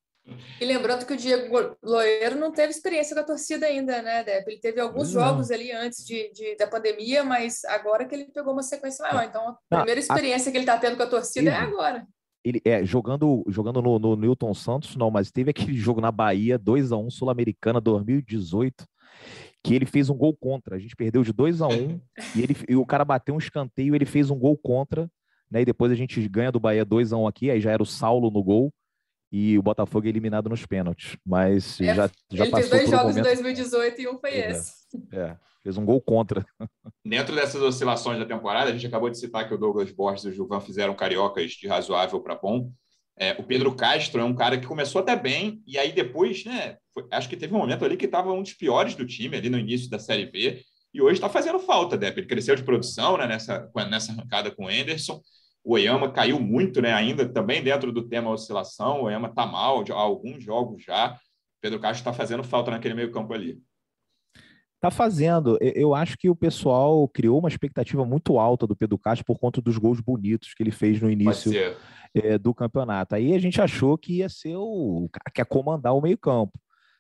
E 0.60 0.65
lembrando 0.65 1.06
que 1.06 1.13
o 1.13 1.17
Diego 1.17 1.76
Loureiro 1.84 2.38
não 2.38 2.52
teve 2.52 2.69
experiência 2.69 3.13
com 3.13 3.22
a 3.22 3.26
torcida 3.26 3.65
ainda, 3.65 4.02
né, 4.02 4.24
Deb? 4.24 4.48
Ele 4.48 4.60
teve 4.60 4.80
alguns 4.80 5.13
não. 5.13 5.22
jogos 5.22 5.52
ali 5.52 5.72
antes 5.72 6.06
de, 6.06 6.32
de, 6.32 6.56
da 6.56 6.65
pandemia, 6.65 7.24
mas 7.24 7.65
agora 7.65 8.06
que 8.06 8.15
ele 8.15 8.26
pegou 8.26 8.54
uma 8.54 8.63
sequência 8.63 9.04
maior. 9.04 9.26
Então, 9.26 9.58
a 9.69 9.78
primeira 9.78 10.00
experiência 10.00 10.50
a... 10.50 10.52
que 10.52 10.58
ele 10.58 10.63
está 10.63 10.78
tendo 10.78 10.96
com 10.96 11.04
a 11.04 11.08
torcida 11.08 11.50
é 11.50 11.56
agora. 11.56 12.08
Ele 12.43 12.62
é 12.63 12.86
jogando, 12.86 13.43
jogando 13.48 13.82
no, 13.82 14.00
no 14.00 14.15
Newton 14.15 14.54
Santos, 14.54 14.96
não, 14.96 15.12
mas 15.12 15.32
teve 15.32 15.52
aquele 15.52 15.76
jogo 15.76 16.00
na 16.00 16.12
Bahia, 16.12 16.58
2 16.58 16.91
a 16.91 16.98
1 16.98 17.10
Sul-Americana 17.10 17.82
2018, 17.82 18.86
que 19.63 19.73
ele 19.73 19.86
fez 19.86 20.10
um 20.10 20.15
gol 20.15 20.36
contra. 20.36 20.76
A 20.76 20.80
gente 20.80 20.95
perdeu 20.95 21.23
de 21.23 21.32
2 21.32 21.62
a 21.62 21.67
1 21.67 21.71
um, 21.71 22.02
e, 22.36 22.41
ele, 22.41 22.56
e 22.67 22.76
o 22.76 22.86
cara 22.86 23.06
bateu 23.06 23.34
um 23.34 23.39
escanteio, 23.39 23.95
ele 23.95 24.06
fez 24.06 24.30
um 24.30 24.38
gol 24.38 24.58
contra, 24.58 25.10
né? 25.49 25.62
E 25.62 25.65
depois 25.65 25.91
a 25.91 25.95
gente 25.95 26.28
ganha 26.28 26.52
do 26.52 26.60
Bahia 26.60 26.84
2 26.84 27.13
a 27.13 27.17
1 27.17 27.21
um 27.21 27.28
aqui, 27.28 27.49
aí 27.49 27.62
já 27.62 27.71
era 27.71 27.82
o 27.82 27.86
Saulo 27.86 28.30
no 28.30 28.43
gol 28.43 28.73
e 29.32 29.58
o 29.58 29.63
Botafogo 29.63 30.06
é 30.06 30.10
eliminado 30.10 30.47
nos 30.47 30.63
pênaltis. 30.63 31.17
Mas 31.26 31.82
é, 31.82 31.95
já, 31.95 32.12
já 32.32 32.43
ele 32.43 32.52
passou. 32.52 32.60
Ele 32.60 32.69
fez 32.69 32.69
dois 32.69 32.89
jogos 32.89 33.15
momento... 33.15 33.28
em 33.28 33.41
2018 33.41 34.02
e 34.02 34.08
um 34.08 34.19
foi 34.19 34.30
é, 34.30 34.52
esse. 34.52 34.73
É, 35.12 35.38
fez 35.63 35.76
um 35.76 35.86
gol 35.86 35.99
contra. 35.99 36.45
Dentro 37.04 37.34
dessas 37.34 37.62
oscilações 37.62 38.19
da 38.19 38.26
temporada, 38.26 38.69
a 38.69 38.73
gente 38.73 38.86
acabou 38.86 39.10
de 39.10 39.17
citar 39.17 39.47
que 39.47 39.54
o 39.56 39.58
Douglas 39.58 39.91
Borges 39.91 40.26
e 40.26 40.28
o 40.28 40.32
Gilvan 40.32 40.60
fizeram 40.60 40.93
cariocas 40.93 41.54
de 41.54 41.67
razoável 41.67 42.21
para 42.21 42.36
bom. 42.36 42.71
É, 43.17 43.34
o 43.34 43.43
Pedro 43.43 43.76
Castro 43.76 44.21
é 44.21 44.23
um 44.23 44.36
cara 44.36 44.58
que 44.58 44.65
começou 44.65 45.02
até 45.02 45.15
bem, 45.15 45.62
e 45.67 45.78
aí 45.78 45.91
depois, 45.91 46.43
né? 46.45 46.78
Foi, 46.93 47.06
acho 47.12 47.30
que 47.30 47.38
teve 47.38 47.54
um 47.54 47.60
momento 47.60 47.86
ali 47.86 47.95
que 47.95 48.06
estava 48.06 48.32
um 48.32 48.41
dos 48.41 48.54
piores 48.54 48.95
do 48.95 49.06
time, 49.06 49.38
ali 49.38 49.49
no 49.49 49.60
início 49.60 49.89
da 49.89 49.99
Série 49.99 50.26
B, 50.26 50.63
e 50.93 51.02
hoje 51.02 51.15
está 51.15 51.30
fazendo 51.30 51.60
falta, 51.60 51.97
né? 51.97 52.08
Ele 52.08 52.26
cresceu 52.26 52.56
de 52.56 52.63
produção 52.63 53.17
né, 53.17 53.28
nessa, 53.28 53.69
nessa 53.89 54.12
arrancada 54.12 54.52
com 54.52 54.65
o 54.65 54.67
Anderson. 54.67 55.21
O 55.63 55.73
Oyama 55.73 56.12
caiu 56.12 56.39
muito, 56.39 56.82
né? 56.82 56.93
Ainda 56.93 57.28
também 57.28 57.63
dentro 57.63 57.91
do 57.91 58.08
tema 58.08 58.30
oscilação. 58.30 59.02
O 59.02 59.04
Oyama 59.06 59.30
está 59.30 59.45
mal 59.45 59.84
há 59.89 59.93
alguns 59.93 60.43
jogos 60.43 60.84
já. 60.84 61.17
Pedro 61.62 61.80
Castro 61.80 62.02
está 62.02 62.13
fazendo 62.13 62.43
falta 62.43 62.69
naquele 62.69 62.93
meio-campo 62.93 63.34
ali. 63.34 63.58
Tá 64.84 64.91
fazendo. 64.91 65.58
Eu 65.62 65.96
acho 65.96 66.17
que 66.17 66.30
o 66.30 66.36
pessoal 66.36 67.08
criou 67.08 67.39
uma 67.39 67.48
expectativa 67.48 68.04
muito 68.04 68.38
alta 68.38 68.67
do 68.67 68.76
Pedro 68.76 68.98
Castro 68.98 69.26
por 69.26 69.39
conta 69.39 69.62
dos 69.62 69.78
gols 69.78 70.02
bonitos 70.02 70.54
que 70.54 70.62
ele 70.62 70.72
fez 70.72 71.02
no 71.02 71.10
início 71.10 71.54
é, 72.13 72.38
do 72.38 72.54
campeonato. 72.54 73.15
Aí 73.15 73.34
a 73.34 73.39
gente 73.39 73.62
achou 73.62 73.98
que 73.98 74.17
ia 74.17 74.28
ser 74.28 74.58
o 74.58 75.08
cara 75.10 75.32
que 75.34 75.39
ia 75.39 75.46
comandar 75.46 75.96
o 75.96 76.02
meio-campo. 76.02 76.60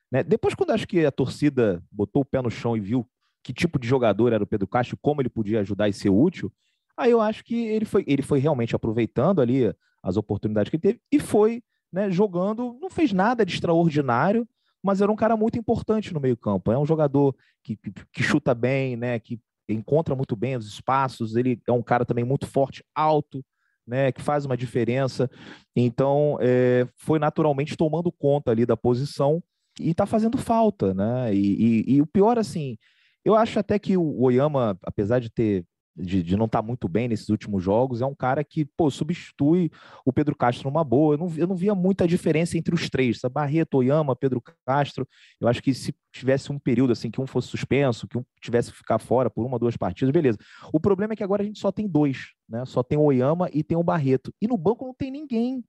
Né? 0.09 0.23
Depois, 0.23 0.55
quando 0.55 0.69
acho 0.69 0.87
que 0.87 1.05
a 1.05 1.11
torcida 1.11 1.83
botou 1.91 2.21
o 2.21 2.25
pé 2.25 2.41
no 2.41 2.49
chão 2.49 2.77
e 2.77 2.79
viu 2.79 3.05
que 3.43 3.51
tipo 3.51 3.77
de 3.77 3.85
jogador 3.85 4.31
era 4.31 4.45
o 4.45 4.47
Pedro 4.47 4.65
Castro, 4.65 4.97
como 5.01 5.21
ele 5.21 5.27
podia 5.27 5.59
ajudar 5.59 5.89
e 5.89 5.93
ser 5.93 6.07
útil, 6.07 6.49
aí 6.95 7.11
eu 7.11 7.19
acho 7.19 7.43
que 7.43 7.65
ele 7.65 7.83
foi, 7.83 8.05
ele 8.07 8.21
foi 8.21 8.39
realmente 8.39 8.73
aproveitando 8.73 9.41
ali 9.41 9.75
as 10.01 10.15
oportunidades 10.15 10.69
que 10.69 10.77
ele 10.77 10.81
teve 10.83 11.01
e 11.11 11.19
foi 11.19 11.61
né, 11.91 12.09
jogando, 12.09 12.79
não 12.81 12.89
fez 12.89 13.11
nada 13.11 13.45
de 13.45 13.53
extraordinário, 13.53 14.47
mas 14.83 15.01
era 15.01 15.11
um 15.11 15.15
cara 15.15 15.37
muito 15.37 15.57
importante 15.57 16.13
no 16.13 16.19
meio-campo. 16.19 16.71
É 16.71 16.77
um 16.77 16.85
jogador 16.85 17.33
que, 17.63 17.77
que, 17.77 17.91
que, 18.11 18.21
chuta 18.21 18.53
bem, 18.53 18.97
né, 18.97 19.17
que 19.17 19.39
encontra 19.69 20.13
muito 20.13 20.35
bem 20.35 20.57
os 20.57 20.67
espaços, 20.67 21.35
ele 21.37 21.61
é 21.65 21.71
um 21.71 21.81
cara 21.81 22.03
também 22.03 22.25
muito 22.25 22.45
forte, 22.45 22.83
alto, 22.93 23.43
né, 23.87 24.11
que 24.11 24.21
faz 24.21 24.45
uma 24.45 24.57
diferença. 24.57 25.29
Então, 25.73 26.37
é, 26.41 26.85
foi 26.97 27.17
naturalmente 27.17 27.77
tomando 27.77 28.11
conta 28.11 28.51
ali 28.51 28.65
da 28.65 28.75
posição 28.75 29.41
e 29.79 29.91
está 29.91 30.05
fazendo 30.05 30.37
falta, 30.37 30.93
né? 30.93 31.33
E, 31.33 31.85
e, 31.87 31.95
e, 31.95 32.01
o 32.01 32.05
pior, 32.05 32.37
assim, 32.37 32.77
eu 33.25 33.35
acho 33.35 33.57
até 33.57 33.79
que 33.79 33.97
o 33.97 34.21
Oyama, 34.21 34.77
apesar 34.83 35.19
de 35.19 35.29
ter 35.29 35.65
de, 35.95 36.23
de 36.23 36.35
não 36.35 36.45
estar 36.45 36.61
tá 36.61 36.67
muito 36.67 36.87
bem 36.87 37.07
nesses 37.07 37.29
últimos 37.29 37.63
jogos. 37.63 38.01
É 38.01 38.05
um 38.05 38.15
cara 38.15 38.43
que, 38.43 38.65
pô, 38.65 38.89
substitui 38.89 39.71
o 40.05 40.11
Pedro 40.11 40.35
Castro 40.35 40.69
numa 40.69 40.83
boa. 40.83 41.13
Eu 41.13 41.17
não, 41.17 41.33
eu 41.37 41.47
não 41.47 41.55
via 41.55 41.75
muita 41.75 42.07
diferença 42.07 42.57
entre 42.57 42.73
os 42.73 42.89
três, 42.89 43.19
sabe? 43.19 43.33
Barreto, 43.33 43.75
Oyama, 43.75 44.15
Pedro 44.15 44.41
Castro. 44.65 45.07
Eu 45.39 45.47
acho 45.47 45.61
que 45.61 45.73
se 45.73 45.95
tivesse 46.11 46.51
um 46.51 46.59
período 46.59 46.93
assim 46.93 47.09
que 47.09 47.21
um 47.21 47.27
fosse 47.27 47.47
suspenso, 47.47 48.07
que 48.07 48.17
um 48.17 48.25
tivesse 48.41 48.71
que 48.71 48.77
ficar 48.77 48.99
fora 48.99 49.29
por 49.29 49.45
uma, 49.45 49.59
duas 49.59 49.77
partidas, 49.77 50.11
beleza. 50.11 50.37
O 50.71 50.79
problema 50.79 51.13
é 51.13 51.15
que 51.15 51.23
agora 51.23 51.43
a 51.43 51.45
gente 51.45 51.59
só 51.59 51.71
tem 51.71 51.87
dois, 51.87 52.31
né? 52.47 52.65
Só 52.65 52.83
tem 52.83 52.97
o 52.97 53.03
Oyama 53.03 53.49
e 53.53 53.63
tem 53.63 53.77
o 53.77 53.83
Barreto. 53.83 54.33
E 54.41 54.47
no 54.47 54.57
banco 54.57 54.85
não 54.85 54.93
tem 54.93 55.11
ninguém. 55.11 55.63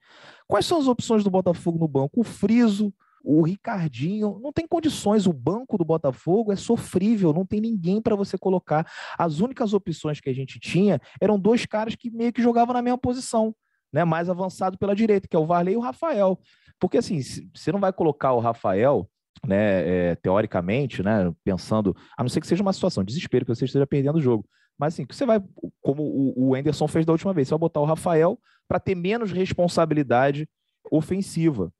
Quais 0.47 0.67
são 0.67 0.79
as 0.79 0.87
opções 0.87 1.23
do 1.23 1.31
Botafogo 1.31 1.79
no 1.79 1.89
banco? 1.89 2.21
O 2.21 2.25
Friso, 2.25 2.93
o 3.25 3.43
Ricardinho 3.43 4.39
não 4.43 4.53
tem 4.53 4.69
condições. 4.69 5.27
O 5.27 5.33
banco 5.33 5.79
do 5.79 5.85
Botafogo 5.85 6.53
é 6.53 6.57
sofrível, 6.57 7.33
não 7.33 7.47
tem 7.47 7.61
ninguém 7.61 8.01
para 8.01 8.15
você 8.15 8.37
colocar. 8.37 8.87
As 9.19 9.41
únicas 9.41 9.73
opções 9.73 10.21
que 10.21 10.29
a 10.29 10.35
gente 10.35 10.61
tinha 10.61 11.01
eram 11.21 11.39
dois 11.39 11.65
caras 11.65 11.97
que 11.97 12.11
meio 12.11 12.33
que 12.33 12.43
jogavam 12.43 12.75
na 12.75 12.83
mesma 12.83 12.99
posição, 12.99 13.55
né? 13.93 14.05
Mais 14.05 14.29
avançado 14.29 14.77
pela 14.77 14.95
direita, 14.95 15.27
que 15.27 15.35
é 15.35 15.39
o 15.39 15.47
Varley 15.47 15.75
e 15.75 15.77
o 15.77 15.81
Rafael. 15.81 16.39
Porque 16.79 16.99
assim, 16.99 17.21
você 17.55 17.73
não 17.73 17.81
vai 17.81 17.93
colocar 17.93 18.33
o 18.33 18.41
Rafael, 18.41 19.09
né, 19.47 20.11
é, 20.11 20.15
teoricamente, 20.17 21.03
né, 21.03 21.33
pensando, 21.43 21.97
a 22.17 22.23
não 22.23 22.29
ser 22.29 22.41
que 22.41 22.47
seja 22.47 22.63
uma 22.63 22.73
situação 22.73 23.03
de 23.03 23.13
desespero, 23.13 23.45
que 23.45 23.55
você 23.55 23.65
esteja 23.65 23.87
perdendo 23.87 24.17
o 24.17 24.23
jogo. 24.23 24.45
Mas 24.79 24.95
assim, 24.95 25.07
você 25.09 25.25
vai, 25.25 25.41
como 25.81 26.03
o, 26.03 26.49
o 26.49 26.55
Anderson 26.55 26.89
fez 26.89 27.07
da 27.07 27.13
última 27.13 27.33
vez, 27.33 27.49
você 27.49 27.53
vai 27.55 27.61
botar 27.61 27.81
o 27.81 27.85
Rafael 27.85 28.39
para 28.67 28.81
ter 28.81 28.95
menos 28.95 29.33
responsabilidade 29.33 30.49
ofensiva 30.91 31.73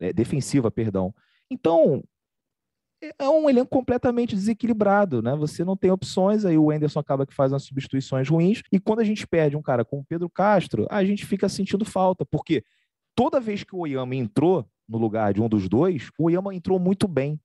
é, 0.00 0.12
defensiva, 0.12 0.70
perdão. 0.70 1.14
Então, 1.50 2.02
é 3.18 3.28
um 3.28 3.48
elenco 3.48 3.70
completamente 3.70 4.34
desequilibrado, 4.34 5.20
né? 5.20 5.34
Você 5.36 5.64
não 5.64 5.76
tem 5.76 5.90
opções, 5.90 6.44
aí 6.44 6.56
o 6.56 6.72
Enderson 6.72 6.98
acaba 6.98 7.26
que 7.26 7.34
faz 7.34 7.52
umas 7.52 7.64
substituições 7.64 8.28
ruins, 8.28 8.62
e 8.72 8.80
quando 8.80 9.00
a 9.00 9.04
gente 9.04 9.26
perde 9.26 9.56
um 9.56 9.62
cara 9.62 9.84
como 9.84 10.02
o 10.02 10.04
Pedro 10.04 10.30
Castro, 10.30 10.86
a 10.90 11.04
gente 11.04 11.26
fica 11.26 11.48
sentindo 11.48 11.84
falta, 11.84 12.24
porque 12.24 12.64
toda 13.14 13.40
vez 13.40 13.62
que 13.64 13.74
o 13.74 13.80
Oyama 13.80 14.14
entrou 14.14 14.66
no 14.88 14.98
lugar 14.98 15.34
de 15.34 15.42
um 15.42 15.48
dos 15.48 15.68
dois, 15.68 16.10
o 16.18 16.24
Oyama 16.24 16.54
entrou 16.54 16.78
muito 16.78 17.06
bem, 17.06 17.38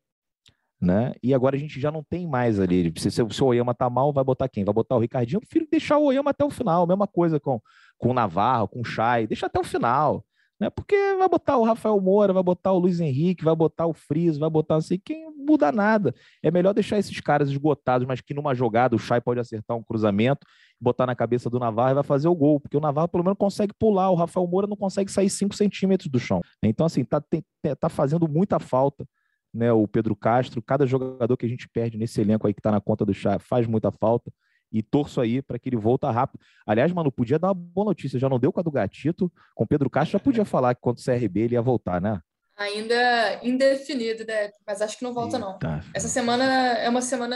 né? 0.80 1.14
E 1.22 1.34
agora 1.34 1.56
a 1.56 1.60
gente 1.60 1.80
já 1.80 1.92
não 1.92 2.04
tem 2.04 2.28
mais 2.28 2.60
ali. 2.60 2.92
Se, 2.98 3.12
se, 3.12 3.22
se 3.30 3.44
o 3.44 3.48
Oyama 3.48 3.74
tá 3.74 3.90
mal, 3.90 4.12
vai 4.12 4.24
botar 4.24 4.48
quem? 4.48 4.64
Vai 4.64 4.74
botar 4.74 4.96
o 4.96 5.00
Ricardinho? 5.00 5.38
Eu 5.38 5.42
prefiro 5.42 5.68
deixar 5.70 5.98
o 5.98 6.06
Oyama 6.06 6.32
até 6.32 6.44
o 6.44 6.50
final. 6.50 6.88
Mesma 6.88 7.08
coisa 7.08 7.40
com, 7.40 7.62
com 7.98 8.10
o 8.10 8.14
Navarro, 8.14 8.68
com 8.68 8.82
o 8.82 8.86
Chay. 8.86 9.28
Deixa 9.28 9.46
até 9.46 9.60
o 9.60 9.64
final 9.64 10.26
né? 10.62 10.70
Porque 10.70 10.96
vai 11.18 11.28
botar 11.28 11.58
o 11.58 11.64
Rafael 11.64 12.00
Moura, 12.00 12.32
vai 12.32 12.44
botar 12.44 12.72
o 12.72 12.78
Luiz 12.78 13.00
Henrique, 13.00 13.44
vai 13.44 13.56
botar 13.56 13.88
o 13.88 13.94
Friso, 13.94 14.40
vai 14.40 14.50
botar 14.50 14.76
assim, 14.76 15.00
quem 15.04 15.28
muda 15.36 15.72
nada. 15.72 16.14
É 16.44 16.52
melhor 16.52 16.72
deixar 16.72 17.00
esses 17.00 17.20
caras 17.20 17.50
esgotados, 17.50 18.06
mas 18.08 18.22
que 18.22 18.32
numa 18.32 18.54
jogada 18.54 18.96
o 18.96 19.00
Chay 19.00 19.20
pode 19.20 19.40
acertar 19.40 19.76
um 19.76 19.82
cruzamento, 19.82 20.46
botar 20.80 21.08
na 21.08 21.16
cabeça 21.16 21.50
do 21.50 21.58
Navarro 21.58 21.90
e 21.90 21.94
vai 21.96 22.04
fazer 22.04 22.28
o 22.28 22.36
gol, 22.36 22.60
porque 22.60 22.78
o 22.78 22.80
Navarro 22.80 23.08
pelo 23.08 23.24
menos 23.24 23.40
consegue 23.40 23.74
pular, 23.74 24.12
o 24.12 24.16
Rafael 24.16 24.46
Moura 24.46 24.68
não 24.68 24.78
consegue 24.78 25.12
sair 25.12 25.32
5 25.32 25.56
centímetros 25.56 26.12
do 26.12 26.20
chão. 26.20 26.42
Então, 26.62 26.86
assim, 26.86 27.04
tá, 27.04 27.20
tem, 27.20 27.44
tá 27.80 27.90
fazendo 27.90 28.30
muita 28.30 28.60
falta. 28.60 29.04
Né, 29.52 29.70
o 29.70 29.86
Pedro 29.86 30.16
Castro, 30.16 30.62
cada 30.62 30.86
jogador 30.86 31.36
que 31.36 31.46
a 31.46 31.50
gente 31.50 31.68
perde 31.68 31.98
nesse 31.98 32.22
elenco 32.22 32.48
aí 32.48 32.54
que 32.54 32.62
está 32.62 32.72
na 32.72 32.80
conta 32.80 33.04
do 33.04 33.14
Chay 33.14 33.38
faz 33.40 33.68
muita 33.68 33.92
falta 33.92 34.32
e 34.72 34.82
torço 34.82 35.20
aí 35.20 35.42
para 35.42 35.60
que 35.60 35.70
ele 35.70 35.78
volta 35.78 36.10
rápido. 36.10 36.40
Aliás, 36.66 36.92
mano, 36.92 37.12
podia 37.12 37.38
dar 37.38 37.50
uma 37.50 37.54
boa 37.54 37.86
notícia, 37.86 38.20
já 38.20 38.30
não 38.30 38.40
deu 38.40 38.52
com 38.52 38.60
a 38.60 38.64
do 38.64 38.72
Gatito, 38.72 39.32
com 39.54 39.64
o 39.64 39.68
Pedro 39.68 39.90
Castro 39.90 40.14
já 40.14 40.20
podia 40.20 40.46
falar 40.46 40.76
que 40.76 40.82
contra 40.82 41.02
o 41.02 41.06
CRB 41.06 41.42
ele 41.42 41.56
ia 41.56 41.62
voltar, 41.62 42.00
né? 42.00 42.22
Ainda 42.58 43.40
indefinido, 43.44 44.26
né? 44.26 44.52
Mas 44.66 44.82
acho 44.82 44.98
que 44.98 45.04
não 45.04 45.14
volta, 45.14 45.40
não. 45.40 45.58
Essa 45.94 46.08
semana 46.08 46.44
é 46.78 46.88
uma 46.90 47.02
semana 47.02 47.36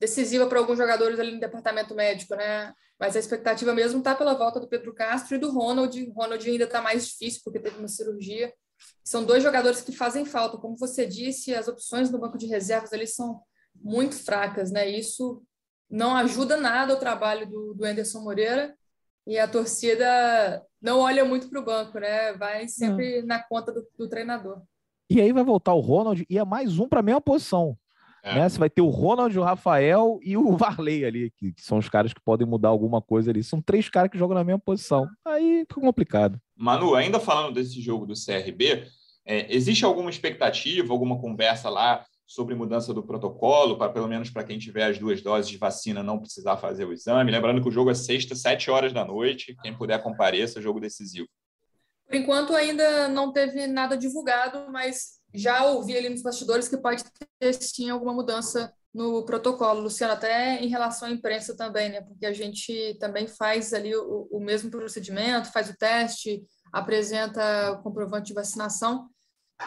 decisiva 0.00 0.46
para 0.46 0.58
alguns 0.58 0.78
jogadores 0.78 1.20
ali 1.20 1.32
no 1.32 1.40
departamento 1.40 1.94
médico, 1.94 2.34
né? 2.34 2.72
Mas 2.98 3.14
a 3.14 3.18
expectativa 3.18 3.74
mesmo 3.74 3.98
está 3.98 4.14
pela 4.14 4.34
volta 4.34 4.58
do 4.58 4.68
Pedro 4.68 4.94
Castro 4.94 5.36
e 5.36 5.38
do 5.38 5.50
Ronald. 5.50 6.02
O 6.02 6.12
Ronald 6.12 6.48
ainda 6.48 6.64
está 6.64 6.80
mais 6.80 7.08
difícil 7.08 7.42
porque 7.44 7.60
teve 7.60 7.78
uma 7.78 7.88
cirurgia. 7.88 8.52
São 9.04 9.24
dois 9.24 9.42
jogadores 9.42 9.82
que 9.82 9.92
fazem 9.92 10.24
falta. 10.24 10.56
Como 10.56 10.76
você 10.76 11.06
disse, 11.06 11.54
as 11.54 11.68
opções 11.68 12.10
no 12.10 12.18
banco 12.18 12.38
de 12.38 12.46
reservas 12.46 12.92
ali 12.92 13.06
são 13.06 13.42
muito 13.74 14.14
fracas, 14.14 14.70
né? 14.70 14.88
Isso 14.88 15.42
não 15.90 16.14
ajuda 16.14 16.56
nada 16.56 16.94
o 16.94 16.98
trabalho 16.98 17.46
do, 17.46 17.74
do 17.74 17.84
Anderson 17.84 18.20
Moreira 18.20 18.74
e 19.26 19.38
a 19.38 19.48
torcida 19.48 20.64
não 20.80 21.00
olha 21.00 21.24
muito 21.24 21.48
para 21.48 21.60
o 21.60 21.64
banco, 21.64 21.98
né? 21.98 22.32
Vai 22.34 22.68
sempre 22.68 23.22
na 23.22 23.42
conta 23.42 23.72
do, 23.72 23.86
do, 23.98 24.08
treinador. 24.08 24.62
E 25.10 25.20
aí 25.20 25.32
vai 25.32 25.44
voltar 25.44 25.74
o 25.74 25.80
Ronald 25.80 26.24
e 26.28 26.38
é 26.38 26.44
mais 26.44 26.78
um 26.78 26.88
para 26.88 27.00
a 27.00 27.02
mesma 27.02 27.20
posição. 27.20 27.76
É. 28.22 28.34
Né? 28.34 28.48
Você 28.48 28.58
vai 28.58 28.70
ter 28.70 28.82
o 28.82 28.88
Ronald, 28.88 29.36
o 29.38 29.42
Rafael 29.42 30.20
e 30.22 30.36
o 30.36 30.52
Varley 30.56 31.04
ali, 31.04 31.30
que, 31.30 31.52
que, 31.52 31.62
são 31.62 31.78
os 31.78 31.88
caras 31.88 32.12
que 32.12 32.20
podem 32.20 32.46
mudar 32.46 32.68
alguma 32.68 33.02
coisa 33.02 33.30
ali. 33.30 33.42
São 33.42 33.60
três 33.60 33.88
caras 33.88 34.10
que 34.10 34.18
jogam 34.18 34.34
na 34.34 34.44
mesma 34.44 34.60
posição. 34.60 35.08
Aí 35.24 35.64
fica 35.68 35.80
complicado. 35.80 36.40
Manu, 36.56 36.94
ainda 36.94 37.18
falando 37.18 37.54
desse 37.54 37.80
jogo 37.80 38.06
do 38.06 38.14
CRB, 38.14 38.86
é, 39.24 39.54
existe 39.54 39.84
alguma 39.84 40.10
expectativa, 40.10 40.92
alguma 40.92 41.18
conversa 41.18 41.68
lá 41.68 42.04
sobre 42.30 42.54
mudança 42.54 42.94
do 42.94 43.02
protocolo, 43.02 43.76
para 43.76 43.90
pelo 43.92 44.06
menos 44.06 44.30
para 44.30 44.44
quem 44.44 44.56
tiver 44.56 44.84
as 44.84 44.96
duas 45.00 45.20
doses 45.20 45.50
de 45.50 45.58
vacina 45.58 46.00
não 46.00 46.20
precisar 46.20 46.56
fazer 46.58 46.84
o 46.84 46.92
exame. 46.92 47.32
Lembrando 47.32 47.60
que 47.60 47.68
o 47.68 47.72
jogo 47.72 47.90
é 47.90 47.94
sexta, 47.94 48.36
sete 48.36 48.70
horas 48.70 48.92
da 48.92 49.04
noite. 49.04 49.56
Quem 49.60 49.76
puder 49.76 50.00
compareça, 50.00 50.62
jogo 50.62 50.78
decisivo. 50.78 51.26
Por 52.06 52.14
enquanto 52.14 52.54
ainda 52.54 53.08
não 53.08 53.32
teve 53.32 53.66
nada 53.66 53.96
divulgado, 53.96 54.70
mas 54.70 55.18
já 55.34 55.64
ouvi 55.64 55.96
ali 55.96 56.08
nos 56.08 56.22
bastidores 56.22 56.68
que 56.68 56.76
pode 56.76 57.02
ter 57.40 57.52
sim 57.54 57.90
alguma 57.90 58.14
mudança 58.14 58.72
no 58.94 59.24
protocolo, 59.24 59.80
Luciano, 59.80 60.12
até 60.12 60.62
em 60.62 60.68
relação 60.68 61.08
à 61.08 61.10
imprensa 61.10 61.56
também, 61.56 61.88
né? 61.88 62.00
Porque 62.00 62.26
a 62.26 62.32
gente 62.32 62.96
também 63.00 63.26
faz 63.26 63.72
ali 63.72 63.92
o, 63.92 64.28
o 64.30 64.38
mesmo 64.38 64.70
procedimento, 64.70 65.50
faz 65.50 65.68
o 65.68 65.76
teste, 65.76 66.44
apresenta 66.72 67.72
o 67.72 67.82
comprovante 67.82 68.28
de 68.28 68.34
vacinação. 68.34 69.09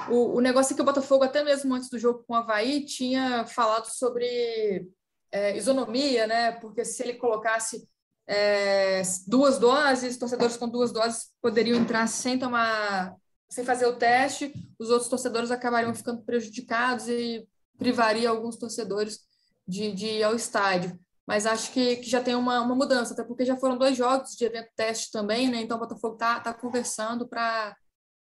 O, 0.09 0.37
o 0.37 0.41
negócio 0.41 0.73
é 0.73 0.75
que 0.75 0.81
o 0.81 0.85
Botafogo, 0.85 1.23
até 1.23 1.43
mesmo 1.43 1.73
antes 1.73 1.89
do 1.89 1.99
jogo 1.99 2.23
com 2.27 2.33
o 2.33 2.35
Havaí, 2.35 2.85
tinha 2.85 3.45
falado 3.45 3.85
sobre 3.85 4.89
é, 5.31 5.55
isonomia, 5.57 6.27
né? 6.27 6.51
Porque 6.53 6.83
se 6.83 7.03
ele 7.03 7.13
colocasse 7.13 7.87
é, 8.27 9.01
duas 9.27 9.57
doses, 9.57 10.17
torcedores 10.17 10.57
com 10.57 10.67
duas 10.67 10.91
doses 10.91 11.31
poderiam 11.41 11.77
entrar 11.77 12.07
sem 12.07 12.39
tomar, 12.39 13.15
sem 13.49 13.63
fazer 13.63 13.85
o 13.85 13.95
teste, 13.95 14.53
os 14.79 14.89
outros 14.89 15.09
torcedores 15.09 15.51
acabariam 15.51 15.93
ficando 15.93 16.23
prejudicados 16.23 17.07
e 17.07 17.47
privaria 17.77 18.29
alguns 18.29 18.55
torcedores 18.57 19.19
de, 19.67 19.91
de 19.91 20.05
ir 20.05 20.23
ao 20.23 20.35
estádio. 20.35 20.97
Mas 21.25 21.45
acho 21.45 21.71
que, 21.71 21.97
que 21.97 22.09
já 22.09 22.21
tem 22.21 22.35
uma, 22.35 22.59
uma 22.61 22.75
mudança, 22.75 23.13
até 23.13 23.23
porque 23.23 23.45
já 23.45 23.55
foram 23.55 23.77
dois 23.77 23.95
jogos 23.95 24.31
de 24.31 24.43
evento 24.43 24.69
teste 24.75 25.11
também, 25.11 25.49
né? 25.49 25.61
Então 25.61 25.77
o 25.77 25.79
Botafogo 25.79 26.15
está 26.15 26.39
tá 26.39 26.53
conversando 26.53 27.27
para 27.27 27.75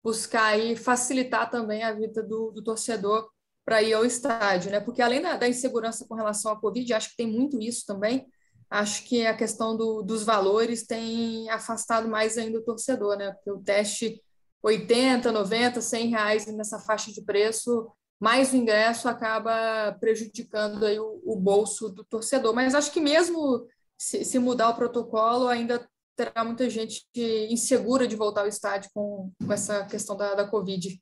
buscar 0.08 0.46
aí 0.46 0.78
facilitar 0.78 1.50
também 1.50 1.84
a 1.84 1.92
vida 1.92 2.24
do, 2.24 2.50
do 2.52 2.64
torcedor 2.64 3.30
para 3.66 3.84
ir 3.84 3.94
ao 3.94 4.06
estádio, 4.06 4.72
né? 4.72 4.80
Porque 4.80 5.02
além 5.02 5.22
da, 5.22 5.36
da, 5.36 5.50
insegurança 5.50 6.06
com 6.08 6.16
relação 6.16 6.50
à 6.50 6.58
Covid, 6.58 6.94
acho 6.94 7.10
que 7.10 7.18
tem 7.18 7.28
muito 7.28 7.62
isso 7.62 7.86
também. 7.86 8.26
Acho 8.70 9.04
que 9.04 9.26
a 9.26 9.36
questão 9.36 9.76
do, 9.76 10.02
dos 10.02 10.24
valores 10.24 10.88
tem 10.88 11.50
afastado 11.50 12.08
mais 12.08 12.38
ainda 12.38 12.58
o 12.58 12.64
torcedor, 12.64 13.18
né? 13.18 13.34
Porque 13.34 13.52
o 13.52 13.60
teste 13.60 14.24
80, 14.64 15.30
90, 15.30 15.82
100 15.82 16.08
reais 16.08 16.46
nessa 16.46 16.80
faixa 16.80 17.12
de 17.12 17.22
preço, 17.22 17.92
mais 18.18 18.54
o 18.54 18.56
ingresso 18.56 19.10
acaba 19.10 19.92
prejudicando 20.00 20.86
aí 20.86 20.98
o, 20.98 21.22
o 21.26 21.36
bolso 21.36 21.90
do 21.90 22.06
torcedor. 22.06 22.56
Mas 22.56 22.74
acho 22.74 22.94
que 22.94 23.02
mesmo 23.02 23.68
se, 23.98 24.24
se 24.24 24.40
mudar 24.40 24.70
o 24.70 24.76
protocolo, 24.76 25.50
ainda 25.50 25.86
terá 26.18 26.44
muita 26.44 26.68
gente 26.70 27.06
insegura 27.50 28.08
de 28.08 28.16
voltar 28.16 28.42
ao 28.42 28.48
estádio 28.48 28.90
com, 28.94 29.32
com 29.46 29.54
essa 29.54 29.86
questão 29.86 30.18
da, 30.18 30.34
da 30.34 30.48
Covid. 30.48 31.00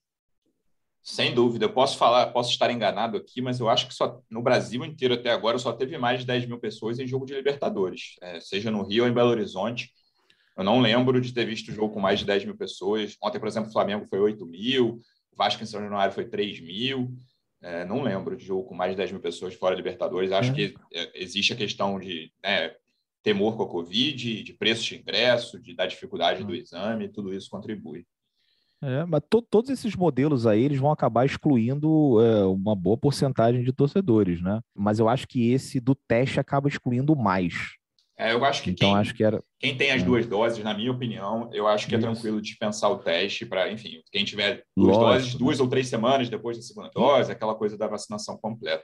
Sem 1.02 1.34
dúvida, 1.34 1.66
eu 1.66 1.74
posso 1.74 1.98
falar, 1.98 2.28
posso 2.32 2.50
estar 2.50 2.70
enganado 2.72 3.16
aqui, 3.16 3.40
mas 3.40 3.60
eu 3.60 3.70
acho 3.70 3.88
que 3.88 3.94
só 3.94 4.20
no 4.30 4.42
Brasil 4.42 4.84
inteiro 4.84 5.14
até 5.14 5.32
agora 5.32 5.58
só 5.58 5.72
teve 5.72 5.98
mais 5.98 6.22
de 6.22 6.26
10 6.26 6.48
mil 6.48 6.60
pessoas 6.60 7.00
em 7.00 7.08
jogo 7.08 7.26
de 7.26 7.34
Libertadores, 7.34 8.16
é, 8.22 8.40
seja 8.40 8.70
no 8.72 8.84
Rio 8.84 9.04
ou 9.04 9.10
em 9.10 9.14
Belo 9.14 9.30
Horizonte. 9.30 9.92
Eu 10.58 10.64
não 10.64 10.82
lembro 10.82 11.22
de 11.22 11.34
ter 11.34 11.46
visto 11.46 11.72
jogo 11.72 11.94
com 11.94 12.00
mais 12.00 12.20
de 12.20 12.26
10 12.26 12.46
mil 12.46 12.58
pessoas. 12.58 13.16
Ontem, 13.22 13.40
por 13.40 13.48
exemplo, 13.48 13.70
o 13.70 13.74
Flamengo 13.74 14.06
foi 14.08 14.20
8 14.20 14.46
mil, 14.46 15.00
o 15.32 15.36
Vasco 15.36 15.62
em 15.62 15.66
São 15.66 15.82
Januário 15.82 16.14
foi 16.14 16.26
3 16.26 16.60
mil. 16.62 17.14
É, 17.62 17.86
não 17.86 18.02
lembro 18.02 18.36
de 18.36 18.44
jogo 18.44 18.64
com 18.64 18.76
mais 18.76 18.92
de 18.92 18.98
10 18.98 19.12
mil 19.12 19.22
pessoas 19.22 19.54
fora 19.54 19.76
Libertadores. 19.76 20.32
Acho 20.32 20.52
é. 20.52 20.54
que 20.56 20.76
é, 20.94 21.12
existe 21.22 21.54
a 21.54 21.56
questão 21.56 22.00
de 22.00 22.32
né, 22.44 22.74
temor 23.26 23.58
com 23.58 23.64
a 23.64 23.68
Covid, 23.68 24.44
de 24.44 24.54
preço 24.54 24.84
de 24.84 24.98
ingresso, 24.98 25.60
de, 25.60 25.76
da 25.76 25.88
dificuldade 25.88 26.44
do 26.44 26.54
hum. 26.54 26.56
exame, 26.56 27.10
tudo 27.10 27.34
isso 27.34 27.50
contribui. 27.50 28.06
É, 28.84 29.04
mas 29.04 29.22
to, 29.28 29.42
todos 29.42 29.72
esses 29.72 29.96
modelos 29.96 30.46
aí 30.46 30.64
eles 30.64 30.78
vão 30.78 30.92
acabar 30.92 31.26
excluindo 31.26 32.22
é, 32.22 32.46
uma 32.46 32.76
boa 32.76 32.96
porcentagem 32.96 33.64
de 33.64 33.74
torcedores, 33.74 34.42
né? 34.44 34.62
Mas 34.76 35.00
eu 35.00 35.10
acho 35.10 35.28
que 35.28 35.52
esse 35.52 35.80
do 35.80 35.96
teste 35.96 36.40
acaba 36.40 36.68
excluindo 36.68 37.16
mais. 37.16 37.56
É, 38.18 38.32
eu 38.32 38.46
acho 38.46 38.62
que, 38.62 38.70
então, 38.70 38.92
quem, 38.92 38.98
acho 38.98 39.14
que 39.14 39.24
era... 39.24 39.44
quem 39.60 39.76
tem 39.76 39.92
as 39.92 40.02
é. 40.02 40.06
duas 40.06 40.26
doses, 40.28 40.64
na 40.64 40.74
minha 40.74 40.92
opinião, 40.92 41.50
eu 41.52 41.68
acho 41.68 41.88
que 41.88 41.96
é 41.96 41.98
tranquilo 41.98 42.42
dispensar 42.42 42.92
o 42.92 43.00
teste 43.00 43.46
para, 43.46 43.70
enfim, 43.72 44.02
quem 44.12 44.24
tiver 44.24 44.64
duas 44.78 44.96
Lógico. 44.96 45.14
doses, 45.14 45.36
duas 45.36 45.60
ou 45.60 45.68
três 45.68 45.88
semanas 45.88 46.30
depois 46.30 46.56
da 46.56 46.64
segunda 46.64 46.90
dose, 46.94 47.32
aquela 47.32 47.56
coisa 47.56 47.78
da 47.78 47.88
vacinação 47.88 48.38
completa. 48.38 48.84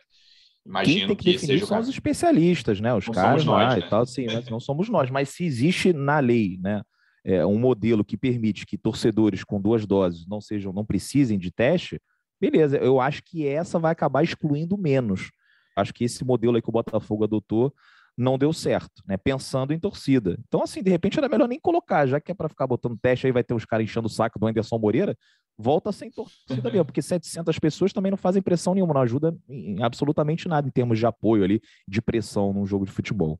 Imagino 0.65 0.99
Quem 0.99 1.07
tem 1.07 1.15
que, 1.15 1.23
que 1.23 1.47
definir 1.47 1.65
são 1.65 1.79
os 1.79 1.89
especialistas, 1.89 2.79
né? 2.79 2.93
Os 2.93 3.07
Não 3.07 3.13
caras 3.13 3.41
somos 3.41 3.45
nós, 3.45 3.69
lá 3.69 3.75
né? 3.75 3.85
e 3.85 3.89
tal, 3.89 4.05
sim, 4.05 4.25
mas 4.27 4.47
não 4.49 4.59
somos 4.59 4.89
nós. 4.89 5.09
Mas 5.09 5.29
se 5.29 5.43
existe 5.43 5.91
na 5.91 6.19
lei, 6.19 6.59
né, 6.61 6.81
é, 7.25 7.45
um 7.45 7.57
modelo 7.57 8.05
que 8.05 8.15
permite 8.17 8.65
que 8.65 8.77
torcedores 8.77 9.43
com 9.43 9.59
duas 9.59 9.85
doses 9.85 10.27
não 10.27 10.39
sejam, 10.39 10.71
não 10.71 10.85
precisem 10.85 11.37
de 11.37 11.51
teste, 11.51 11.99
beleza. 12.39 12.77
Eu 12.77 12.99
acho 13.01 13.23
que 13.23 13.47
essa 13.47 13.79
vai 13.79 13.91
acabar 13.91 14.23
excluindo 14.23 14.77
menos. 14.77 15.31
Acho 15.75 15.93
que 15.93 16.03
esse 16.03 16.23
modelo 16.23 16.55
aí 16.55 16.61
que 16.61 16.69
o 16.69 16.73
Botafogo 16.73 17.23
adotou 17.23 17.73
não 18.17 18.37
deu 18.37 18.51
certo, 18.53 19.01
né? 19.07 19.17
Pensando 19.17 19.73
em 19.73 19.79
torcida. 19.79 20.37
Então, 20.47 20.61
assim, 20.61 20.83
de 20.83 20.89
repente 20.89 21.17
era 21.17 21.29
melhor 21.29 21.47
nem 21.47 21.59
colocar, 21.59 22.05
já 22.05 22.19
que 22.19 22.31
é 22.31 22.35
para 22.35 22.49
ficar 22.49 22.67
botando 22.67 22.97
teste 22.97 23.25
aí, 23.25 23.31
vai 23.31 23.43
ter 23.43 23.53
os 23.53 23.65
caras 23.65 23.83
enchendo 23.83 24.07
o 24.07 24.09
saco 24.09 24.37
do 24.37 24.47
Anderson 24.47 24.77
Moreira, 24.77 25.17
volta 25.57 25.91
sem 25.91 26.11
torcida 26.11 26.69
mesmo, 26.69 26.85
porque 26.85 27.01
700 27.01 27.57
pessoas 27.59 27.93
também 27.93 28.11
não 28.11 28.17
fazem 28.17 28.41
pressão 28.41 28.73
nenhuma, 28.73 28.93
não 28.93 29.01
ajuda 29.01 29.35
em 29.49 29.81
absolutamente 29.81 30.47
nada 30.47 30.67
em 30.67 30.71
termos 30.71 30.99
de 30.99 31.05
apoio 31.05 31.43
ali, 31.43 31.61
de 31.87 32.01
pressão 32.01 32.53
num 32.53 32.65
jogo 32.65 32.85
de 32.85 32.91
futebol. 32.91 33.39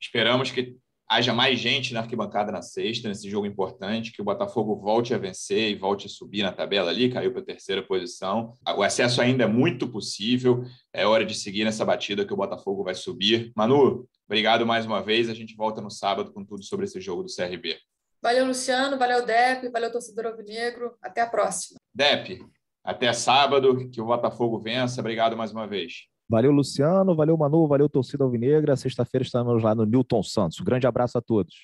Esperamos 0.00 0.50
que 0.50 0.76
haja 1.12 1.34
mais 1.34 1.58
gente 1.58 1.92
na 1.92 2.00
arquibancada 2.00 2.50
na 2.50 2.62
sexta, 2.62 3.06
nesse 3.06 3.28
jogo 3.28 3.46
importante, 3.46 4.12
que 4.12 4.22
o 4.22 4.24
Botafogo 4.24 4.76
volte 4.76 5.12
a 5.12 5.18
vencer 5.18 5.70
e 5.70 5.74
volte 5.74 6.06
a 6.06 6.08
subir 6.08 6.42
na 6.42 6.50
tabela 6.50 6.90
ali, 6.90 7.10
caiu 7.10 7.32
para 7.32 7.42
a 7.42 7.44
terceira 7.44 7.82
posição. 7.82 8.54
O 8.76 8.82
acesso 8.82 9.20
ainda 9.20 9.44
é 9.44 9.46
muito 9.46 9.86
possível, 9.86 10.64
é 10.92 11.06
hora 11.06 11.24
de 11.24 11.34
seguir 11.34 11.64
nessa 11.64 11.84
batida 11.84 12.24
que 12.24 12.32
o 12.32 12.36
Botafogo 12.36 12.82
vai 12.82 12.94
subir. 12.94 13.52
Manu, 13.54 14.08
obrigado 14.26 14.64
mais 14.64 14.86
uma 14.86 15.02
vez, 15.02 15.28
a 15.28 15.34
gente 15.34 15.54
volta 15.54 15.82
no 15.82 15.90
sábado 15.90 16.32
com 16.32 16.42
tudo 16.44 16.64
sobre 16.64 16.86
esse 16.86 16.98
jogo 16.98 17.22
do 17.22 17.34
CRB. 17.34 17.78
Valeu, 18.22 18.46
Luciano, 18.46 18.96
valeu, 18.96 19.26
Dep, 19.26 19.68
valeu, 19.70 19.92
torcedor 19.92 20.26
alvinegro. 20.26 20.94
Até 21.02 21.20
a 21.20 21.26
próxima. 21.26 21.78
Dep, 21.94 22.40
até 22.82 23.12
sábado, 23.12 23.90
que 23.90 24.00
o 24.00 24.06
Botafogo 24.06 24.58
vença. 24.58 25.00
Obrigado 25.00 25.36
mais 25.36 25.52
uma 25.52 25.66
vez. 25.66 26.11
Valeu, 26.28 26.50
Luciano. 26.50 27.14
Valeu, 27.14 27.36
Manu. 27.36 27.66
Valeu, 27.66 27.88
torcida 27.88 28.24
Alvinegra. 28.24 28.76
Sexta-feira 28.76 29.24
estamos 29.24 29.62
lá 29.62 29.74
no 29.74 29.84
Newton 29.84 30.22
Santos. 30.22 30.60
Um 30.60 30.64
grande 30.64 30.86
abraço 30.86 31.18
a 31.18 31.20
todos. 31.20 31.54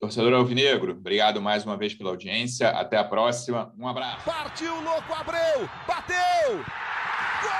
Torcedor 0.00 0.32
Alvinegro, 0.32 0.92
obrigado 0.92 1.42
mais 1.42 1.66
uma 1.66 1.76
vez 1.76 1.92
pela 1.92 2.08
audiência. 2.08 2.70
Até 2.70 2.96
a 2.96 3.04
próxima. 3.04 3.70
Um 3.78 3.86
abraço. 3.86 4.24
Partiu, 4.24 4.74
louco, 4.82 5.12
Abreu! 5.12 5.68
Bateu! 5.86 6.64
Gol! 7.42 7.50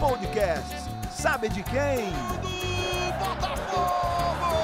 Podcast. 0.00 0.74
Sabe 1.10 1.48
de 1.48 1.62
quem? 1.62 2.10
Do 2.42 3.12
Botafogo! 3.20 4.56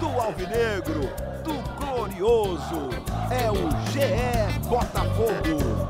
Do 0.00 0.08
Alvinegro, 0.20 1.02
do 1.44 1.54
Glorioso. 1.78 2.90
É 3.30 3.50
o 3.50 3.54
GE 3.90 4.68
Botafogo. 4.68 5.86